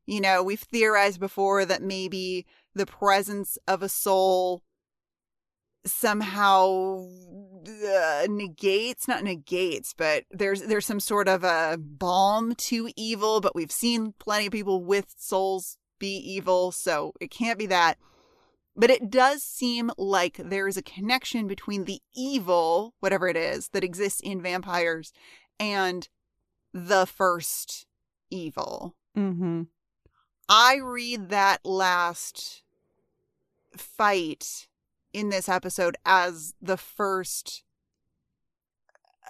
You 0.05 0.21
know 0.21 0.43
we've 0.43 0.59
theorized 0.59 1.19
before 1.19 1.65
that 1.65 1.81
maybe 1.81 2.45
the 2.75 2.85
presence 2.85 3.57
of 3.67 3.81
a 3.81 3.89
soul 3.89 4.63
somehow 5.85 7.05
uh, 7.67 8.25
negates 8.29 9.05
not 9.07 9.23
negates 9.23 9.93
but 9.97 10.23
there's 10.31 10.61
there's 10.63 10.85
some 10.85 10.99
sort 10.99 11.27
of 11.27 11.43
a 11.43 11.77
balm 11.77 12.55
to 12.55 12.89
evil 12.95 13.41
but 13.41 13.55
we've 13.55 13.71
seen 13.71 14.13
plenty 14.17 14.45
of 14.45 14.51
people 14.53 14.83
with 14.83 15.13
souls 15.17 15.77
be 15.99 16.17
evil 16.17 16.71
so 16.73 17.13
it 17.21 17.31
can't 17.31 17.57
be 17.57 17.65
that. 17.67 17.97
But 18.75 18.89
it 18.89 19.09
does 19.09 19.43
seem 19.43 19.91
like 19.97 20.35
there 20.43 20.67
is 20.67 20.77
a 20.77 20.81
connection 20.81 21.47
between 21.47 21.85
the 21.85 22.01
evil 22.13 22.93
whatever 22.99 23.27
it 23.27 23.37
is 23.37 23.69
that 23.69 23.85
exists 23.85 24.19
in 24.19 24.41
vampires 24.41 25.13
and 25.59 26.09
the 26.73 27.05
first 27.05 27.85
evil 28.29 28.95
Mhm. 29.15 29.67
I 30.49 30.75
read 30.77 31.29
that 31.29 31.63
last 31.65 32.63
fight 33.77 34.67
in 35.13 35.29
this 35.29 35.47
episode 35.47 35.95
as 36.05 36.53
the 36.61 36.77
first 36.77 37.63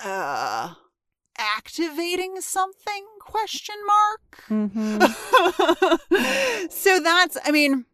uh 0.04 0.74
activating 1.38 2.40
something 2.42 3.06
question 3.20 3.76
mark 3.86 4.44
Mhm. 4.50 5.02
so 6.72 7.00
that's 7.00 7.38
i 7.46 7.52
mean 7.52 7.86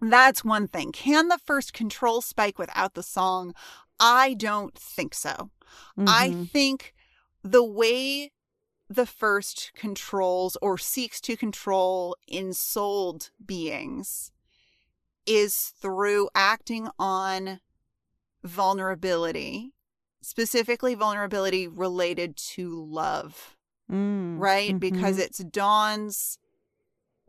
that's 0.00 0.44
one 0.44 0.68
thing 0.68 0.92
can 0.92 1.28
the 1.28 1.38
first 1.38 1.72
control 1.72 2.20
spike 2.20 2.58
without 2.58 2.94
the 2.94 3.02
song 3.02 3.54
i 4.00 4.34
don't 4.34 4.76
think 4.78 5.14
so 5.14 5.50
I 6.06 6.30
Mhm. 6.30 6.50
think 6.50 6.94
the 7.44 7.62
way 7.62 8.32
the 8.94 9.06
first 9.06 9.72
controls 9.74 10.56
or 10.60 10.76
seeks 10.76 11.20
to 11.22 11.36
control 11.36 12.16
ensouled 12.28 13.30
beings 13.44 14.30
is 15.26 15.72
through 15.80 16.28
acting 16.34 16.88
on 16.98 17.60
vulnerability, 18.42 19.72
specifically 20.20 20.94
vulnerability 20.94 21.66
related 21.66 22.36
to 22.36 22.84
love, 22.84 23.56
Mm. 23.90 24.38
right? 24.38 24.78
Because 24.78 25.16
Mhm. 25.16 25.20
it's 25.20 25.38
Dawn's 25.38 26.38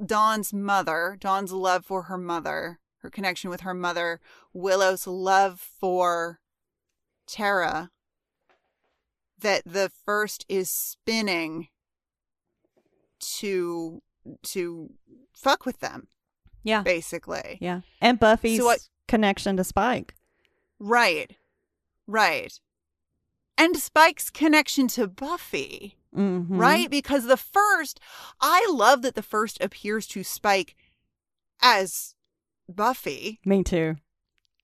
Dawn's 0.04 0.52
mother, 0.52 1.16
Dawn's 1.20 1.52
love 1.54 1.86
for 1.86 2.04
her 2.04 2.18
mother, 2.18 2.82
her 2.98 3.10
connection 3.10 3.50
with 3.50 3.62
her 3.62 3.76
mother, 3.76 4.20
Willow's 4.52 5.06
love 5.08 5.62
for 5.62 6.42
Tara 7.28 7.92
that 9.44 9.62
the 9.66 9.90
first 10.06 10.46
is 10.50 10.70
spinning 10.70 11.68
to 13.20 14.02
to 14.44 14.90
fuck 15.34 15.66
with 15.66 15.80
them 15.80 16.08
yeah, 16.66 16.82
basically. 16.82 17.58
Yeah, 17.60 17.82
and 18.00 18.18
Buffy's 18.18 18.60
So 18.60 18.74
connection 19.10 19.58
to 19.58 19.64
Spike. 19.66 20.16
right. 20.80 21.36
Right. 22.08 22.58
And 23.58 23.76
spike's 23.78 24.30
connection 24.30 24.88
to 24.90 25.08
buffy. 25.08 25.98
Mhm. 26.16 26.46
right? 26.50 26.90
Because 26.90 27.26
the 27.26 27.38
first 27.38 28.00
i 28.40 28.66
love 28.72 29.02
that 29.02 29.16
the 29.16 29.22
first 29.24 29.58
appears 29.62 30.08
to 30.08 30.24
spike 30.24 30.76
as 31.62 32.16
buffy. 32.70 33.40
Me 33.46 33.64
too. 33.64 33.96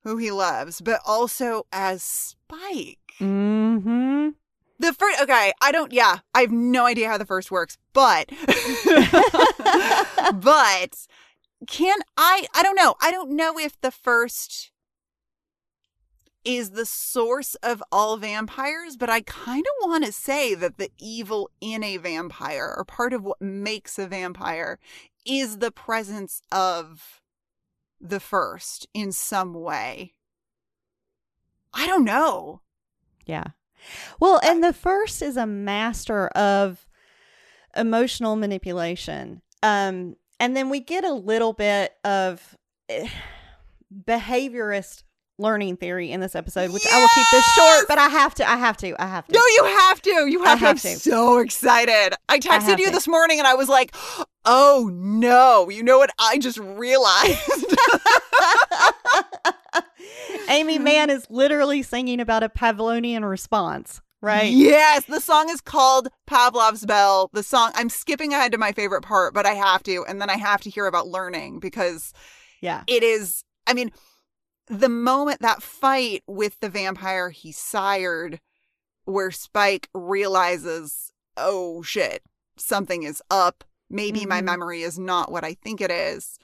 who 0.03 0.15
he 0.17 0.31
loves 0.31 0.79
but 0.79 1.01
also 1.05 1.65
as 1.73 2.01
spike. 2.01 3.13
Mm-hmm. 3.19 4.29
The 4.79 4.93
first, 4.93 5.21
okay, 5.21 5.51
I 5.61 5.71
don't, 5.71 5.91
yeah, 5.91 6.19
I 6.33 6.41
have 6.41 6.51
no 6.51 6.85
idea 6.85 7.09
how 7.09 7.17
the 7.17 7.25
first 7.25 7.51
works, 7.51 7.77
but, 7.91 8.29
but 10.33 11.07
can 11.67 11.97
I, 12.15 12.47
I 12.55 12.63
don't 12.63 12.75
know. 12.75 12.95
I 13.01 13.11
don't 13.11 13.31
know 13.31 13.59
if 13.59 13.79
the 13.81 13.91
first 13.91 14.71
is 16.45 16.71
the 16.71 16.85
source 16.85 17.55
of 17.55 17.83
all 17.91 18.17
vampires, 18.17 18.95
but 18.95 19.09
I 19.09 19.21
kind 19.21 19.65
of 19.65 19.89
want 19.89 20.05
to 20.05 20.11
say 20.11 20.55
that 20.55 20.77
the 20.77 20.89
evil 20.97 21.49
in 21.59 21.83
a 21.83 21.97
vampire 21.97 22.73
or 22.75 22.85
part 22.85 23.13
of 23.13 23.23
what 23.23 23.41
makes 23.41 23.99
a 23.99 24.07
vampire 24.07 24.79
is 25.25 25.57
the 25.57 25.71
presence 25.71 26.41
of 26.51 27.21
the 27.99 28.19
first 28.19 28.87
in 28.93 29.11
some 29.11 29.53
way. 29.53 30.13
I 31.73 31.85
don't 31.85 32.05
know. 32.05 32.61
Yeah. 33.25 33.47
Well, 34.19 34.39
and 34.43 34.63
the 34.63 34.73
first 34.73 35.21
is 35.21 35.37
a 35.37 35.45
master 35.45 36.27
of 36.29 36.85
emotional 37.75 38.35
manipulation. 38.35 39.41
Um, 39.63 40.15
and 40.39 40.55
then 40.55 40.69
we 40.69 40.79
get 40.79 41.03
a 41.03 41.13
little 41.13 41.53
bit 41.53 41.93
of 42.03 42.57
eh, 42.89 43.07
behaviorist 44.05 45.03
learning 45.37 45.77
theory 45.77 46.11
in 46.11 46.19
this 46.19 46.35
episode, 46.35 46.71
which 46.71 46.83
I 46.91 46.99
will 46.99 47.07
keep 47.15 47.25
this 47.31 47.45
short, 47.53 47.85
but 47.87 47.97
I 47.97 48.09
have 48.09 48.35
to, 48.35 48.49
I 48.49 48.57
have 48.57 48.75
to, 48.77 49.01
I 49.01 49.07
have 49.07 49.25
to. 49.27 49.33
No, 49.33 49.39
you 49.39 49.63
have 49.65 50.01
to. 50.01 50.27
You 50.29 50.43
have 50.43 50.57
I 50.57 50.59
to. 50.59 50.65
have 50.65 50.75
I'm 50.75 50.79
to. 50.79 50.99
so 50.99 51.37
excited. 51.39 52.13
I 52.27 52.39
texted 52.39 52.61
have 52.61 52.79
you 52.79 52.87
to. 52.87 52.91
this 52.91 53.07
morning 53.07 53.39
and 53.39 53.47
I 53.47 53.53
was 53.53 53.69
like, 53.69 53.95
oh 54.45 54.89
no. 54.93 55.69
You 55.69 55.83
know 55.83 55.97
what 55.97 56.09
I 56.19 56.37
just 56.39 56.57
realized? 56.57 57.39
Aimee 60.49 60.79
Mann 60.79 61.09
is 61.09 61.27
literally 61.29 61.83
singing 61.83 62.19
about 62.19 62.43
a 62.43 62.49
Pavlovian 62.49 63.27
response, 63.29 64.01
right? 64.21 64.51
Yes. 64.51 65.05
The 65.05 65.21
song 65.21 65.49
is 65.49 65.61
called 65.61 66.09
Pavlov's 66.27 66.85
Bell. 66.85 67.29
The 67.33 67.43
song, 67.43 67.71
I'm 67.75 67.89
skipping 67.89 68.33
ahead 68.33 68.51
to 68.53 68.57
my 68.57 68.71
favorite 68.71 69.03
part, 69.03 69.33
but 69.33 69.45
I 69.45 69.53
have 69.53 69.83
to. 69.83 70.03
And 70.07 70.19
then 70.19 70.29
I 70.29 70.37
have 70.37 70.61
to 70.61 70.69
hear 70.69 70.87
about 70.87 71.07
learning 71.07 71.59
because 71.59 72.13
Yeah. 72.61 72.83
it 72.87 73.03
is, 73.03 73.43
I 73.67 73.73
mean, 73.73 73.91
the 74.67 74.89
moment 74.89 75.41
that 75.41 75.63
fight 75.63 76.23
with 76.27 76.59
the 76.59 76.69
vampire 76.69 77.29
he 77.29 77.51
sired, 77.51 78.39
where 79.05 79.31
Spike 79.31 79.89
realizes, 79.93 81.11
oh 81.37 81.81
shit, 81.81 82.23
something 82.57 83.03
is 83.03 83.21
up. 83.31 83.63
Maybe 83.89 84.25
my 84.25 84.41
Mhm. 84.41 84.45
memory 84.45 84.81
is 84.83 84.99
not 84.99 85.31
what 85.31 85.43
I 85.43 85.55
think 85.55 85.81
it 85.81 85.89
is. 85.89 86.37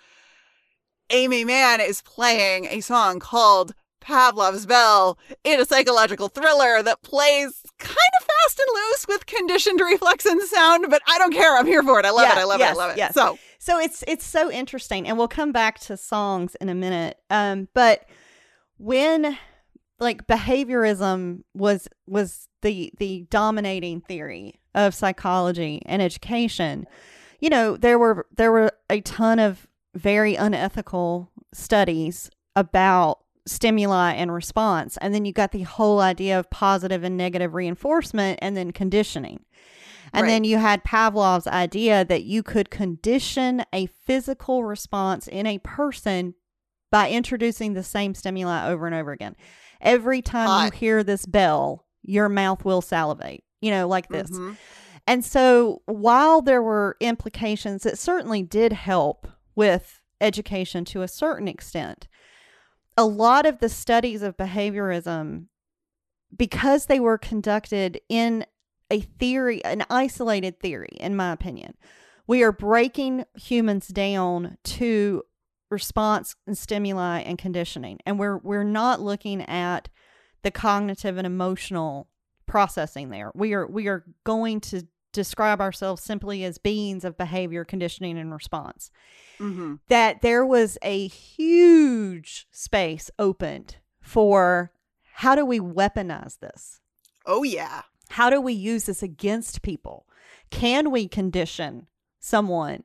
Aimee 1.12 1.46
Mann 1.46 1.80
is 1.82 2.02
playing 2.02 2.66
a 2.66 2.82
song 2.82 3.20
called 3.20 3.76
Pavlov's 4.06 4.66
Bell 4.66 5.18
in 5.44 5.60
a 5.60 5.66
psychological 5.66 6.28
thriller 6.28 6.84
that 6.84 7.02
plays 7.02 7.62
kind 7.80 7.92
of 8.22 8.28
fast 8.28 8.60
and 8.60 8.68
loose 8.74 9.08
with 9.08 9.26
conditioned 9.26 9.80
reflex 9.82 10.26
and 10.26 10.42
sound, 10.44 10.86
but 10.90 11.02
I 11.08 11.18
don't 11.18 11.34
care. 11.34 11.58
I'm 11.58 11.66
here 11.66 11.82
for 11.84 12.00
it. 12.00 12.06
I 12.06 12.12
love 12.12 12.28
Yeah, 12.28 12.38
it. 12.38 12.42
I 12.42 12.44
love 12.44 12.60
yes, 12.60 12.70
it. 12.70 12.80
I 12.80 12.84
love 12.84 12.92
it. 12.92 12.98
yes. 12.98 13.14
So, 13.14 13.38
So 13.60 13.80
it's 13.80 14.04
it's 14.08 14.26
so 14.26 14.52
interesting, 14.52 15.08
and 15.08 15.18
we'll 15.18 15.28
come 15.28 15.52
back 15.52 15.80
to 15.82 15.98
songs 15.98 16.56
in 16.62 16.70
a 16.70 16.76
minute. 16.76 17.18
Um, 17.30 17.68
but 17.74 18.06
when 18.78 19.38
like 20.00 20.28
behaviorism 20.28 21.44
was 21.54 21.88
was 22.08 22.48
the 22.62 22.92
the 23.00 23.26
dominating 23.30 24.02
theory 24.02 24.60
of 24.76 24.94
psychology 24.94 25.82
and 25.86 26.02
education, 26.02 26.86
you 27.40 27.50
know 27.50 27.76
there 27.78 27.98
were 27.98 28.26
there 28.36 28.52
were 28.52 28.72
a 28.90 29.02
ton 29.02 29.40
of 29.40 29.68
very 29.96 30.36
unethical 30.36 31.32
studies 31.54 32.30
about 32.56 33.20
stimuli 33.46 34.14
and 34.14 34.34
response, 34.34 34.98
and 34.98 35.14
then 35.14 35.26
you 35.26 35.32
got 35.34 35.52
the 35.52 35.64
whole 35.64 36.00
idea 36.00 36.38
of 36.40 36.50
positive 36.50 37.04
and 37.04 37.16
negative 37.18 37.54
reinforcement, 37.54 38.40
and 38.42 38.56
then 38.58 38.72
conditioning. 38.72 39.46
And 40.14 40.24
Right. 40.24 40.30
then 40.30 40.44
you 40.44 40.58
had 40.58 40.84
Pavlov's 40.84 41.48
idea 41.48 42.06
that 42.06 42.24
you 42.24 42.42
could 42.44 42.70
condition 42.70 43.64
a 43.74 43.88
physical 43.88 44.64
response 44.64 45.28
in 45.28 45.46
a 45.46 45.58
person 45.60 46.36
by 46.92 47.10
introducing 47.10 47.74
the 47.74 47.84
same 47.84 48.14
stimuli 48.16 48.68
over 48.70 48.86
and 48.86 48.96
over 48.96 49.12
again. 49.12 49.36
Every 49.82 50.22
time 50.22 50.48
you 50.66 50.72
hear 50.72 51.04
this 51.04 51.26
bell, 51.26 51.86
your 52.02 52.30
mouth 52.30 52.64
will 52.64 52.82
salivate, 52.82 53.44
you 53.62 53.72
know, 53.72 53.88
like 53.88 54.08
this. 54.10 54.30
mhm. 54.32 54.56
And 55.08 55.24
so 55.26 55.82
while 55.86 56.42
there 56.42 56.64
were 56.64 56.96
implications, 57.00 57.86
it 57.86 58.00
certainly 58.00 58.42
did 58.42 58.74
help 58.74 59.28
with 59.56 60.02
education 60.22 60.86
to 60.86 61.02
a 61.02 61.08
certain 61.08 61.48
extent. 61.48 62.08
A 62.98 63.06
lot 63.06 63.46
of 63.46 63.60
the 63.60 63.70
studies 63.70 64.22
of 64.22 64.38
behaviorism, 64.38 65.48
because 66.36 66.86
they 66.86 67.00
were 67.00 67.18
conducted 67.18 68.00
in 68.10 68.46
a 68.90 69.02
theory, 69.02 69.64
an 69.66 69.86
isolated 69.90 70.60
theory, 70.60 70.96
in 71.00 71.16
my 71.16 71.32
opinion, 71.32 71.76
we 72.28 72.44
are 72.44 72.52
breaking 72.52 73.26
humans 73.36 73.88
down 73.88 74.58
to 74.64 75.24
response 75.70 76.36
and 76.48 76.58
stimuli 76.58 77.20
and 77.20 77.38
conditioning. 77.38 78.00
And 78.06 78.20
we're 78.20 78.38
we're 78.38 78.64
not 78.64 79.02
looking 79.02 79.42
at 79.42 79.90
the 80.44 80.52
cognitive 80.52 81.18
and 81.18 81.26
emotional 81.26 82.10
processing 82.46 83.10
there. 83.10 83.32
We 83.36 83.54
are 83.54 83.68
we 83.68 83.88
are 83.88 84.06
going 84.24 84.62
to 84.62 84.88
describe 85.16 85.62
ourselves 85.62 86.04
simply 86.04 86.44
as 86.44 86.58
beings 86.58 87.04
of 87.04 87.18
behavior, 87.18 87.66
conditioning, 87.66 88.18
and 88.18 88.32
response. 88.32 88.92
Mhm. 89.40 89.80
That 89.88 90.22
there 90.22 90.46
was 90.46 90.78
a 90.82 91.08
huge 91.08 92.48
space 92.52 93.10
opened 93.18 93.78
for 94.00 94.72
how 95.14 95.36
do 95.36 95.46
we 95.46 95.60
weaponize 95.60 96.40
this? 96.40 96.82
Oh, 97.26 97.44
yeah. 97.44 97.84
How 98.10 98.30
do 98.30 98.40
we 98.40 98.54
use 98.54 98.86
this 98.86 99.02
against 99.02 99.62
people? 99.62 100.06
Can 100.52 100.92
we 100.92 101.08
condition 101.08 101.88
someone 102.20 102.84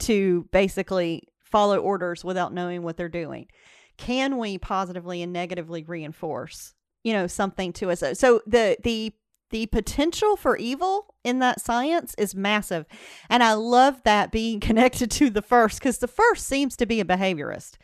to 0.00 0.48
basically 0.52 1.28
follow 1.42 1.78
orders 1.78 2.24
without 2.24 2.54
knowing 2.54 2.82
what 2.82 2.96
they're 2.96 3.08
doing? 3.08 3.48
Can 3.96 4.38
we 4.38 4.58
positively 4.58 5.22
and 5.22 5.32
negatively 5.32 5.82
reinforce, 5.82 6.74
you 7.02 7.12
know, 7.12 7.26
something 7.26 7.72
to 7.74 7.90
us? 7.90 8.02
So 8.18 8.40
the 8.46 8.76
the 8.82 9.12
the 9.50 9.66
potential 9.66 10.36
for 10.36 10.56
evil 10.56 11.14
in 11.24 11.38
that 11.40 11.60
science 11.60 12.14
is 12.18 12.34
massive. 12.34 12.86
And 13.28 13.42
I 13.42 13.52
love 13.54 14.02
that 14.04 14.30
being 14.32 14.60
connected 14.68 15.10
to 15.12 15.30
the 15.30 15.42
first 15.42 15.78
because 15.78 15.98
the 15.98 16.08
first 16.08 16.46
seems 16.46 16.76
to 16.76 16.86
be 16.86 17.00
a 17.00 17.04
behaviorist. 17.04 17.74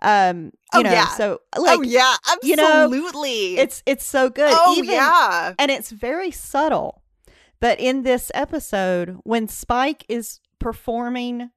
Um, 0.00 0.44
you 0.44 0.50
Oh, 0.74 0.80
know, 0.82 0.92
yeah. 0.92 1.08
so 1.08 1.40
like 1.58 1.78
oh, 1.78 1.82
yeah. 1.82 2.14
you 2.42 2.54
know, 2.54 2.84
Absolutely. 2.84 3.58
it's 3.58 3.82
it's 3.84 4.04
so 4.06 4.30
good. 4.30 4.52
oh, 4.56 4.74
Even- 4.78 4.90
yeah. 4.94 5.54
and 5.58 5.70
it's 5.70 5.90
very 5.90 6.30
subtle. 6.30 7.02
But 7.60 7.80
in 7.80 8.02
this 8.04 8.30
episode, 8.34 9.18
when 9.24 9.48
Spike 9.48 10.04
is 10.08 10.38
performing 10.60 11.50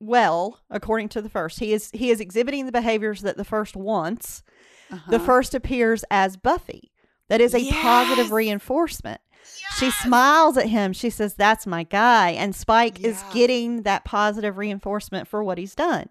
well, 0.00 0.60
according 0.70 1.08
to 1.10 1.22
the 1.22 1.28
first, 1.28 1.60
he 1.60 1.72
is 1.72 1.90
he 1.94 2.10
is 2.10 2.20
exhibiting 2.20 2.66
the 2.66 2.72
behaviors 2.72 3.22
that 3.22 3.36
the 3.36 3.44
first 3.44 3.76
wants. 3.76 4.42
The 4.90 4.96
Uh-huh. 4.96 5.18
first 5.20 5.54
appears 5.54 6.04
as 6.10 6.36
Buffy. 6.36 6.90
That 7.28 7.40
is 7.40 7.54
a 7.54 7.60
Yes! 7.60 7.76
positive 7.80 8.32
reinforcement. 8.32 9.20
She 9.78 9.90
smiles 9.90 10.56
at 10.56 10.66
him. 10.68 10.92
She 10.92 11.08
says, 11.10 11.34
"That's 11.34 11.66
my 11.66 11.84
guy." 11.84 12.30
And 12.30 12.54
Spike 12.54 13.00
is 13.00 13.22
getting 13.32 13.82
that 13.82 14.04
positive 14.04 14.58
reinforcement 14.58 15.26
for 15.28 15.42
what 15.42 15.58
he's 15.58 15.74
done. 15.74 16.08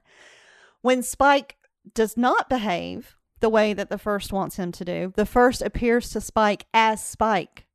When 0.81 1.03
Spike 1.03 1.57
does 1.93 2.17
not 2.17 2.49
behave 2.49 3.15
the 3.39 3.49
way 3.49 3.73
that 3.73 3.89
the 3.89 3.97
first 3.99 4.33
wants 4.33 4.55
him 4.55 4.71
to 4.71 4.85
do, 4.85 5.13
the 5.15 5.25
first 5.25 5.61
appears 5.61 6.09
to 6.11 6.21
Spike 6.21 6.65
as 6.73 7.03
Spike. 7.03 7.66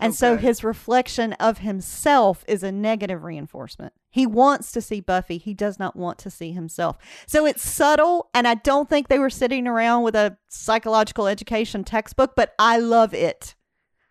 And 0.00 0.14
so 0.14 0.36
his 0.36 0.64
reflection 0.64 1.34
of 1.34 1.58
himself 1.58 2.44
is 2.48 2.62
a 2.62 2.72
negative 2.72 3.22
reinforcement. 3.22 3.92
He 4.08 4.26
wants 4.26 4.72
to 4.72 4.80
see 4.80 5.00
Buffy. 5.00 5.38
He 5.38 5.54
does 5.54 5.78
not 5.78 5.94
want 5.94 6.18
to 6.18 6.30
see 6.30 6.52
himself. 6.52 6.96
So 7.26 7.46
it's 7.46 7.62
subtle. 7.62 8.30
And 8.32 8.48
I 8.48 8.54
don't 8.54 8.88
think 8.88 9.08
they 9.08 9.18
were 9.18 9.30
sitting 9.30 9.66
around 9.66 10.02
with 10.02 10.16
a 10.16 10.38
psychological 10.48 11.26
education 11.26 11.84
textbook, 11.84 12.34
but 12.34 12.54
I 12.58 12.78
love 12.78 13.12
it. 13.12 13.54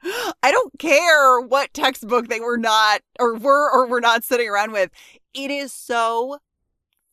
I 0.44 0.52
don't 0.52 0.78
care 0.80 1.42
what 1.42 1.74
textbook 1.74 2.28
they 2.28 2.40
were 2.40 2.58
not 2.58 3.02
or 3.20 3.36
were 3.36 3.70
or 3.72 3.88
were 3.88 4.02
not 4.02 4.24
sitting 4.24 4.48
around 4.48 4.72
with. 4.72 4.92
It 5.34 5.52
is 5.52 5.74
so 5.74 6.38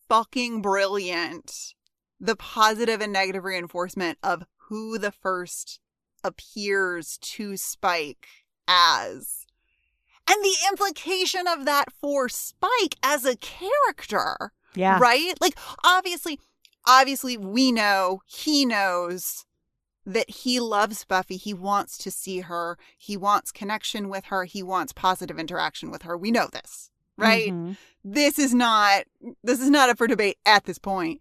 fucking 0.08 0.62
brilliant. 0.62 1.74
The 2.20 2.36
positive 2.36 3.00
and 3.00 3.12
negative 3.12 3.44
reinforcement 3.44 4.18
of 4.22 4.44
who 4.68 4.98
the 4.98 5.12
first 5.12 5.80
appears 6.24 7.18
to 7.18 7.56
Spike 7.56 8.26
as. 8.68 9.46
And 10.28 10.42
the 10.42 10.56
implication 10.70 11.46
of 11.46 11.64
that 11.66 11.92
for 12.00 12.28
Spike 12.28 12.96
as 13.02 13.24
a 13.24 13.36
character. 13.36 14.52
Yeah. 14.74 14.98
Right? 14.98 15.34
Like 15.40 15.56
obviously 15.84 16.40
obviously 16.86 17.36
we 17.36 17.72
know 17.72 18.20
he 18.26 18.64
knows 18.66 19.44
that 20.04 20.30
he 20.30 20.60
loves 20.60 21.04
Buffy. 21.04 21.36
He 21.36 21.52
wants 21.54 21.98
to 21.98 22.10
see 22.10 22.40
her. 22.40 22.78
He 22.96 23.16
wants 23.16 23.50
connection 23.50 24.08
with 24.08 24.26
her. 24.26 24.44
He 24.44 24.62
wants 24.62 24.92
positive 24.92 25.38
interaction 25.38 25.90
with 25.90 26.02
her. 26.02 26.16
We 26.16 26.30
know 26.30 26.48
this, 26.52 26.90
right? 27.16 27.52
Mhm. 27.52 27.76
This 28.04 28.38
is 28.38 28.54
not 28.54 29.04
this 29.42 29.60
is 29.60 29.70
not 29.70 29.88
up 29.88 29.98
for 29.98 30.06
debate 30.06 30.38
at 30.46 30.64
this 30.64 30.78
point. 30.78 31.20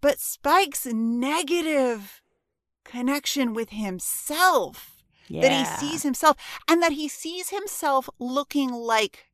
But 0.00 0.20
Spike's 0.20 0.86
negative 0.86 2.22
connection 2.84 3.52
with 3.52 3.70
himself 3.70 4.97
Yeah. 5.28 5.42
that 5.42 5.52
he 5.80 5.88
sees 5.88 6.02
himself 6.02 6.36
and 6.66 6.82
that 6.82 6.92
he 6.92 7.08
sees 7.08 7.50
himself 7.50 8.08
looking 8.18 8.70
like 8.72 9.26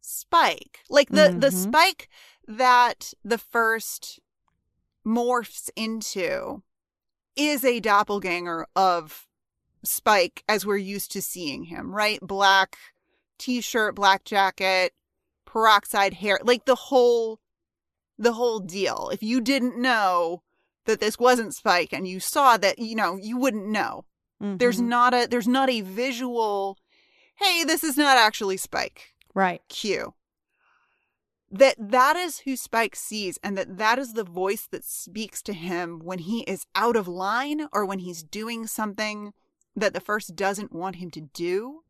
Spike. 0.00 0.80
Like 0.90 1.08
the 1.10 1.34
the 1.36 1.48
Mhm. 1.48 1.62
Spike 1.62 2.08
that 2.46 3.14
the 3.24 3.38
first 3.38 4.20
morphs 5.06 5.70
into 5.76 6.62
is 7.36 7.64
a 7.64 7.80
doppelganger 7.80 8.66
of 8.76 9.26
Spike 9.82 10.44
as 10.48 10.64
we're 10.64 10.76
used 10.76 11.10
to 11.12 11.20
seeing 11.22 11.64
him, 11.64 11.94
right? 11.94 12.18
Black 12.20 12.76
t-shirt, 13.38 13.94
black 13.94 14.24
jacket, 14.24 14.94
peroxide 15.44 16.14
hair, 16.14 16.38
like 16.42 16.64
the 16.64 16.74
whole 16.74 17.40
the 18.16 18.34
whole 18.34 18.60
deal. 18.60 19.10
If 19.12 19.22
you 19.22 19.40
didn't 19.40 19.76
know 19.76 20.42
that 20.84 21.00
this 21.00 21.18
wasn't 21.18 21.54
Spike 21.54 21.92
and 21.92 22.06
you 22.06 22.20
saw 22.20 22.56
that, 22.58 22.78
you 22.78 22.94
know, 22.94 23.16
you 23.16 23.36
wouldn't 23.36 23.66
know 23.66 24.04
there's 24.40 24.80
Mhm. 24.80 24.86
not 24.88 25.14
a 25.14 25.26
there's 25.30 25.48
not 25.48 25.70
a 25.70 25.80
visual 25.80 26.76
hey 27.36 27.64
this 27.64 27.82
is 27.84 27.96
not 27.96 28.16
actually 28.18 28.56
spike 28.56 29.14
right. 29.34 29.62
cue 29.68 30.14
that 31.50 31.76
that 31.78 32.16
is 32.16 32.38
who 32.40 32.56
spike 32.56 32.96
sees 32.96 33.38
and 33.42 33.56
that 33.56 33.78
that 33.78 33.98
is 33.98 34.12
the 34.14 34.24
voice 34.24 34.66
that 34.70 34.84
speaks 34.84 35.40
to 35.42 35.52
him 35.52 36.00
when 36.02 36.18
he 36.18 36.40
is 36.42 36.66
out 36.74 36.96
of 36.96 37.06
line 37.08 37.68
or 37.72 37.84
when 37.86 38.00
he's 38.00 38.22
doing 38.22 38.66
something 38.66 39.32
that 39.76 39.92
the 39.94 40.00
first 40.00 40.34
doesn't 40.36 40.72
want 40.72 40.96
him 40.96 41.10
to 41.10 41.20
do 41.20 41.82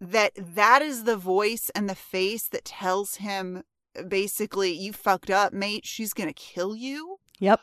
that 0.00 0.32
that 0.36 0.82
is 0.82 1.04
the 1.04 1.16
voice 1.16 1.70
and 1.74 1.88
the 1.88 1.94
face 1.94 2.48
that 2.48 2.64
tells 2.64 3.16
him 3.16 3.62
basically 4.08 4.72
you 4.72 4.92
fucked 4.92 5.30
up 5.30 5.52
mate 5.52 5.84
she's 5.86 6.12
going 6.14 6.28
to 6.28 6.32
kill 6.34 6.74
you 6.74 7.18
Yep. 7.38 7.60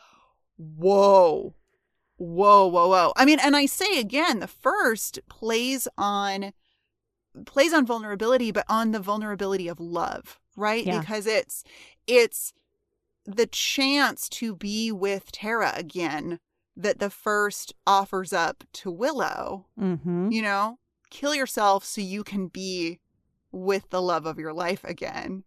whoa 0.56 1.54
whoa 2.22 2.66
whoa 2.66 2.86
whoa 2.88 3.12
i 3.16 3.24
mean 3.24 3.38
and 3.40 3.56
i 3.56 3.64
say 3.64 3.98
again 3.98 4.40
the 4.40 4.46
first 4.46 5.18
plays 5.30 5.88
on 5.96 6.52
plays 7.46 7.72
on 7.72 7.86
vulnerability 7.86 8.50
but 8.50 8.64
on 8.68 8.90
the 8.90 9.00
vulnerability 9.00 9.68
of 9.68 9.80
love 9.80 10.38
right 10.54 10.84
Yeah. 10.84 11.00
because 11.00 11.26
it's 11.26 11.64
it's 12.06 12.52
the 13.24 13.46
chance 13.46 14.28
to 14.30 14.54
be 14.54 14.92
with 14.92 15.32
tara 15.32 15.72
again 15.74 16.40
that 16.76 16.98
the 16.98 17.08
first 17.10 17.72
offers 17.86 18.32
up 18.34 18.64
to 18.74 18.90
willow 18.90 19.66
Mm-hmm. 19.80 20.30
you 20.30 20.42
know 20.42 20.78
kill 21.08 21.34
yourself 21.34 21.84
so 21.84 22.02
you 22.02 22.22
can 22.22 22.48
be 22.48 23.00
with 23.50 23.88
the 23.88 24.02
love 24.02 24.26
of 24.26 24.38
your 24.38 24.52
life 24.52 24.84
again 24.84 25.44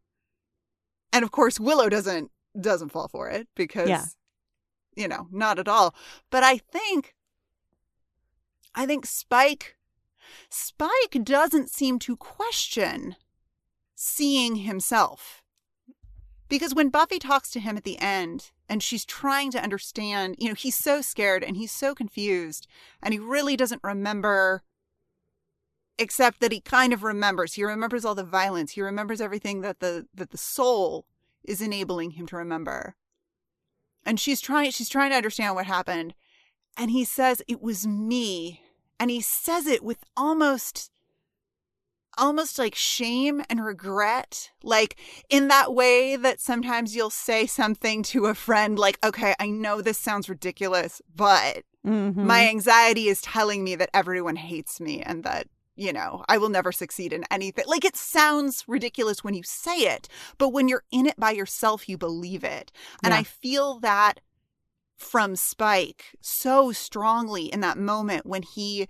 and 1.11 1.23
of 1.23 1.29
course 1.31 1.59
willow 1.59 1.87
doesn't 1.87 2.31
doesn't 2.59 2.89
fall 2.89 3.07
for 3.07 3.29
it 3.29 3.47
because 3.55 3.89
Yeah. 3.89 4.05
You 4.95 5.07
know, 5.07 5.27
not 5.31 5.59
at 5.59 5.67
all. 5.67 5.95
But 6.29 6.43
I 6.43 6.57
think, 6.57 7.15
I 8.75 8.85
think 8.85 9.05
Spike, 9.05 9.77
Spike 10.49 11.23
doesn't 11.23 11.69
seem 11.69 11.99
to 11.99 12.15
question 12.15 13.15
seeing 13.95 14.57
himself. 14.57 15.41
Because 16.49 16.75
when 16.75 16.89
Buffy 16.89 17.19
talks 17.19 17.49
to 17.51 17.59
him 17.59 17.77
at 17.77 17.83
the 17.83 17.97
end 17.99 18.51
and 18.69 18.83
she's 18.83 19.05
trying 19.05 19.49
to 19.51 19.63
understand, 19.63 20.35
you 20.37 20.49
know, 20.49 20.53
he's 20.53 20.75
so 20.75 21.01
scared 21.01 21.43
and 21.43 21.57
he's 21.57 21.71
so 21.71 21.95
confused 21.95 22.67
and 23.01 23.13
he 23.13 23.19
really 23.19 23.55
doesn't 23.55 23.83
remember 23.83 24.61
except 25.97 26.41
that 26.41 26.51
he 26.51 26.59
kind 26.59 26.93
of 26.93 27.03
remembers. 27.03 27.53
He 27.53 27.63
remembers 27.63 28.05
all 28.05 28.15
the 28.15 28.23
violence. 28.23 28.71
He 28.71 28.81
remembers 28.81 29.21
everything 29.21 29.61
that 29.61 29.79
the 29.79 30.07
that 30.13 30.31
the 30.31 30.37
soul 30.37 31.05
is 31.43 31.61
enabling 31.61 32.11
him 32.11 32.25
to 32.27 32.35
remember. 32.35 32.95
And 34.05 34.19
she's 34.19 34.41
trying 34.41 34.71
she's 34.71 34.89
trying 34.89 35.11
to 35.11 35.17
understand 35.17 35.55
what 35.55 35.65
happened. 35.65 36.13
And 36.77 36.91
he 36.91 37.03
says 37.03 37.41
it 37.47 37.61
was 37.61 37.85
me. 37.87 38.61
And 38.99 39.09
he 39.11 39.21
says 39.21 39.67
it 39.67 39.83
with 39.83 40.03
almost 40.15 40.91
almost 42.17 42.59
like 42.59 42.75
shame 42.75 43.43
and 43.49 43.63
regret. 43.63 44.51
Like 44.61 44.97
in 45.29 45.47
that 45.47 45.73
way 45.73 46.15
that 46.15 46.39
sometimes 46.39 46.95
you'll 46.95 47.09
say 47.09 47.45
something 47.47 48.03
to 48.03 48.27
a 48.27 48.35
friend 48.35 48.77
like, 48.77 48.99
"Okay, 49.03 49.33
I 49.39 49.47
know 49.49 49.81
this 49.81 49.97
sounds 49.97 50.29
ridiculous, 50.29 51.01
but 51.15 51.63
Mhm. 51.85 52.15
my 52.23 52.47
anxiety 52.47 53.07
is 53.07 53.21
telling 53.21 53.63
me 53.63 53.75
that 53.75 53.89
everyone 53.93 54.35
hates 54.35 54.79
me 54.79 55.01
and 55.01 55.23
that 55.23 55.47
you 55.75 55.91
know 55.91 56.23
i 56.27 56.37
will 56.37 56.49
never 56.49 56.71
succeed 56.71 57.11
in 57.13 57.23
anything 57.31 57.65
like 57.67 57.85
it 57.85 57.95
sounds 57.95 58.63
ridiculous 58.67 59.23
when 59.23 59.33
you 59.33 59.43
say 59.43 59.77
it 59.79 60.07
but 60.37 60.49
when 60.49 60.67
you're 60.67 60.83
in 60.91 61.05
it 61.05 61.19
by 61.19 61.31
yourself 61.31 61.89
you 61.89 61.97
believe 61.97 62.43
it 62.43 62.71
and 63.03 63.13
Yeah. 63.13 63.19
i 63.19 63.23
feel 63.23 63.79
that 63.79 64.19
from 64.97 65.35
spike 65.35 66.15
so 66.21 66.71
strongly 66.71 67.45
in 67.45 67.59
that 67.61 67.77
moment 67.77 68.25
when 68.25 68.43
he 68.43 68.87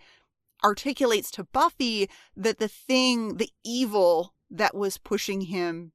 articulates 0.64 1.32
to 1.32 1.44
buffy 1.46 2.10
that 2.36 2.60
the 2.60 2.68
thing 2.68 3.38
the 3.38 3.50
evil 3.64 4.34
that 4.50 4.76
was 4.76 4.98
pushing 4.98 5.42
him 5.42 5.92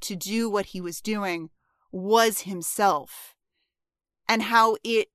to 0.00 0.16
do 0.16 0.50
what 0.50 0.66
he 0.66 0.80
was 0.80 1.00
doing 1.00 1.50
was 1.92 2.40
himself 2.40 3.34
and 4.28 4.42
how 4.44 4.76
it 4.82 5.08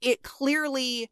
it 0.00 0.22
clearly 0.22 1.08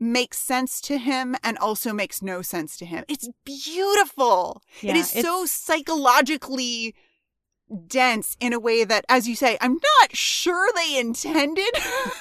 makes 0.00 0.38
sense 0.38 0.80
to 0.80 0.98
him 0.98 1.36
and 1.44 1.58
also 1.58 1.92
makes 1.92 2.22
no 2.22 2.42
sense 2.42 2.76
to 2.78 2.86
him. 2.86 3.04
It's 3.08 3.28
beautiful. 3.44 4.62
Yeah, 4.80 4.92
it 4.92 4.96
is 4.96 5.10
so 5.10 5.44
psychologically 5.46 6.94
dense 7.86 8.36
in 8.40 8.52
a 8.52 8.58
way 8.58 8.84
that, 8.84 9.04
as 9.08 9.28
you 9.28 9.36
say, 9.36 9.56
I'm 9.60 9.74
not 9.74 10.16
sure 10.16 10.68
they 10.74 10.98
intended. 10.98 11.70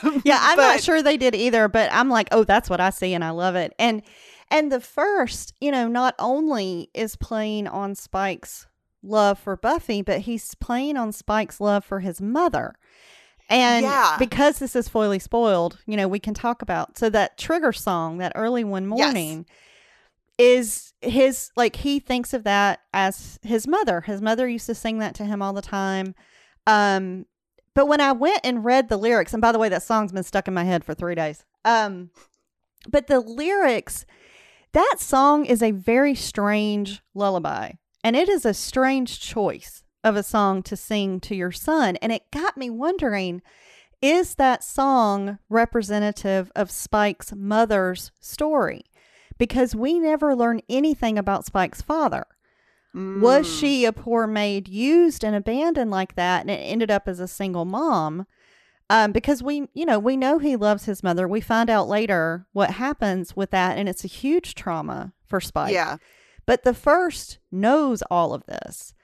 Yeah, 0.23 0.39
I'm 0.41 0.57
not 0.57 0.81
sure 0.81 1.01
they 1.01 1.17
did 1.17 1.35
either, 1.35 1.67
but 1.67 1.89
I'm 1.91 2.09
like, 2.09 2.29
oh, 2.31 2.43
that's 2.43 2.69
what 2.69 2.79
I 2.79 2.89
see, 2.89 3.13
and 3.13 3.23
I 3.23 3.31
love 3.31 3.55
it. 3.55 3.73
And 3.79 4.01
and 4.49 4.71
the 4.71 4.79
first, 4.79 5.53
you 5.61 5.71
know, 5.71 5.87
not 5.87 6.15
only 6.19 6.89
is 6.93 7.15
playing 7.15 7.67
on 7.67 7.95
Spike's 7.95 8.67
love 9.03 9.39
for 9.39 9.55
Buffy, 9.55 10.01
but 10.01 10.21
he's 10.21 10.55
playing 10.55 10.97
on 10.97 11.11
Spike's 11.11 11.61
love 11.61 11.85
for 11.85 11.99
his 11.99 12.21
mother. 12.21 12.75
And 13.49 13.83
Yeah. 13.83 14.15
because 14.19 14.59
this 14.59 14.75
is 14.75 14.87
fully 14.87 15.19
spoiled, 15.19 15.79
you 15.87 15.97
know, 15.97 16.07
we 16.07 16.19
can 16.19 16.33
talk 16.33 16.61
about 16.61 16.97
so 16.97 17.09
that 17.09 17.37
trigger 17.37 17.73
song, 17.73 18.19
that 18.19 18.31
early 18.35 18.63
one 18.63 18.83
Yes. 18.83 18.89
morning, 18.89 19.45
is 20.37 20.93
his 21.01 21.51
like 21.55 21.77
he 21.77 21.99
thinks 21.99 22.33
of 22.33 22.43
that 22.43 22.81
as 22.93 23.39
his 23.41 23.67
mother. 23.67 24.01
His 24.01 24.21
mother 24.21 24.47
used 24.47 24.67
to 24.67 24.75
sing 24.75 24.99
that 24.99 25.15
to 25.15 25.25
him 25.25 25.41
all 25.41 25.53
the 25.53 25.61
time. 25.61 26.15
Um, 26.67 27.25
but 27.73 27.87
when 27.87 28.01
I 28.01 28.11
went 28.11 28.39
and 28.43 28.63
read 28.63 28.89
the 28.89 28.97
lyrics, 28.97 29.33
and 29.33 29.41
by 29.41 29.51
the 29.51 29.59
way, 29.59 29.69
that 29.69 29.83
song's 29.83 30.11
been 30.11 30.23
stuck 30.23 30.47
in 30.47 30.53
my 30.53 30.63
head 30.63 30.83
for 30.83 30.93
three 30.93 31.15
days. 31.15 31.45
Um, 31.65 32.11
but 32.87 33.07
the 33.07 33.19
lyrics, 33.19 34.05
that 34.73 34.95
song 34.99 35.45
is 35.45 35.61
a 35.61 35.71
very 35.71 36.15
strange 36.15 37.01
lullaby, 37.13 37.71
and 38.03 38.15
it 38.15 38.29
is 38.29 38.45
a 38.45 38.53
strange 38.53 39.19
choice 39.19 39.83
of 40.03 40.15
a 40.15 40.23
song 40.23 40.63
to 40.63 40.75
sing 40.75 41.19
to 41.21 41.35
your 41.35 41.51
son. 41.51 41.95
And 41.97 42.11
it 42.11 42.31
got 42.31 42.57
me 42.57 42.69
wondering 42.69 43.41
is 44.01 44.35
that 44.35 44.63
song 44.63 45.39
representative 45.49 46.51
of 46.55 46.71
Spike's 46.71 47.33
mother's 47.35 48.11
story? 48.21 48.83
Because 49.37 49.75
we 49.75 49.99
never 49.99 50.35
learn 50.35 50.61
anything 50.69 51.17
about 51.17 51.45
Spike's 51.45 51.81
father. 51.81 52.25
Was 52.93 53.45
Mm. 53.45 53.59
she 53.59 53.85
a 53.85 53.91
poor 53.93 54.25
maid 54.25 54.67
used 54.67 55.23
and 55.23 55.35
abandoned 55.35 55.91
like 55.91 56.15
that 56.15 56.41
and 56.41 56.49
it 56.49 56.59
ended 56.63 56.89
up 56.89 57.07
as 57.07 57.19
a 57.19 57.27
single 57.27 57.65
mom? 57.65 58.25
Um, 58.89 59.11
because 59.11 59.43
we, 59.43 59.67
you 59.75 59.85
know, 59.85 59.99
we 59.99 60.17
know 60.17 60.39
he 60.39 60.55
loves 60.55 60.85
his 60.85 61.03
mother. 61.03 61.27
We 61.27 61.41
find 61.41 61.69
out 61.69 61.87
later 61.87 62.47
what 62.53 62.71
happens 62.71 63.35
with 63.35 63.51
that, 63.51 63.77
and 63.77 63.87
it's 63.87 64.03
a 64.03 64.07
huge 64.07 64.55
trauma 64.55 65.13
for 65.27 65.39
Spike. 65.39 65.73
Yeah. 65.73 65.97
But 66.47 66.63
the 66.63 66.73
first 66.73 67.37
knows 67.51 68.01
all 68.09 68.33
of 68.33 68.45
this. 68.47 68.95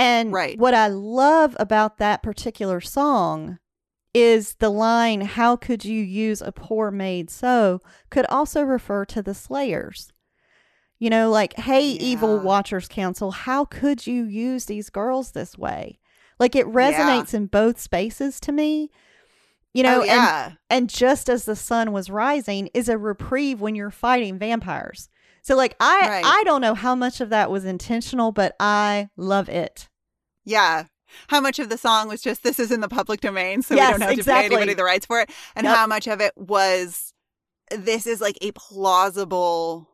And 0.00 0.32
Right. 0.32 0.58
what 0.58 0.72
I 0.72 0.86
love 0.86 1.54
about 1.60 1.98
that 1.98 2.22
particular 2.22 2.80
song 2.80 3.58
is 4.14 4.54
the 4.54 4.70
line, 4.70 5.20
How 5.20 5.56
could 5.56 5.84
you 5.84 6.02
use 6.02 6.40
a 6.40 6.52
poor 6.52 6.90
maid 6.90 7.28
so? 7.28 7.80
could 8.08 8.24
also 8.30 8.62
refer 8.62 9.04
to 9.04 9.22
the 9.22 9.34
Slayers. 9.34 10.10
You 10.98 11.10
know, 11.10 11.30
like, 11.30 11.52
hey, 11.54 11.82
evil 11.82 12.38
Watchers 12.40 12.88
Council, 12.88 13.30
how 13.30 13.66
could 13.66 14.06
you 14.06 14.24
use 14.24 14.64
these 14.64 14.88
girls 14.88 15.32
this 15.32 15.58
way? 15.58 15.98
Like, 16.38 16.56
it 16.56 16.66
resonates 16.66 17.34
in 17.34 17.46
both 17.46 17.78
spaces 17.78 18.40
to 18.40 18.52
me. 18.52 18.90
You 19.74 19.84
oh, 19.84 19.86
know, 19.86 20.00
oh, 20.00 20.04
yeah. 20.04 20.44
and, 20.46 20.58
and 20.70 20.90
just 20.90 21.28
as 21.28 21.44
the 21.44 21.56
sun 21.56 21.92
was 21.92 22.10
rising 22.10 22.70
is 22.72 22.88
a 22.88 22.98
reprieve 22.98 23.60
when 23.60 23.74
you're 23.74 23.90
fighting 23.90 24.38
vampires. 24.38 25.10
So, 25.42 25.56
like, 25.56 25.74
I 25.80 26.00
Right. 26.08 26.24
I 26.24 26.42
don't 26.44 26.60
know 26.60 26.74
how 26.74 26.94
much 26.94 27.20
of 27.20 27.30
that 27.30 27.50
was 27.50 27.64
intentional, 27.64 28.32
but 28.32 28.54
I 28.60 29.08
love 29.16 29.48
it. 29.48 29.88
yeah. 30.44 30.84
How 31.26 31.40
much 31.40 31.58
of 31.58 31.68
the 31.70 31.76
song 31.76 32.06
was 32.06 32.22
just 32.22 32.44
this 32.44 32.60
is 32.60 32.70
in 32.70 32.80
the 32.82 32.88
public 32.88 33.20
domain, 33.20 33.62
so 33.62 33.74
Yes, 33.74 33.94
we 33.94 33.98
don't 33.98 34.08
have 34.10 34.18
to 34.18 34.24
pay 34.24 34.44
anybody 34.44 34.74
the 34.74 34.84
rights 34.84 35.06
for 35.06 35.18
it, 35.20 35.28
and 35.56 35.64
Yep. 35.64 35.76
how 35.76 35.86
much 35.88 36.06
of 36.06 36.20
it 36.20 36.32
was 36.36 37.12
this 37.72 38.06
is 38.06 38.20
like 38.20 38.38
a 38.40 38.52
plausible 38.52 39.88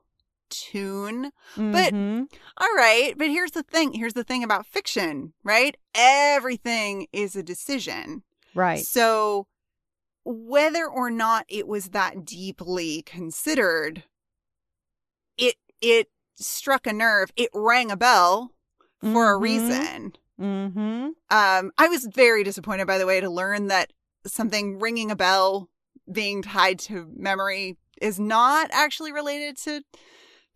tune. 0.50 1.30
But- 1.56 1.94
Mhm. 1.94 2.30
All 2.58 2.74
right, 2.76 3.14
but 3.16 3.28
here's 3.28 3.52
the 3.52 3.62
thing. 3.62 3.94
Here's 3.94 4.12
the 4.12 4.24
thing 4.24 4.44
about 4.44 4.66
fiction, 4.66 5.32
right? 5.42 5.74
Everything 5.94 7.06
is 7.12 7.34
a 7.34 7.42
decision. 7.42 8.22
right, 8.54 8.84
So 8.86 9.46
whether 10.24 10.86
or 10.86 11.10
not 11.10 11.44
it 11.48 11.66
was 11.68 11.90
that 11.90 12.24
deeply 12.24 13.02
considered, 13.02 14.04
it 15.80 16.08
struck 16.36 16.86
a 16.86 16.92
nerve. 16.92 17.30
It 17.36 17.50
rang 17.54 17.90
a 17.90 17.96
bell 17.96 18.52
for 19.00 19.32
a 19.34 19.38
Mhm. 19.38 19.42
reason. 19.42 20.12
mm-hmm. 20.40 21.08
Um, 21.30 21.72
I 21.78 21.88
was 21.88 22.04
very 22.04 22.44
disappointed, 22.44 22.86
by 22.86 22.98
the 22.98 23.06
way, 23.06 23.20
to 23.20 23.30
learn 23.30 23.68
that 23.68 23.92
something 24.26 24.78
ringing 24.78 25.10
a 25.10 25.16
bell 25.16 25.70
being 26.10 26.42
tied 26.42 26.78
to 26.80 27.10
memory 27.16 27.76
is 28.00 28.20
not 28.20 28.68
actually 28.72 29.12
related 29.12 29.56
to 29.58 29.82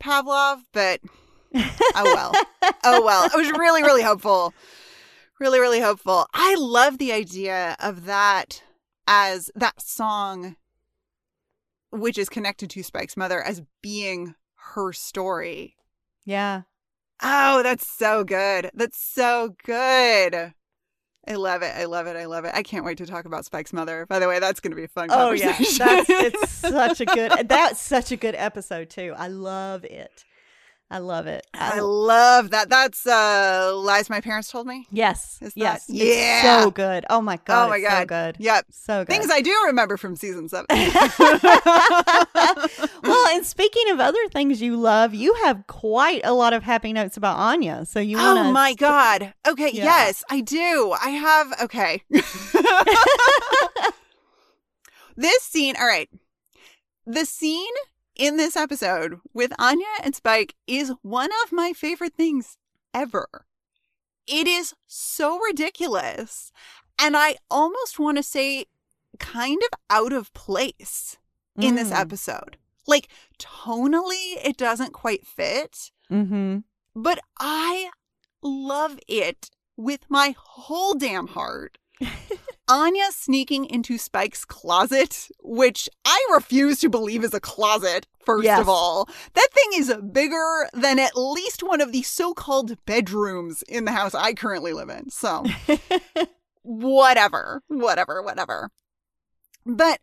Pavlov, 0.03 0.61
but 0.73 1.01
oh 1.55 2.05
well. 2.05 2.33
oh 2.85 3.05
well. 3.05 3.25
It 3.27 3.37
was 3.37 3.51
really, 3.59 3.83
really 3.83 4.03
hopeful. 4.03 4.53
Really, 5.39 5.59
really 5.61 5.81
hopeful. 5.81 6.27
I 6.35 6.55
love 6.57 6.99
the 6.99 7.13
idea 7.13 7.75
of 7.81 8.05
that 8.05 8.63
as 9.07 9.51
that 9.55 9.81
song, 9.81 10.57
which 11.91 12.19
is 12.19 12.29
connected 12.29 12.71
to 12.71 12.83
Spike's 12.83 13.17
mother, 13.17 13.43
as 13.43 13.63
being 13.83 14.35
her 14.75 14.93
story. 14.93 15.77
yeah. 16.25 16.63
Oh, 17.23 17.63
that's 17.63 17.87
so 17.87 18.25
good. 18.25 18.71
That's 18.73 18.99
so 18.99 19.55
good. 19.65 20.55
I 21.29 21.35
love 21.35 21.61
it. 21.63 21.73
I 21.77 21.85
love 21.85 22.07
it. 22.07 22.17
I 22.17 22.25
love 22.25 22.47
it. 22.47 22.53
I 22.55 22.63
can't 22.63 22.83
wait 22.85 22.97
to 22.99 23.07
talk 23.07 23.27
about 23.27 23.45
Spike's 23.45 23.75
mother. 23.75 24.07
By 24.07 24.19
the 24.19 24.27
way, 24.27 24.39
that's 24.39 24.59
going 24.61 24.71
to 24.71 24.77
be 24.77 24.85
a 24.85 24.89
fun 24.89 25.09
Oh 25.11 25.33
yeah, 25.33 25.53
that's 25.59 26.09
it's 26.09 26.51
such 26.51 27.01
a 27.03 27.05
good. 27.05 27.31
That's 27.49 27.81
such 27.81 28.11
a 28.11 28.17
good 28.17 28.35
episode 28.35 28.89
too. 28.89 29.15
I 29.17 29.29
love 29.29 29.85
it. 29.85 30.25
I 30.93 30.99
love 30.99 31.29
it. 31.29 31.47
I 31.55 31.79
love 31.79 32.51
that. 32.51 32.69
That's 32.69 33.07
uh 33.07 33.73
lies 33.77 34.11
my 34.11 34.21
parents 34.21 34.51
told 34.51 34.67
me. 34.67 34.89
yes, 34.91 35.39
that- 35.41 35.53
yes, 35.55 35.85
It's 35.89 36.17
Yeah. 36.17 36.63
so 36.63 36.73
good. 36.73 37.07
Oh 37.09 37.21
my 37.21 37.37
god, 37.45 37.67
oh 37.67 37.69
my 37.71 37.81
god. 37.81 38.01
so 38.01 38.05
good. 38.07 38.37
Yep. 38.41 38.67
So 38.73 39.01
good. 39.05 39.09
Things 39.09 39.31
I 39.31 39.41
do 39.41 39.55
remember 39.67 39.97
from 39.97 40.17
season 40.17 40.49
7. 40.49 40.67
well, 43.05 43.27
and 43.37 43.47
speaking 43.47 43.89
of 43.91 44.01
other 44.01 44.19
things 44.33 44.61
you 44.61 44.77
love, 44.77 45.15
you 45.15 45.33
have 45.45 45.65
quite 45.69 46.23
a 46.25 46.33
lot 46.33 46.53
of 46.53 46.65
happy 46.65 46.93
notes 46.93 47.17
about 47.17 47.37
Anya. 47.37 47.85
So 47.87 48.01
you? 48.01 48.17
Oh 48.19 48.51
my 48.51 48.75
god. 48.75 49.33
Okay, 49.47 49.71
Yeah. 49.73 49.85
yes, 49.85 50.25
I 50.29 50.41
do. 50.41 50.93
I 51.01 51.11
have 51.11 51.53
okay. 51.63 52.03
this 55.17 55.43
scene, 55.43 55.75
all 55.79 55.87
right. 55.87 56.09
The 57.07 57.25
scene 57.25 57.75
in 58.21 58.37
this 58.37 58.55
episode 58.57 59.19
with 59.33 59.51
Anya 59.59 59.87
and 60.05 60.15
Spike 60.15 60.55
is 60.67 60.93
one 61.03 61.31
of 61.45 61.53
my 61.53 61.73
favorite 61.73 62.15
things 62.15 62.59
ever. 62.93 63.47
It 64.27 64.47
is 64.47 64.75
so 64.87 65.39
ridiculous. 65.41 66.53
And 66.99 67.17
I 67.17 67.37
almost 67.51 67.99
want 67.99 68.19
to 68.19 68.23
say 68.23 68.67
kind 69.19 69.61
of 69.73 69.79
out 69.89 70.13
of 70.13 70.33
place 70.35 71.17
in 71.59 71.75
this 71.77 71.89
Mm. 71.91 71.99
episode. 71.99 72.59
Like 72.87 73.09
tonally, 73.39 74.37
it 74.45 74.57
doesn't 74.59 74.93
quite 74.93 75.27
fit, 75.27 75.91
Mm-hmm. 76.11 76.59
but 76.95 77.21
I 77.39 77.91
love 78.43 78.99
it 79.09 79.51
with 79.77 80.01
my 80.11 80.35
whole 80.39 80.95
damn 80.95 81.29
heart. 81.29 81.79
Anya 82.71 83.11
sneaking 83.11 83.65
into 83.67 83.99
Spike's 83.99 84.45
closet, 84.45 85.29
which 85.43 85.89
I 86.05 86.25
refuse 86.33 86.79
to 86.81 86.89
believe 86.89 87.25
is 87.25 87.35
a 87.35 87.41
closet, 87.41 88.07
first 88.25 88.45
Yes. 88.45 88.61
of 88.61 88.69
all. 88.69 89.09
That 89.35 89.49
thing 89.53 89.71
is 89.81 89.93
bigger 90.13 90.69
than 90.73 90.99
at 91.01 91.17
least 91.17 91.63
one 91.63 91.81
of 91.81 91.91
the 91.93 92.03
so 92.03 92.33
called 92.33 92.77
bedrooms 92.87 93.63
in 93.63 93.85
the 93.87 93.93
house 93.93 94.15
I 94.15 94.35
currently 94.35 94.73
live 94.73 94.89
in. 94.89 95.11
So, 95.11 95.45
whatever, 96.63 97.63
whatever, 97.69 98.23
whatever. 98.23 98.71
But 99.67 100.01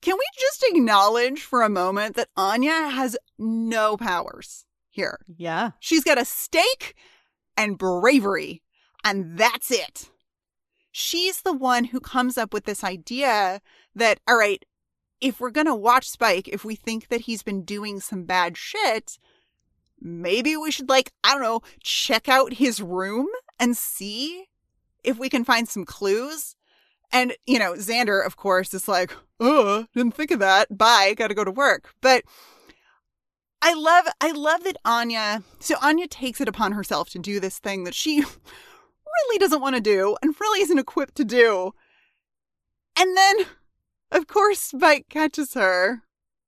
can 0.00 0.16
we 0.16 0.24
just 0.40 0.64
acknowledge 0.68 1.40
for 1.42 1.62
a 1.62 1.68
moment 1.68 2.16
that 2.16 2.28
Anya 2.36 2.88
has 2.88 3.16
no 3.38 3.96
powers 3.96 4.64
here? 4.90 5.20
yeah. 5.36 5.70
She's 5.80 6.04
got 6.04 6.18
a 6.18 6.24
stake 6.24 6.94
and 7.56 7.78
bravery, 7.78 8.62
and 9.04 9.38
that's 9.38 9.70
it. 9.70 10.10
She's 10.92 11.40
the 11.40 11.54
one 11.54 11.84
who 11.84 12.00
comes 12.00 12.38
up 12.38 12.52
with 12.52 12.64
this 12.64 12.84
idea 12.84 13.60
that, 13.94 14.20
all 14.28 14.36
right, 14.36 14.64
if 15.20 15.40
we're 15.40 15.50
going 15.50 15.66
to 15.66 15.74
watch 15.74 16.08
Spike, 16.08 16.48
if 16.48 16.64
we 16.64 16.74
think 16.74 17.08
that 17.08 17.22
he's 17.22 17.42
been 17.42 17.64
doing 17.64 17.98
some 17.98 18.24
bad 18.24 18.56
shit, 18.56 19.18
maybe 20.00 20.56
we 20.56 20.70
should, 20.70 20.88
like, 20.88 21.12
I 21.24 21.32
don't 21.32 21.42
know, 21.42 21.62
check 21.82 22.28
out 22.28 22.54
his 22.54 22.82
room 22.82 23.28
and 23.58 23.76
see 23.76 24.46
if 25.02 25.18
we 25.18 25.28
can 25.28 25.44
find 25.44 25.68
some 25.68 25.84
clues. 25.84 26.56
And, 27.10 27.34
you 27.46 27.58
know, 27.58 27.74
Xander, 27.74 28.24
of 28.24 28.36
course, 28.36 28.74
is 28.74 28.88
like, 28.88 29.14
oh, 29.40 29.86
didn't 29.94 30.14
think 30.14 30.30
of 30.30 30.40
that. 30.40 30.76
Bye, 30.76 31.14
gotta 31.16 31.34
go 31.34 31.44
to 31.44 31.50
work. 31.50 31.94
But 32.00 32.24
I 33.62 33.74
love 33.74 34.06
I 34.20 34.32
love 34.32 34.64
that 34.64 34.76
Anya 34.84 35.44
so 35.60 35.76
Anya 35.80 36.08
takes 36.08 36.40
it 36.40 36.48
upon 36.48 36.72
herself 36.72 37.10
to 37.10 37.20
do 37.20 37.38
this 37.38 37.60
thing 37.60 37.84
that 37.84 37.94
she 37.94 38.24
really 39.14 39.38
doesn't 39.38 39.60
want 39.60 39.76
to 39.76 39.80
do 39.80 40.16
and 40.22 40.34
really 40.40 40.62
isn't 40.62 40.78
equipped 40.78 41.16
to 41.16 41.24
do. 41.24 41.72
And 42.98 43.16
then 43.16 43.46
of 44.10 44.26
course 44.26 44.60
Spike 44.60 45.06
catches 45.08 45.54
her 45.54 46.02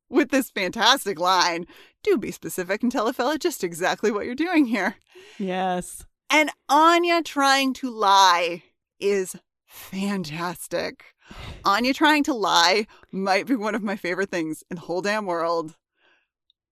with 0.09 0.31
this 0.31 0.51
fantastic 0.51 1.19
line. 1.19 1.67
Do 2.03 2.19
be 2.19 2.31
specific 2.31 2.83
and 2.83 2.93
tell 2.93 3.09
a 3.09 3.13
fella 3.13 3.39
just 3.39 3.65
exactly 3.65 4.11
what 4.11 4.27
you're 4.27 4.35
doing 4.35 4.67
here. 4.67 4.97
Yes. 5.39 6.05
And 6.31 6.51
Anya 6.69 7.23
trying 7.23 7.75
to 7.75 7.91
lie 7.91 8.63
is 9.01 9.37
fantastic. 9.67 11.05
Anya 11.65 11.95
trying 11.95 12.23
to 12.25 12.35
lie 12.35 12.87
might 13.11 13.47
be 13.47 13.57
one 13.57 13.75
of 13.75 13.83
my 13.83 13.97
favorite 13.97 14.31
things 14.31 14.63
in 14.71 14.77
the 14.77 14.83
whole 14.83 15.01
damn 15.01 15.27
world. 15.27 15.75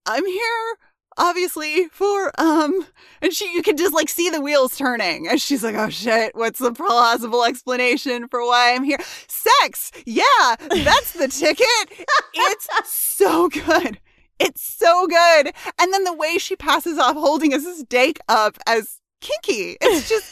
I'm 0.04 0.26
here 0.26 0.76
obviously 1.18 1.88
for 1.88 2.32
um 2.38 2.86
and 3.20 3.32
she 3.32 3.50
you 3.52 3.62
can 3.62 3.76
just 3.76 3.94
like 3.94 4.08
see 4.08 4.30
the 4.30 4.40
wheels 4.40 4.76
turning 4.76 5.28
and 5.28 5.40
she's 5.40 5.62
like 5.62 5.74
oh 5.74 5.88
shit 5.88 6.34
what's 6.34 6.58
the 6.58 6.72
plausible 6.72 7.44
explanation 7.44 8.28
for 8.28 8.44
why 8.44 8.74
i'm 8.74 8.84
here 8.84 8.98
sex 9.28 9.90
yeah 10.06 10.56
that's 10.58 11.12
the 11.12 11.28
ticket 11.28 12.06
it's 12.34 12.68
so 12.84 13.48
good 13.48 13.98
it's 14.38 14.62
so 14.62 15.06
good 15.06 15.52
and 15.80 15.92
then 15.92 16.04
the 16.04 16.14
way 16.14 16.38
she 16.38 16.56
passes 16.56 16.98
off 16.98 17.16
holding 17.16 17.50
his 17.52 17.80
stake 17.80 18.18
up 18.28 18.56
as 18.66 19.00
kinky 19.20 19.76
it's 19.80 20.08
just 20.08 20.24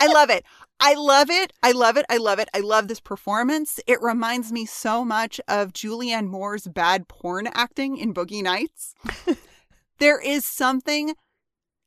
i 0.00 0.06
love 0.06 0.30
it 0.30 0.44
I 0.80 0.94
love 0.94 1.30
it. 1.30 1.52
I 1.62 1.72
love 1.72 1.96
it. 1.96 2.04
I 2.10 2.16
love 2.16 2.38
it. 2.38 2.48
I 2.52 2.60
love 2.60 2.88
this 2.88 3.00
performance. 3.00 3.78
It 3.86 4.02
reminds 4.02 4.52
me 4.52 4.66
so 4.66 5.04
much 5.04 5.40
of 5.48 5.72
Julianne 5.72 6.26
Moore's 6.26 6.66
bad 6.66 7.08
porn 7.08 7.48
acting 7.54 7.96
in 7.96 8.12
Boogie 8.12 8.42
Nights. 8.42 8.94
There 9.98 10.20
is 10.20 10.44
something 10.44 11.14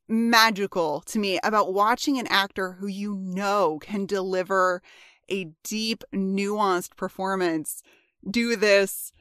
magical 0.07 1.01
to 1.01 1.19
me 1.19 1.39
about 1.43 1.73
watching 1.73 2.17
an 2.17 2.27
actor 2.27 2.73
who 2.73 2.87
you 2.87 3.15
know 3.15 3.79
can 3.81 4.05
deliver 4.05 4.81
a 5.29 5.49
deep, 5.63 6.03
nuanced 6.13 6.95
performance 6.95 7.83
do 8.29 8.55
this 8.55 9.11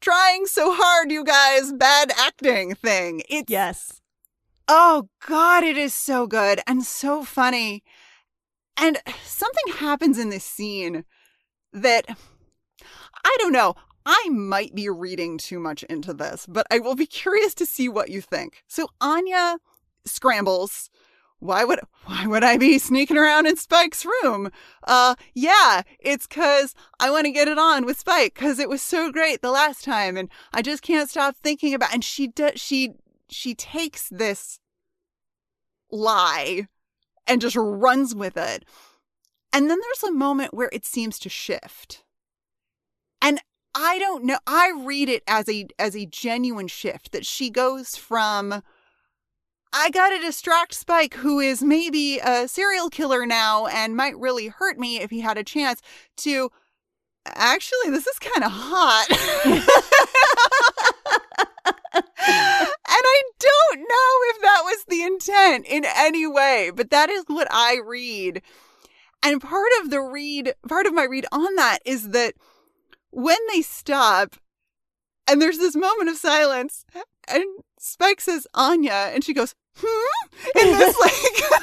trying 0.00 0.46
so 0.46 0.74
hard, 0.74 1.10
you 1.10 1.24
guys, 1.24 1.72
bad 1.72 2.10
acting 2.18 2.74
thing. 2.74 3.22
It's 3.28 3.50
Yes. 3.50 4.00
Oh 4.68 5.08
God, 5.26 5.64
it 5.64 5.76
is 5.76 5.94
so 5.94 6.26
good 6.26 6.60
and 6.66 6.82
so 6.84 7.24
funny. 7.24 7.82
And 8.76 8.98
something 9.24 9.74
happens 9.74 10.18
in 10.18 10.30
this 10.30 10.44
scene 10.44 11.04
that 11.72 12.06
I 13.24 13.36
don't 13.38 13.52
know. 13.52 13.74
I 14.04 14.28
might 14.30 14.74
be 14.74 14.88
reading 14.88 15.38
too 15.38 15.58
much 15.58 15.82
into 15.84 16.12
this, 16.12 16.46
but 16.48 16.66
I 16.70 16.78
will 16.78 16.94
be 16.94 17.06
curious 17.22 17.54
to 17.54 17.66
see 17.66 17.88
what 17.88 18.10
you 18.10 18.20
think. 18.20 18.62
So 18.68 18.88
Anya 19.00 19.58
scrambles. 20.04 20.90
Why 21.38 21.64
would 21.64 21.80
why 22.04 22.26
would 22.28 22.44
I 22.44 22.56
be 22.56 22.78
sneaking 22.78 23.18
around 23.18 23.46
in 23.46 23.56
Spike's 23.56 24.04
room? 24.04 24.52
Uh 24.86 25.16
yeah, 25.34 25.82
it's 25.98 26.28
cuz 26.28 26.72
I 27.00 27.10
want 27.10 27.24
to 27.24 27.32
get 27.32 27.48
it 27.48 27.58
on 27.58 27.84
with 27.84 27.98
Spike 27.98 28.34
cuz 28.36 28.60
it 28.60 28.68
was 28.68 28.80
so 28.80 29.10
great 29.10 29.42
the 29.42 29.50
last 29.50 29.82
time 29.82 30.16
and 30.16 30.28
I 30.52 30.62
just 30.62 30.84
can't 30.84 31.10
stop 31.10 31.36
thinking 31.36 31.74
about 31.74 31.92
and 31.92 32.04
she 32.04 32.28
does 32.28 32.60
she 32.60 32.94
she 33.28 33.56
takes 33.56 34.08
this 34.08 34.60
lie 35.90 36.68
and 37.26 37.40
just 37.40 37.56
runs 37.56 38.14
with 38.14 38.36
it. 38.36 38.64
And 39.52 39.68
then 39.68 39.78
there's 39.80 40.02
a 40.02 40.12
moment 40.12 40.54
where 40.54 40.70
it 40.72 40.84
seems 40.84 41.18
to 41.20 41.28
shift. 41.28 42.04
And 43.20 43.40
I 43.74 43.98
don't 43.98 44.24
know, 44.24 44.38
I 44.46 44.72
read 44.84 45.08
it 45.08 45.22
as 45.26 45.48
a 45.48 45.66
as 45.78 45.96
a 45.96 46.06
genuine 46.06 46.68
shift 46.68 47.12
that 47.12 47.24
she 47.24 47.50
goes 47.50 47.96
from 47.96 48.62
I 49.72 49.90
got 49.90 50.10
to 50.10 50.18
distract 50.18 50.74
Spike 50.74 51.14
who 51.14 51.40
is 51.40 51.62
maybe 51.62 52.18
a 52.18 52.46
serial 52.46 52.90
killer 52.90 53.24
now 53.24 53.66
and 53.66 53.96
might 53.96 54.18
really 54.18 54.48
hurt 54.48 54.78
me 54.78 55.00
if 55.00 55.10
he 55.10 55.20
had 55.20 55.38
a 55.38 55.44
chance 55.44 55.80
to 56.18 56.50
actually 57.26 57.90
this 57.90 58.06
is 58.06 58.18
kind 58.18 58.44
of 58.44 58.52
hot. 58.52 59.06
and 61.94 62.04
I 62.26 63.22
don't 63.38 63.80
know 63.80 64.34
if 64.34 64.42
that 64.42 64.62
was 64.64 64.84
the 64.88 65.02
intent 65.02 65.66
in 65.66 65.84
any 65.96 66.26
way, 66.26 66.70
but 66.74 66.90
that 66.90 67.08
is 67.08 67.24
what 67.26 67.48
I 67.50 67.78
read. 67.82 68.42
And 69.22 69.40
part 69.40 69.68
of 69.80 69.90
the 69.90 70.00
read, 70.00 70.54
part 70.68 70.86
of 70.86 70.92
my 70.92 71.04
read 71.04 71.26
on 71.32 71.54
that 71.56 71.78
is 71.84 72.10
that 72.10 72.34
when 73.12 73.38
they 73.52 73.62
stop 73.62 74.36
and 75.28 75.40
there's 75.40 75.58
this 75.58 75.76
moment 75.76 76.10
of 76.10 76.16
silence 76.16 76.84
and 77.28 77.44
Spike 77.78 78.20
says 78.20 78.46
Anya 78.54 79.10
and 79.12 79.22
she 79.22 79.32
goes, 79.32 79.54
hmm? 79.76 80.58
In 80.58 80.78
this 80.78 80.98
like, 81.00 81.62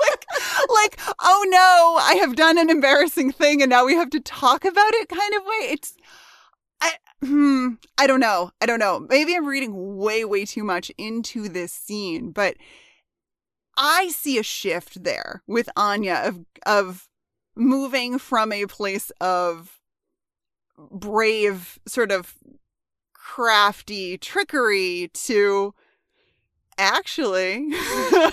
like, 0.00 0.26
like, 0.68 1.16
oh 1.20 1.46
no, 1.48 1.98
I 2.02 2.14
have 2.20 2.34
done 2.34 2.58
an 2.58 2.70
embarrassing 2.70 3.32
thing 3.32 3.62
and 3.62 3.70
now 3.70 3.84
we 3.84 3.94
have 3.94 4.10
to 4.10 4.20
talk 4.20 4.64
about 4.64 4.94
it 4.94 5.08
kind 5.08 5.34
of 5.34 5.42
way. 5.44 5.72
It's, 5.72 5.96
I, 6.80 6.92
hmm, 7.22 7.68
I 7.98 8.06
don't 8.06 8.20
know. 8.20 8.50
I 8.60 8.66
don't 8.66 8.80
know. 8.80 9.06
Maybe 9.08 9.36
I'm 9.36 9.46
reading 9.46 9.96
way, 9.96 10.24
way 10.24 10.44
too 10.44 10.64
much 10.64 10.90
into 10.98 11.48
this 11.48 11.72
scene, 11.72 12.32
but 12.32 12.56
I 13.76 14.08
see 14.08 14.38
a 14.38 14.42
shift 14.42 15.04
there 15.04 15.42
with 15.46 15.68
Anya 15.76 16.22
of 16.24 16.44
of 16.64 17.08
moving 17.54 18.18
from 18.18 18.52
a 18.52 18.66
place 18.66 19.10
of 19.20 19.75
brave, 20.78 21.78
sort 21.86 22.12
of 22.12 22.34
crafty 23.14 24.16
trickery 24.18 25.10
to 25.14 25.74
actually 26.78 27.66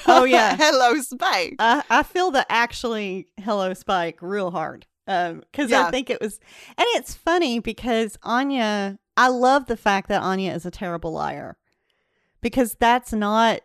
Oh, 0.07 0.25
yeah. 0.29 0.55
hello 0.59 0.95
spike 1.01 1.55
I, 1.59 1.83
I 1.89 2.03
feel 2.03 2.29
the 2.31 2.45
actually 2.51 3.27
hello 3.39 3.73
spike 3.73 4.17
real 4.21 4.51
hard 4.51 4.85
um 5.07 5.39
because 5.51 5.71
Yeah. 5.71 5.87
i 5.87 5.91
think 5.91 6.09
it 6.09 6.19
was 6.21 6.39
and 6.77 6.85
it's 6.95 7.13
funny 7.13 7.59
because 7.59 8.17
anya 8.23 8.99
i 9.15 9.29
love 9.29 9.67
the 9.67 9.77
fact 9.77 10.09
that 10.09 10.21
anya 10.21 10.51
is 10.53 10.65
a 10.65 10.71
terrible 10.71 11.13
liar 11.13 11.57
because 12.41 12.75
that's 12.75 13.13
not 13.13 13.61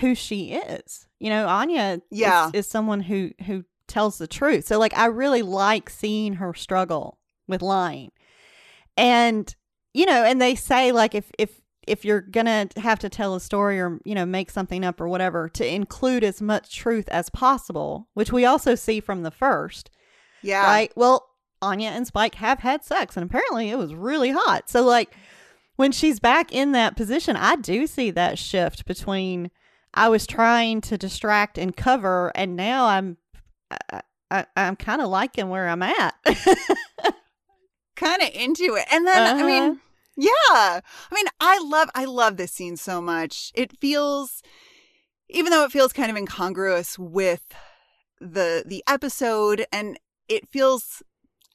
who 0.00 0.14
she 0.14 0.52
is 0.54 1.06
you 1.20 1.28
know 1.28 1.46
anya 1.46 2.00
Yeah. 2.10 2.48
is, 2.48 2.54
is 2.54 2.66
someone 2.70 3.00
who 3.00 3.32
who 3.46 3.64
tells 3.86 4.16
the 4.16 4.26
truth 4.26 4.66
so 4.66 4.78
like 4.78 4.96
i 4.96 5.04
really 5.06 5.42
like 5.42 5.90
seeing 5.90 6.34
her 6.34 6.54
struggle 6.54 7.18
with 7.46 7.60
lying 7.60 8.10
and 8.96 9.54
you 9.94 10.06
know 10.06 10.24
and 10.24 10.40
they 10.40 10.54
say 10.54 10.92
like 10.92 11.14
if 11.14 11.30
if 11.38 11.60
if 11.86 12.04
you're 12.04 12.20
gonna 12.20 12.68
have 12.76 12.98
to 13.00 13.08
tell 13.08 13.34
a 13.34 13.40
story 13.40 13.80
or 13.80 13.98
you 14.04 14.14
know 14.14 14.26
make 14.26 14.50
something 14.50 14.84
up 14.84 15.00
or 15.00 15.08
whatever 15.08 15.48
to 15.48 15.66
include 15.66 16.22
as 16.22 16.40
much 16.40 16.76
truth 16.76 17.08
as 17.08 17.28
possible 17.30 18.08
which 18.14 18.32
we 18.32 18.44
also 18.44 18.74
see 18.74 19.00
from 19.00 19.22
the 19.22 19.30
first 19.30 19.90
yeah. 20.42 20.64
right? 20.64 20.92
Well 20.96 21.28
anya 21.60 21.90
and 21.90 22.06
spike 22.06 22.34
have 22.36 22.58
had 22.58 22.84
sex 22.84 23.16
and 23.16 23.24
apparently 23.24 23.70
it 23.70 23.78
was 23.78 23.94
really 23.94 24.30
hot. 24.30 24.68
So 24.68 24.82
like 24.82 25.14
when 25.76 25.92
she's 25.92 26.20
back 26.20 26.52
in 26.52 26.72
that 26.72 26.96
position 26.96 27.36
i 27.36 27.56
do 27.56 27.86
see 27.86 28.10
that 28.10 28.38
shift 28.38 28.84
between 28.84 29.50
i 29.94 30.08
was 30.08 30.26
trying 30.26 30.80
to 30.80 30.98
distract 30.98 31.58
and 31.58 31.76
cover 31.76 32.30
and 32.34 32.54
now 32.56 32.86
i'm 32.86 33.16
I, 33.70 34.02
I, 34.30 34.46
i'm 34.56 34.76
kind 34.76 35.00
of 35.00 35.08
liking 35.08 35.48
where 35.48 35.68
i'm 35.68 35.82
at 35.82 36.14
kind 38.02 38.22
of 38.22 38.28
into 38.34 38.74
it. 38.74 38.86
And 38.90 39.06
then, 39.06 39.36
I 39.38 39.42
mean, 39.42 39.62
Uh-huh. 39.62 39.74
yeah. 40.16 40.80
I 41.10 41.14
mean, 41.14 41.26
I 41.40 41.58
love, 41.62 41.88
I 41.94 42.04
love 42.04 42.36
this 42.36 42.52
scene 42.52 42.76
so 42.76 43.00
much. 43.00 43.52
It 43.54 43.78
feels, 43.78 44.42
even 45.28 45.50
though 45.50 45.64
it 45.64 45.72
feels 45.72 45.92
kind 45.92 46.10
of 46.10 46.16
incongruous 46.16 46.98
with 46.98 47.42
the 48.20 48.62
the 48.66 48.84
episode, 48.86 49.66
and 49.72 49.98
it 50.28 50.48
feels 50.48 51.02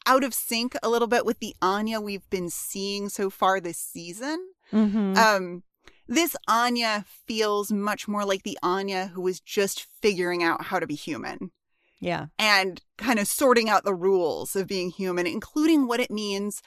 out 0.05 0.23
of 0.23 0.33
sync 0.33 0.75
a 0.83 0.89
little 0.89 1.07
bit 1.07 1.25
with 1.25 1.39
the 1.39 1.55
Anya 1.61 1.99
we've 2.01 2.29
been 2.29 2.49
seeing 2.49 3.09
so 3.09 3.29
far 3.29 3.59
this 3.59 3.77
season. 3.77 4.37
Mm-hmm. 4.73 5.17
Um, 5.17 5.63
this 6.07 6.35
Anya 6.47 7.05
feels 7.27 7.71
much 7.71 8.07
more 8.07 8.25
like 8.25 8.43
the 8.43 8.57
Anya 8.63 9.11
who 9.13 9.21
was 9.21 9.39
just 9.39 9.85
figuring 10.01 10.43
out 10.43 10.65
how 10.65 10.79
to 10.79 10.87
be 10.87 10.95
human 10.95 11.51
yeah. 11.99 12.27
and 12.37 12.81
kind 12.97 13.19
of 13.19 13.27
sorting 13.27 13.69
out 13.69 13.83
the 13.83 13.95
rules 13.95 14.55
of 14.55 14.67
being 14.67 14.89
human, 14.89 15.27
including 15.27 15.87
what 15.87 15.99
it 15.99 16.11
means 16.11 16.61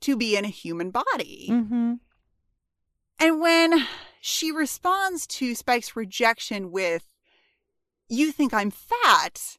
to 0.00 0.16
be 0.16 0.36
in 0.36 0.44
a 0.44 0.48
human 0.48 0.90
body. 0.90 1.48
Mm-hmm. 1.50 1.94
And 3.18 3.40
when 3.40 3.86
she 4.20 4.50
responds 4.50 5.26
to 5.28 5.54
Spike's 5.54 5.96
rejection 5.96 6.70
with, 6.70 7.08
You 8.08 8.32
think 8.32 8.52
I'm 8.52 8.70
fat? 8.70 9.58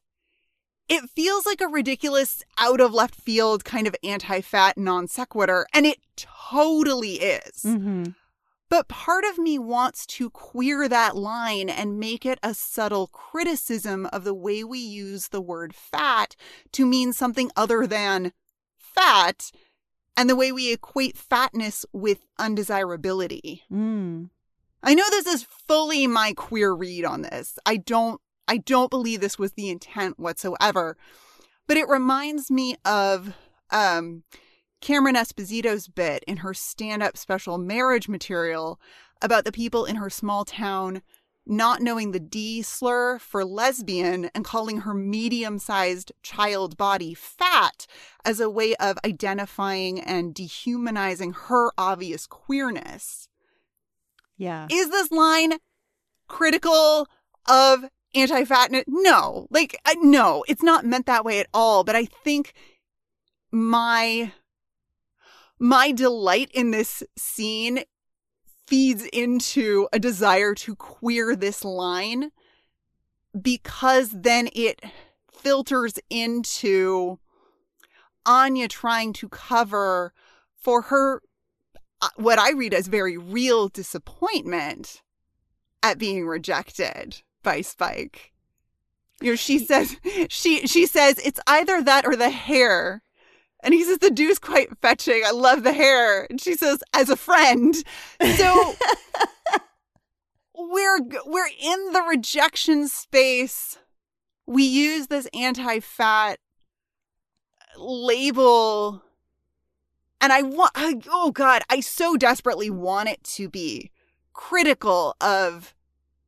It 0.88 1.10
feels 1.10 1.46
like 1.46 1.60
a 1.60 1.66
ridiculous, 1.66 2.44
out 2.58 2.80
of 2.80 2.94
left 2.94 3.16
field 3.16 3.64
kind 3.64 3.86
of 3.88 3.96
anti 4.04 4.40
fat 4.40 4.78
non 4.78 5.08
sequitur, 5.08 5.66
and 5.74 5.84
it 5.84 5.98
totally 6.16 7.14
is. 7.14 7.62
Mm-hmm. 7.64 8.04
But 8.68 8.88
part 8.88 9.24
of 9.24 9.38
me 9.38 9.58
wants 9.58 10.06
to 10.06 10.28
queer 10.30 10.88
that 10.88 11.16
line 11.16 11.68
and 11.68 12.00
make 12.00 12.26
it 12.26 12.38
a 12.42 12.52
subtle 12.52 13.06
criticism 13.06 14.06
of 14.06 14.24
the 14.24 14.34
way 14.34 14.64
we 14.64 14.80
use 14.80 15.28
the 15.28 15.40
word 15.40 15.74
fat 15.74 16.34
to 16.72 16.84
mean 16.84 17.12
something 17.12 17.50
other 17.56 17.86
than 17.86 18.32
fat 18.78 19.52
and 20.16 20.28
the 20.28 20.36
way 20.36 20.50
we 20.50 20.72
equate 20.72 21.16
fatness 21.16 21.84
with 21.92 22.26
undesirability. 22.38 23.62
Mm. 23.70 24.30
I 24.82 24.94
know 24.94 25.04
this 25.10 25.26
is 25.26 25.44
fully 25.44 26.06
my 26.06 26.32
queer 26.32 26.72
read 26.72 27.04
on 27.04 27.22
this. 27.22 27.58
I 27.66 27.76
don't 27.76 28.20
I 28.48 28.58
don't 28.58 28.90
believe 28.90 29.20
this 29.20 29.38
was 29.38 29.52
the 29.52 29.68
intent 29.68 30.18
whatsoever. 30.18 30.96
But 31.66 31.76
it 31.76 31.88
reminds 31.88 32.50
me 32.50 32.76
of 32.84 33.34
um 33.70 34.24
Cameron 34.86 35.16
Esposito's 35.16 35.88
bit 35.88 36.22
in 36.28 36.36
her 36.36 36.54
stand-up 36.54 37.16
special 37.16 37.58
marriage 37.58 38.08
material 38.08 38.80
about 39.20 39.44
the 39.44 39.50
people 39.50 39.84
in 39.84 39.96
her 39.96 40.08
small 40.08 40.44
town 40.44 41.02
not 41.44 41.80
knowing 41.80 42.12
the 42.12 42.20
D 42.20 42.62
slur 42.62 43.18
for 43.18 43.44
lesbian 43.44 44.30
and 44.32 44.44
calling 44.44 44.82
her 44.82 44.94
medium-sized 44.94 46.12
child 46.22 46.76
body 46.76 47.14
fat 47.14 47.88
as 48.24 48.38
a 48.38 48.48
way 48.48 48.76
of 48.76 48.96
identifying 49.04 49.98
and 49.98 50.32
dehumanizing 50.32 51.32
her 51.32 51.72
obvious 51.76 52.28
queerness. 52.28 53.28
Yeah. 54.36 54.68
Is 54.70 54.90
this 54.90 55.10
line 55.10 55.54
critical 56.28 57.08
of 57.48 57.86
anti-fatness? 58.14 58.84
No. 58.86 59.48
Like 59.50 59.80
no, 59.96 60.44
it's 60.46 60.62
not 60.62 60.86
meant 60.86 61.06
that 61.06 61.24
way 61.24 61.40
at 61.40 61.48
all, 61.52 61.82
but 61.82 61.96
I 61.96 62.04
think 62.04 62.52
my 63.50 64.30
my 65.58 65.92
delight 65.92 66.50
in 66.52 66.70
this 66.70 67.02
scene 67.16 67.84
feeds 68.66 69.04
into 69.12 69.88
a 69.92 69.98
desire 69.98 70.54
to 70.54 70.74
queer 70.74 71.36
this 71.36 71.64
line 71.64 72.30
because 73.40 74.10
then 74.10 74.48
it 74.54 74.82
filters 75.32 75.98
into 76.10 77.18
Anya 78.24 78.68
trying 78.68 79.12
to 79.14 79.28
cover 79.28 80.12
for 80.56 80.82
her 80.82 81.22
uh, 82.02 82.08
what 82.16 82.38
I 82.38 82.50
read 82.52 82.74
as 82.74 82.88
very 82.88 83.16
real 83.16 83.68
disappointment 83.68 85.02
at 85.82 85.98
being 85.98 86.26
rejected 86.26 87.22
by 87.42 87.60
Spike. 87.60 88.32
You 89.20 89.32
know, 89.32 89.36
she 89.36 89.58
says 89.58 89.96
she 90.28 90.66
she 90.66 90.86
says 90.86 91.18
it's 91.24 91.40
either 91.46 91.82
that 91.82 92.04
or 92.04 92.16
the 92.16 92.30
hair. 92.30 93.02
And 93.62 93.74
he 93.74 93.84
says 93.84 93.98
the 93.98 94.10
dude's 94.10 94.38
quite 94.38 94.76
fetching. 94.80 95.22
I 95.26 95.32
love 95.32 95.64
the 95.64 95.72
hair. 95.72 96.26
And 96.30 96.40
she 96.40 96.54
says, 96.54 96.82
as 96.92 97.08
a 97.08 97.16
friend. 97.16 97.74
So 98.36 98.74
we're 100.54 101.00
we're 101.24 101.48
in 101.60 101.92
the 101.92 102.02
rejection 102.02 102.88
space. 102.88 103.78
We 104.46 104.62
use 104.62 105.08
this 105.08 105.28
anti-fat 105.34 106.38
label 107.76 109.02
and 110.20 110.32
I 110.32 110.42
want 110.42 110.72
I, 110.74 111.00
oh 111.10 111.30
god, 111.30 111.62
I 111.68 111.80
so 111.80 112.16
desperately 112.16 112.70
want 112.70 113.08
it 113.08 113.22
to 113.24 113.48
be 113.48 113.90
critical 114.32 115.16
of 115.20 115.74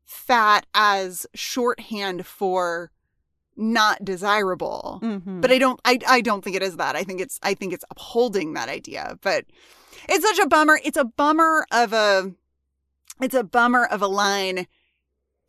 fat 0.05 0.67
as 0.75 1.27
shorthand 1.35 2.27
for 2.27 2.91
not 3.59 4.05
desirable. 4.05 5.01
Mm-hmm. 5.03 5.41
But 5.41 5.51
I 5.51 5.59
don't 5.59 5.81
I 5.85 5.99
I 6.07 6.21
don't 6.21 6.43
think 6.43 6.57
it 6.57 6.63
is 6.63 6.77
that. 6.77 6.97
I 6.97 7.03
think 7.03 7.21
it's 7.21 7.39
I 7.43 7.55
think 7.55 7.73
it's 7.73 7.85
upholding 7.91 8.55
that 8.55 8.69
idea. 8.69 9.19
But 9.21 9.45
it's 10.09 10.25
such 10.25 10.39
a 10.39 10.49
bummer. 10.49 10.81
It's 10.85 10.97
a 10.97 11.05
bummer 11.05 11.67
of 11.73 11.93
a 11.93 12.33
it's 13.21 13.35
a 13.35 13.45
bummer 13.45 13.85
of 13.85 14.01
a 14.03 14.07
line 14.07 14.67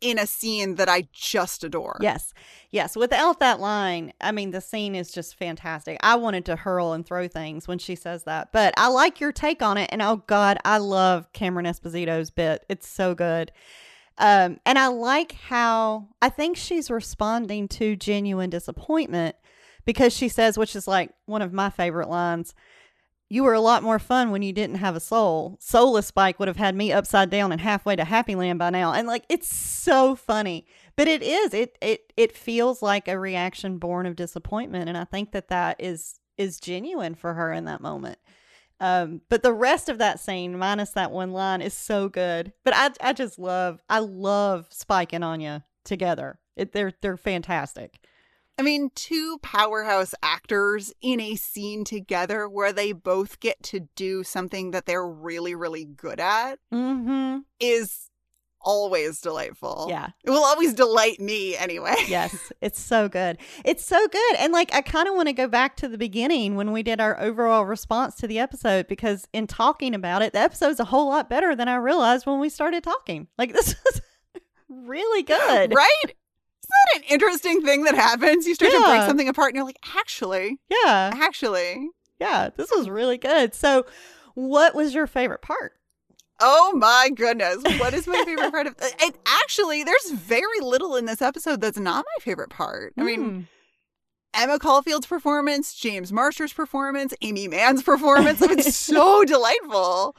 in 0.00 0.18
a 0.18 0.26
scene 0.26 0.76
that 0.76 0.88
I 0.88 1.08
just 1.12 1.62
adore. 1.62 1.98
Yes. 2.00 2.32
Yes. 2.70 2.96
Without 2.96 3.38
that 3.40 3.60
line, 3.60 4.12
I 4.20 4.32
mean, 4.32 4.50
the 4.50 4.60
scene 4.60 4.94
is 4.94 5.12
just 5.12 5.36
fantastic. 5.36 5.98
I 6.02 6.14
wanted 6.16 6.46
to 6.46 6.56
hurl 6.56 6.92
and 6.92 7.04
throw 7.04 7.28
things 7.28 7.68
when 7.68 7.78
she 7.78 7.94
says 7.94 8.24
that, 8.24 8.50
but 8.52 8.72
I 8.76 8.88
like 8.88 9.20
your 9.20 9.32
take 9.32 9.62
on 9.62 9.76
it. 9.76 9.90
And 9.92 10.00
oh, 10.00 10.22
God, 10.26 10.58
I 10.64 10.78
love 10.78 11.30
Cameron 11.32 11.66
Esposito's 11.66 12.30
bit. 12.30 12.64
It's 12.68 12.88
so 12.88 13.14
good. 13.14 13.52
Um, 14.20 14.60
and 14.66 14.78
I 14.78 14.88
like 14.88 15.32
how 15.32 16.08
I 16.20 16.28
think 16.28 16.58
she's 16.58 16.90
responding 16.90 17.68
to 17.68 17.96
genuine 17.96 18.50
disappointment 18.50 19.34
because 19.86 20.14
she 20.14 20.28
says, 20.28 20.58
which 20.58 20.76
is 20.76 20.86
like 20.86 21.10
one 21.24 21.40
of 21.40 21.54
my 21.54 21.70
favorite 21.70 22.10
lines. 22.10 22.54
You 23.30 23.44
were 23.44 23.54
a 23.54 23.60
lot 23.60 23.82
more 23.82 23.98
fun 23.98 24.30
when 24.30 24.42
you 24.42 24.52
didn't 24.52 24.76
have 24.76 24.94
a 24.94 25.00
soul. 25.00 25.56
Soulless 25.60 26.08
Spike 26.08 26.38
would 26.38 26.48
have 26.48 26.58
had 26.58 26.74
me 26.74 26.92
upside 26.92 27.30
down 27.30 27.50
and 27.50 27.60
halfway 27.62 27.96
to 27.96 28.04
Happy 28.04 28.34
Land 28.34 28.58
by 28.58 28.68
now. 28.68 28.92
And 28.92 29.08
like 29.08 29.24
it's 29.30 29.48
so 29.48 30.14
funny. 30.14 30.66
But 30.96 31.08
it 31.08 31.22
is. 31.22 31.54
It 31.54 31.78
it 31.80 32.12
it 32.18 32.36
feels 32.36 32.82
like 32.82 33.08
a 33.08 33.18
reaction 33.18 33.78
born 33.78 34.04
of 34.04 34.16
disappointment 34.16 34.90
and 34.90 34.98
I 34.98 35.04
think 35.04 35.32
that 35.32 35.48
that 35.48 35.76
is 35.78 36.20
is 36.36 36.60
genuine 36.60 37.14
for 37.14 37.34
her 37.34 37.52
in 37.54 37.64
that 37.64 37.80
moment. 37.80 38.18
Um, 38.80 39.20
but 39.28 39.42
the 39.42 39.52
rest 39.52 39.88
of 39.88 39.98
that 39.98 40.18
scene, 40.20 40.58
minus 40.58 40.90
that 40.90 41.10
one 41.10 41.32
line, 41.32 41.60
is 41.60 41.74
so 41.74 42.08
good. 42.08 42.52
But 42.64 42.74
I, 42.74 42.90
I 43.00 43.12
just 43.12 43.38
love, 43.38 43.82
I 43.90 43.98
love 43.98 44.68
Spike 44.70 45.12
and 45.12 45.22
Anya 45.22 45.64
together. 45.84 46.38
It, 46.56 46.72
they're, 46.72 46.92
they're 47.00 47.16
fantastic. 47.16 48.00
I 48.58 48.62
mean, 48.62 48.90
two 48.94 49.38
powerhouse 49.42 50.14
actors 50.22 50.92
in 51.00 51.18
a 51.18 51.36
scene 51.36 51.82
together 51.84 52.46
where 52.46 52.72
they 52.74 52.92
both 52.92 53.40
get 53.40 53.62
to 53.64 53.88
do 53.96 54.22
something 54.22 54.72
that 54.72 54.84
they're 54.84 55.06
really, 55.06 55.54
really 55.54 55.86
good 55.86 56.20
at 56.20 56.58
Mm-hmm. 56.72 57.38
is 57.58 58.09
always 58.62 59.20
delightful. 59.20 59.86
Yeah. 59.88 60.08
It 60.24 60.30
will 60.30 60.44
always 60.44 60.74
delight 60.74 61.20
me 61.20 61.56
anyway. 61.56 61.94
Yes, 62.08 62.36
it's 62.60 62.80
so 62.80 63.08
good. 63.08 63.38
It's 63.64 63.84
so 63.84 64.06
good. 64.08 64.36
And 64.38 64.52
like 64.52 64.74
I 64.74 64.80
kind 64.82 65.08
of 65.08 65.14
want 65.14 65.28
to 65.28 65.32
go 65.32 65.46
back 65.48 65.76
to 65.76 65.88
the 65.88 65.98
beginning 65.98 66.56
when 66.56 66.72
we 66.72 66.82
did 66.82 67.00
our 67.00 67.18
overall 67.20 67.64
response 67.64 68.16
to 68.16 68.26
the 68.26 68.38
episode 68.38 68.88
because 68.88 69.28
in 69.32 69.46
talking 69.46 69.94
about 69.94 70.22
it, 70.22 70.32
the 70.32 70.40
episode's 70.40 70.80
a 70.80 70.84
whole 70.84 71.08
lot 71.08 71.30
better 71.30 71.54
than 71.54 71.68
I 71.68 71.76
realized 71.76 72.26
when 72.26 72.40
we 72.40 72.48
started 72.48 72.82
talking. 72.84 73.28
Like 73.38 73.52
this 73.54 73.68
is 73.86 74.00
really 74.68 75.22
good. 75.22 75.74
Right? 75.74 76.02
Isn't 76.04 76.14
that 76.70 76.96
an 76.98 77.02
interesting 77.08 77.62
thing 77.62 77.84
that 77.84 77.94
happens? 77.94 78.46
You 78.46 78.54
start 78.54 78.72
to 78.72 78.78
break 78.78 79.02
something 79.02 79.28
apart 79.28 79.48
and 79.50 79.56
you're 79.56 79.64
like, 79.66 79.80
actually, 79.96 80.58
Yeah. 80.68 81.10
actually. 81.14 81.88
Yeah, 82.20 82.50
this 82.56 82.70
was 82.76 82.88
really 82.88 83.16
good. 83.18 83.54
So, 83.54 83.86
what 84.34 84.74
was 84.74 84.94
your 84.94 85.06
favorite 85.06 85.42
part? 85.42 85.72
Oh 86.40 86.72
my 86.74 87.10
goodness. 87.14 87.62
What 87.78 87.92
is 87.94 88.06
my 88.06 88.22
favorite 88.24 88.50
part 88.50 88.66
of 88.66 88.74
it? 88.80 89.16
Actually, 89.26 89.84
there's 89.84 90.10
very 90.12 90.60
little 90.60 90.96
in 90.96 91.04
this 91.06 91.20
episode 91.22 91.60
that's 91.60 91.78
not 91.78 92.04
my 92.16 92.22
favorite 92.24 92.50
part. 92.50 92.92
I 92.98 93.02
mean, 93.02 93.20
Mm. 93.20 93.46
Emma 94.32 94.58
Caulfield's 94.58 95.06
performance, 95.06 95.74
James 95.74 96.12
Marsters' 96.12 96.52
performance, 96.52 97.12
Aimee 97.20 97.48
Mann's 97.48 97.82
performance. 97.82 98.40
It's 98.40 98.76
so 98.76 99.24
delightful. 99.26 100.14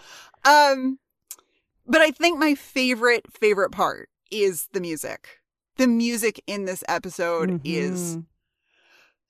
Um, 0.46 1.00
but 1.88 2.02
I 2.02 2.12
think 2.12 2.38
my 2.38 2.54
favorite, 2.56 3.26
favorite 3.40 3.72
part 3.72 4.10
is 4.30 4.68
the 4.74 4.82
music. 4.82 5.40
The 5.78 5.88
music 5.88 6.44
in 6.46 6.66
this 6.66 6.84
episode 6.90 7.62
is 7.64 8.18
Mhm. 8.18 8.26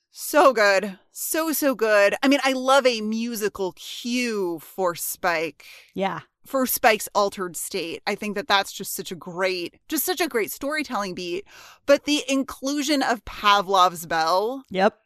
so 0.10 0.52
good. 0.52 0.98
So, 1.12 1.52
so 1.54 1.76
good. 1.76 2.16
I 2.24 2.28
mean, 2.28 2.40
I 2.44 2.54
love 2.54 2.86
a 2.88 3.02
musical 3.02 3.74
cue 3.74 4.60
for 4.60 4.96
Spike 4.96 5.66
yeah, 5.94 6.22
for 6.46 6.66
Spike's 6.66 7.08
altered 7.14 7.56
state. 7.56 8.02
I 8.08 8.16
think 8.16 8.36
that 8.36 8.48
that's 8.48 8.72
just 8.72 8.96
such 8.96 9.12
a 9.12 9.16
great, 9.16 9.80
just 9.88 10.06
such 10.06 10.22
a 10.22 10.28
great 10.28 10.52
storytelling 10.52 11.14
beat. 11.16 11.46
But 11.86 12.06
the 12.06 12.24
inclusion 12.28 13.04
of 13.04 13.24
Pavlov's 13.26 14.06
bell 14.06 14.64
yep, 14.70 14.98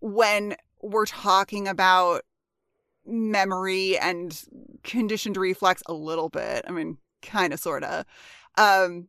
when 0.00 0.56
we're 0.82 1.06
talking 1.06 1.68
about 1.68 2.22
memory 3.06 3.98
and 3.98 4.42
conditioned 4.82 5.36
reflex 5.36 5.82
a 5.86 5.92
little 5.92 6.28
bit. 6.28 6.64
I 6.66 6.70
mean, 6.70 6.98
kind 7.22 7.52
of, 7.52 7.60
sort 7.60 7.84
of. 7.84 8.04
Um, 8.56 9.08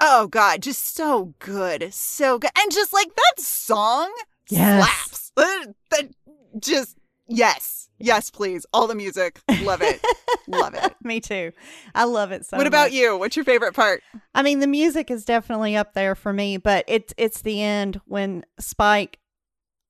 oh 0.00 0.26
God, 0.28 0.62
just 0.62 0.94
so 0.94 1.34
good, 1.38 1.92
so 1.92 2.38
good, 2.38 2.50
and 2.58 2.72
just 2.72 2.92
like 2.92 3.08
that 3.14 3.40
song 3.40 4.12
Yes. 4.48 4.84
slaps. 4.84 5.32
Uh, 5.36 5.72
That 5.90 6.10
just 6.58 6.96
yes, 7.28 7.88
yes, 7.98 8.30
please. 8.30 8.66
All 8.72 8.86
the 8.86 8.94
music, 8.94 9.40
love 9.62 9.82
it, 9.82 10.04
love 10.46 10.74
it. 10.74 10.94
Me 11.04 11.20
too. 11.20 11.52
I 11.94 12.04
love 12.04 12.32
it 12.32 12.46
so 12.46 12.56
what 12.56 12.66
about 12.66 12.86
much. 12.86 12.92
you? 12.92 13.16
What's 13.16 13.36
your 13.36 13.44
favorite 13.44 13.74
part? 13.74 14.02
I 14.34 14.42
mean, 14.42 14.60
the 14.60 14.66
music 14.66 15.10
is 15.10 15.24
definitely 15.24 15.76
up 15.76 15.94
there 15.94 16.14
for 16.14 16.32
me, 16.32 16.56
but 16.56 16.84
it's 16.88 17.14
it's 17.16 17.42
the 17.42 17.62
end 17.62 18.00
when 18.06 18.44
Spike 18.58 19.18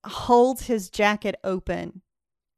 holds 0.05 0.67
his 0.67 0.89
jacket 0.89 1.35
open 1.43 2.01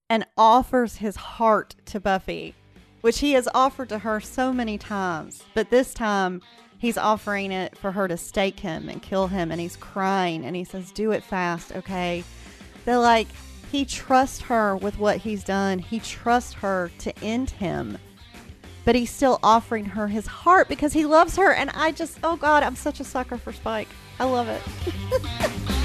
and 0.10 0.26
offers 0.38 0.98
his 0.98 1.16
heart 1.16 1.76
to 1.86 2.00
Buffy, 2.00 2.54
which 3.02 3.20
he 3.20 3.34
has 3.34 3.48
offered 3.54 3.90
to 3.90 4.00
her 4.00 4.20
so 4.20 4.52
many 4.52 4.78
times, 4.78 5.44
but 5.54 5.70
this 5.70 5.94
time 5.94 6.42
he's 6.78 6.98
offering 6.98 7.52
it 7.52 7.78
for 7.78 7.92
her 7.94 8.08
to 8.08 8.18
stake 8.18 8.60
him 8.60 8.90
and 8.90 9.02
kill 9.02 9.28
him 9.28 9.52
and 9.52 9.62
he's 9.62 9.78
crying 9.78 10.44
and 10.44 10.56
he 10.56 10.64
says, 10.64 10.92
"Do 10.92 11.12
it 11.12 11.24
fast, 11.24 11.72
okay?" 11.74 12.24
They're 12.86 13.00
like 13.00 13.28
he 13.72 13.86
trusts 13.86 14.42
her 14.42 14.76
with 14.76 15.00
what 15.00 15.18
he's 15.18 15.44
done. 15.44 15.80
He 15.80 16.00
trusts 16.00 16.54
her 16.54 16.92
to 17.00 17.18
end 17.20 17.52
him 17.52 17.98
but 18.86 18.96
he's 18.96 19.12
still 19.12 19.40
offering 19.44 19.86
her 19.86 20.08
his 20.08 20.28
heart 20.28 20.68
because 20.68 20.94
he 20.94 21.06
loves 21.06 21.36
her. 21.36 21.54
And 21.54 21.70
I 21.72 21.92
just, 21.92 22.18
oh 22.24 22.36
God, 22.36 22.64
I'm 22.64 22.76
such 22.76 23.00
a 23.00 23.04
sucker 23.04 23.38
for 23.38 23.54
Spike. 23.54 23.88
I 24.20 24.26
love 24.26 24.48
it. 24.48 25.78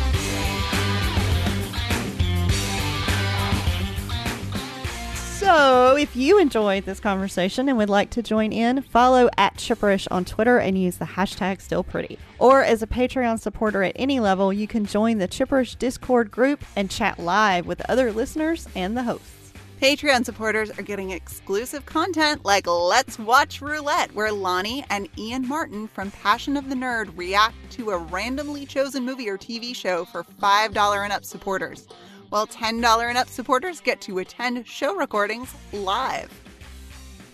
so, 5.56 5.96
if 5.96 6.14
you 6.14 6.38
enjoyed 6.38 6.84
this 6.84 7.00
conversation 7.00 7.70
and 7.70 7.78
would 7.78 7.88
like 7.88 8.10
to 8.10 8.22
join 8.22 8.52
in, 8.52 8.82
follow 8.82 9.30
at 9.38 9.56
Chipperish 9.56 10.06
on 10.10 10.26
Twitter 10.26 10.58
and 10.58 10.78
use 10.78 10.98
the 10.98 11.06
hashtag 11.06 11.66
StillPretty. 11.66 12.18
Or 12.38 12.62
as 12.62 12.82
a 12.82 12.86
Patreon 12.86 13.40
supporter 13.40 13.82
at 13.82 13.94
any 13.96 14.20
level, 14.20 14.52
you 14.52 14.66
can 14.66 14.84
join 14.84 15.16
the 15.16 15.26
Chipperish 15.26 15.78
Discord 15.78 16.30
group 16.30 16.62
and 16.76 16.90
chat 16.90 17.18
live 17.18 17.64
with 17.64 17.80
other 17.88 18.12
listeners 18.12 18.68
and 18.76 18.94
the 18.94 19.04
hosts. 19.04 19.54
Patreon 19.80 20.26
supporters 20.26 20.70
are 20.78 20.82
getting 20.82 21.12
exclusive 21.12 21.86
content 21.86 22.44
like 22.44 22.66
Let's 22.66 23.18
Watch 23.18 23.62
Roulette, 23.62 24.14
where 24.14 24.32
Lani 24.32 24.84
and 24.90 25.08
Ian 25.16 25.48
Martin 25.48 25.88
from 25.88 26.10
Passion 26.10 26.58
of 26.58 26.68
the 26.68 26.74
Nerd 26.74 27.10
react 27.16 27.56
to 27.72 27.90
a 27.90 27.98
randomly 27.98 28.66
chosen 28.66 29.06
movie 29.06 29.28
or 29.28 29.38
TV 29.38 29.74
show 29.74 30.04
for 30.04 30.22
$5 30.22 31.04
and 31.04 31.12
up 31.14 31.24
supporters, 31.24 31.88
while 32.28 32.46
$10 32.46 33.08
and 33.08 33.18
up 33.18 33.28
supporters 33.28 33.80
get 33.80 34.00
to 34.02 34.18
attend 34.18 34.66
show 34.66 34.94
recordings 34.94 35.54
live. 35.72 36.30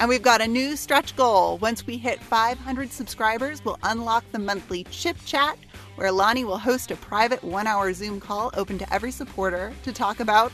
And 0.01 0.09
we've 0.09 0.23
got 0.23 0.41
a 0.41 0.49
new 0.49 0.75
stretch 0.75 1.15
goal. 1.15 1.59
Once 1.59 1.87
we 1.87 1.97
hit 1.97 2.21
500 2.21 2.91
subscribers, 2.91 3.65
we'll 3.65 3.79
unlock 3.85 4.25
the 4.33 4.39
monthly 4.39 4.85
Chip 4.85 5.17
Chat, 5.25 5.57
where 5.95 6.11
Lani 6.11 6.45
will 6.45 6.59
host 6.59 6.91
a 6.91 6.97
private 6.97 7.45
one 7.45 7.67
hour 7.67 7.93
Zoom 7.93 8.19
call 8.19 8.51
open 8.57 8.79
to 8.79 8.93
every 8.93 9.13
supporter 9.13 9.73
to 9.85 9.93
talk 9.93 10.21
about 10.21 10.51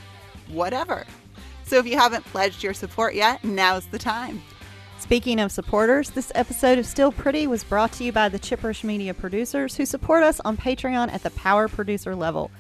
whatever. 0.49 1.07
So 1.65 1.77
if 1.77 1.87
you 1.87 1.97
haven't 1.97 2.25
pledged 2.27 2.63
your 2.63 2.75
support 2.75 3.15
yet, 3.15 3.43
now's 3.45 3.87
the 3.87 3.99
time. 3.99 4.43
Speaking 4.99 5.39
of 5.39 5.53
supporters, 5.53 6.11
this 6.11 6.33
episode 6.35 6.77
of 6.77 6.85
Still 6.85 7.13
Pretty 7.13 7.47
was 7.47 7.63
brought 7.63 7.93
to 7.93 8.05
you 8.05 8.11
by 8.11 8.29
the 8.29 8.39
Chipperish 8.39 8.83
Media 8.83 9.15
producers 9.15 9.77
who 9.77 9.87
support 9.87 10.25
us 10.25 10.41
on 10.41 10.57
Patreon 10.57 11.13
at 11.13 11.23
the 11.23 11.31
power 11.31 11.69
producer 11.69 12.17
level. 12.17 12.51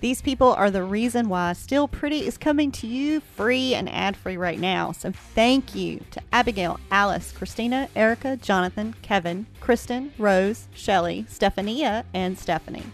These 0.00 0.22
people 0.22 0.52
are 0.52 0.70
the 0.70 0.82
reason 0.82 1.28
why 1.28 1.52
Still 1.54 1.88
Pretty 1.88 2.26
is 2.26 2.38
coming 2.38 2.70
to 2.72 2.86
you 2.86 3.20
free 3.20 3.74
and 3.74 3.88
ad 3.88 4.16
free 4.16 4.36
right 4.36 4.58
now. 4.58 4.92
So 4.92 5.10
thank 5.10 5.74
you 5.74 6.04
to 6.12 6.22
Abigail, 6.32 6.78
Alice, 6.90 7.32
Christina, 7.32 7.88
Erica, 7.96 8.36
Jonathan, 8.36 8.94
Kevin, 9.02 9.46
Kristen, 9.60 10.12
Rose, 10.16 10.68
Shelley, 10.72 11.26
Stephania, 11.28 12.04
and 12.14 12.38
Stephanie. 12.38 12.86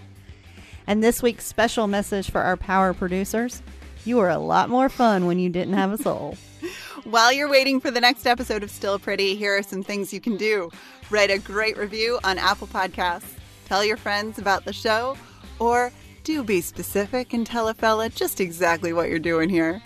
And 0.86 1.02
this 1.02 1.22
week's 1.22 1.44
special 1.44 1.86
message 1.86 2.30
for 2.30 2.40
our 2.40 2.56
power 2.56 2.94
producers 2.94 3.62
you 4.06 4.18
were 4.18 4.28
a 4.28 4.38
lot 4.38 4.68
more 4.68 4.88
fun 4.88 5.26
when 5.26 5.38
you 5.38 5.48
didn't 5.48 5.74
have 5.74 5.92
a 5.92 5.98
soul. 5.98 6.36
While 7.04 7.32
you're 7.32 7.48
waiting 7.48 7.80
for 7.80 7.90
the 7.90 8.00
next 8.00 8.26
episode 8.26 8.62
of 8.62 8.70
Still 8.70 8.98
Pretty, 8.98 9.34
here 9.34 9.56
are 9.56 9.62
some 9.62 9.82
things 9.82 10.12
you 10.12 10.20
can 10.20 10.36
do. 10.36 10.70
Write 11.10 11.30
a 11.30 11.38
great 11.38 11.76
review 11.76 12.18
on 12.22 12.38
Apple 12.38 12.66
Podcasts. 12.66 13.34
Tell 13.64 13.84
your 13.84 13.96
friends 13.96 14.38
about 14.38 14.64
the 14.64 14.72
show, 14.72 15.16
or 15.58 15.90
do 16.24 16.42
be 16.42 16.60
specific 16.60 17.32
and 17.32 17.46
tell 17.46 17.68
a 17.68 17.74
fella 17.74 18.08
just 18.08 18.40
exactly 18.40 18.92
what 18.92 19.08
you're 19.08 19.18
doing 19.18 19.48
here. 19.48 19.82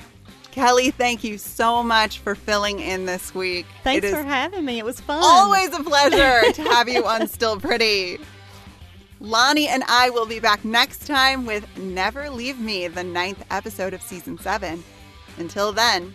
Kelly, 0.50 0.90
thank 0.90 1.22
you 1.22 1.36
so 1.38 1.82
much 1.82 2.20
for 2.20 2.34
filling 2.34 2.80
in 2.80 3.04
this 3.06 3.34
week. 3.34 3.66
Thanks 3.84 4.08
for 4.10 4.22
having 4.22 4.64
me. 4.64 4.78
It 4.78 4.84
was 4.84 5.00
fun. 5.00 5.20
always 5.22 5.72
a 5.72 5.82
pleasure 5.82 6.52
to 6.52 6.62
have 6.62 6.88
you 6.88 7.04
on 7.04 7.28
Still 7.28 7.60
Pretty. 7.60 8.18
Lani 9.20 9.68
and 9.68 9.82
I 9.88 10.10
will 10.10 10.26
be 10.26 10.40
back 10.40 10.64
next 10.64 11.06
time 11.06 11.44
with 11.44 11.64
Never 11.76 12.30
Leave 12.30 12.60
Me, 12.60 12.88
the 12.88 13.04
ninth 13.04 13.44
episode 13.50 13.92
of 13.92 14.00
season 14.00 14.38
seven. 14.38 14.82
Until 15.38 15.72
then, 15.72 16.14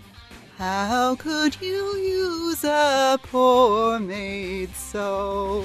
how 0.57 1.15
could 1.15 1.59
you 1.61 1.95
use 1.97 2.63
a 2.63 3.19
poor 3.23 3.99
maid 3.99 4.73
so? 4.75 5.63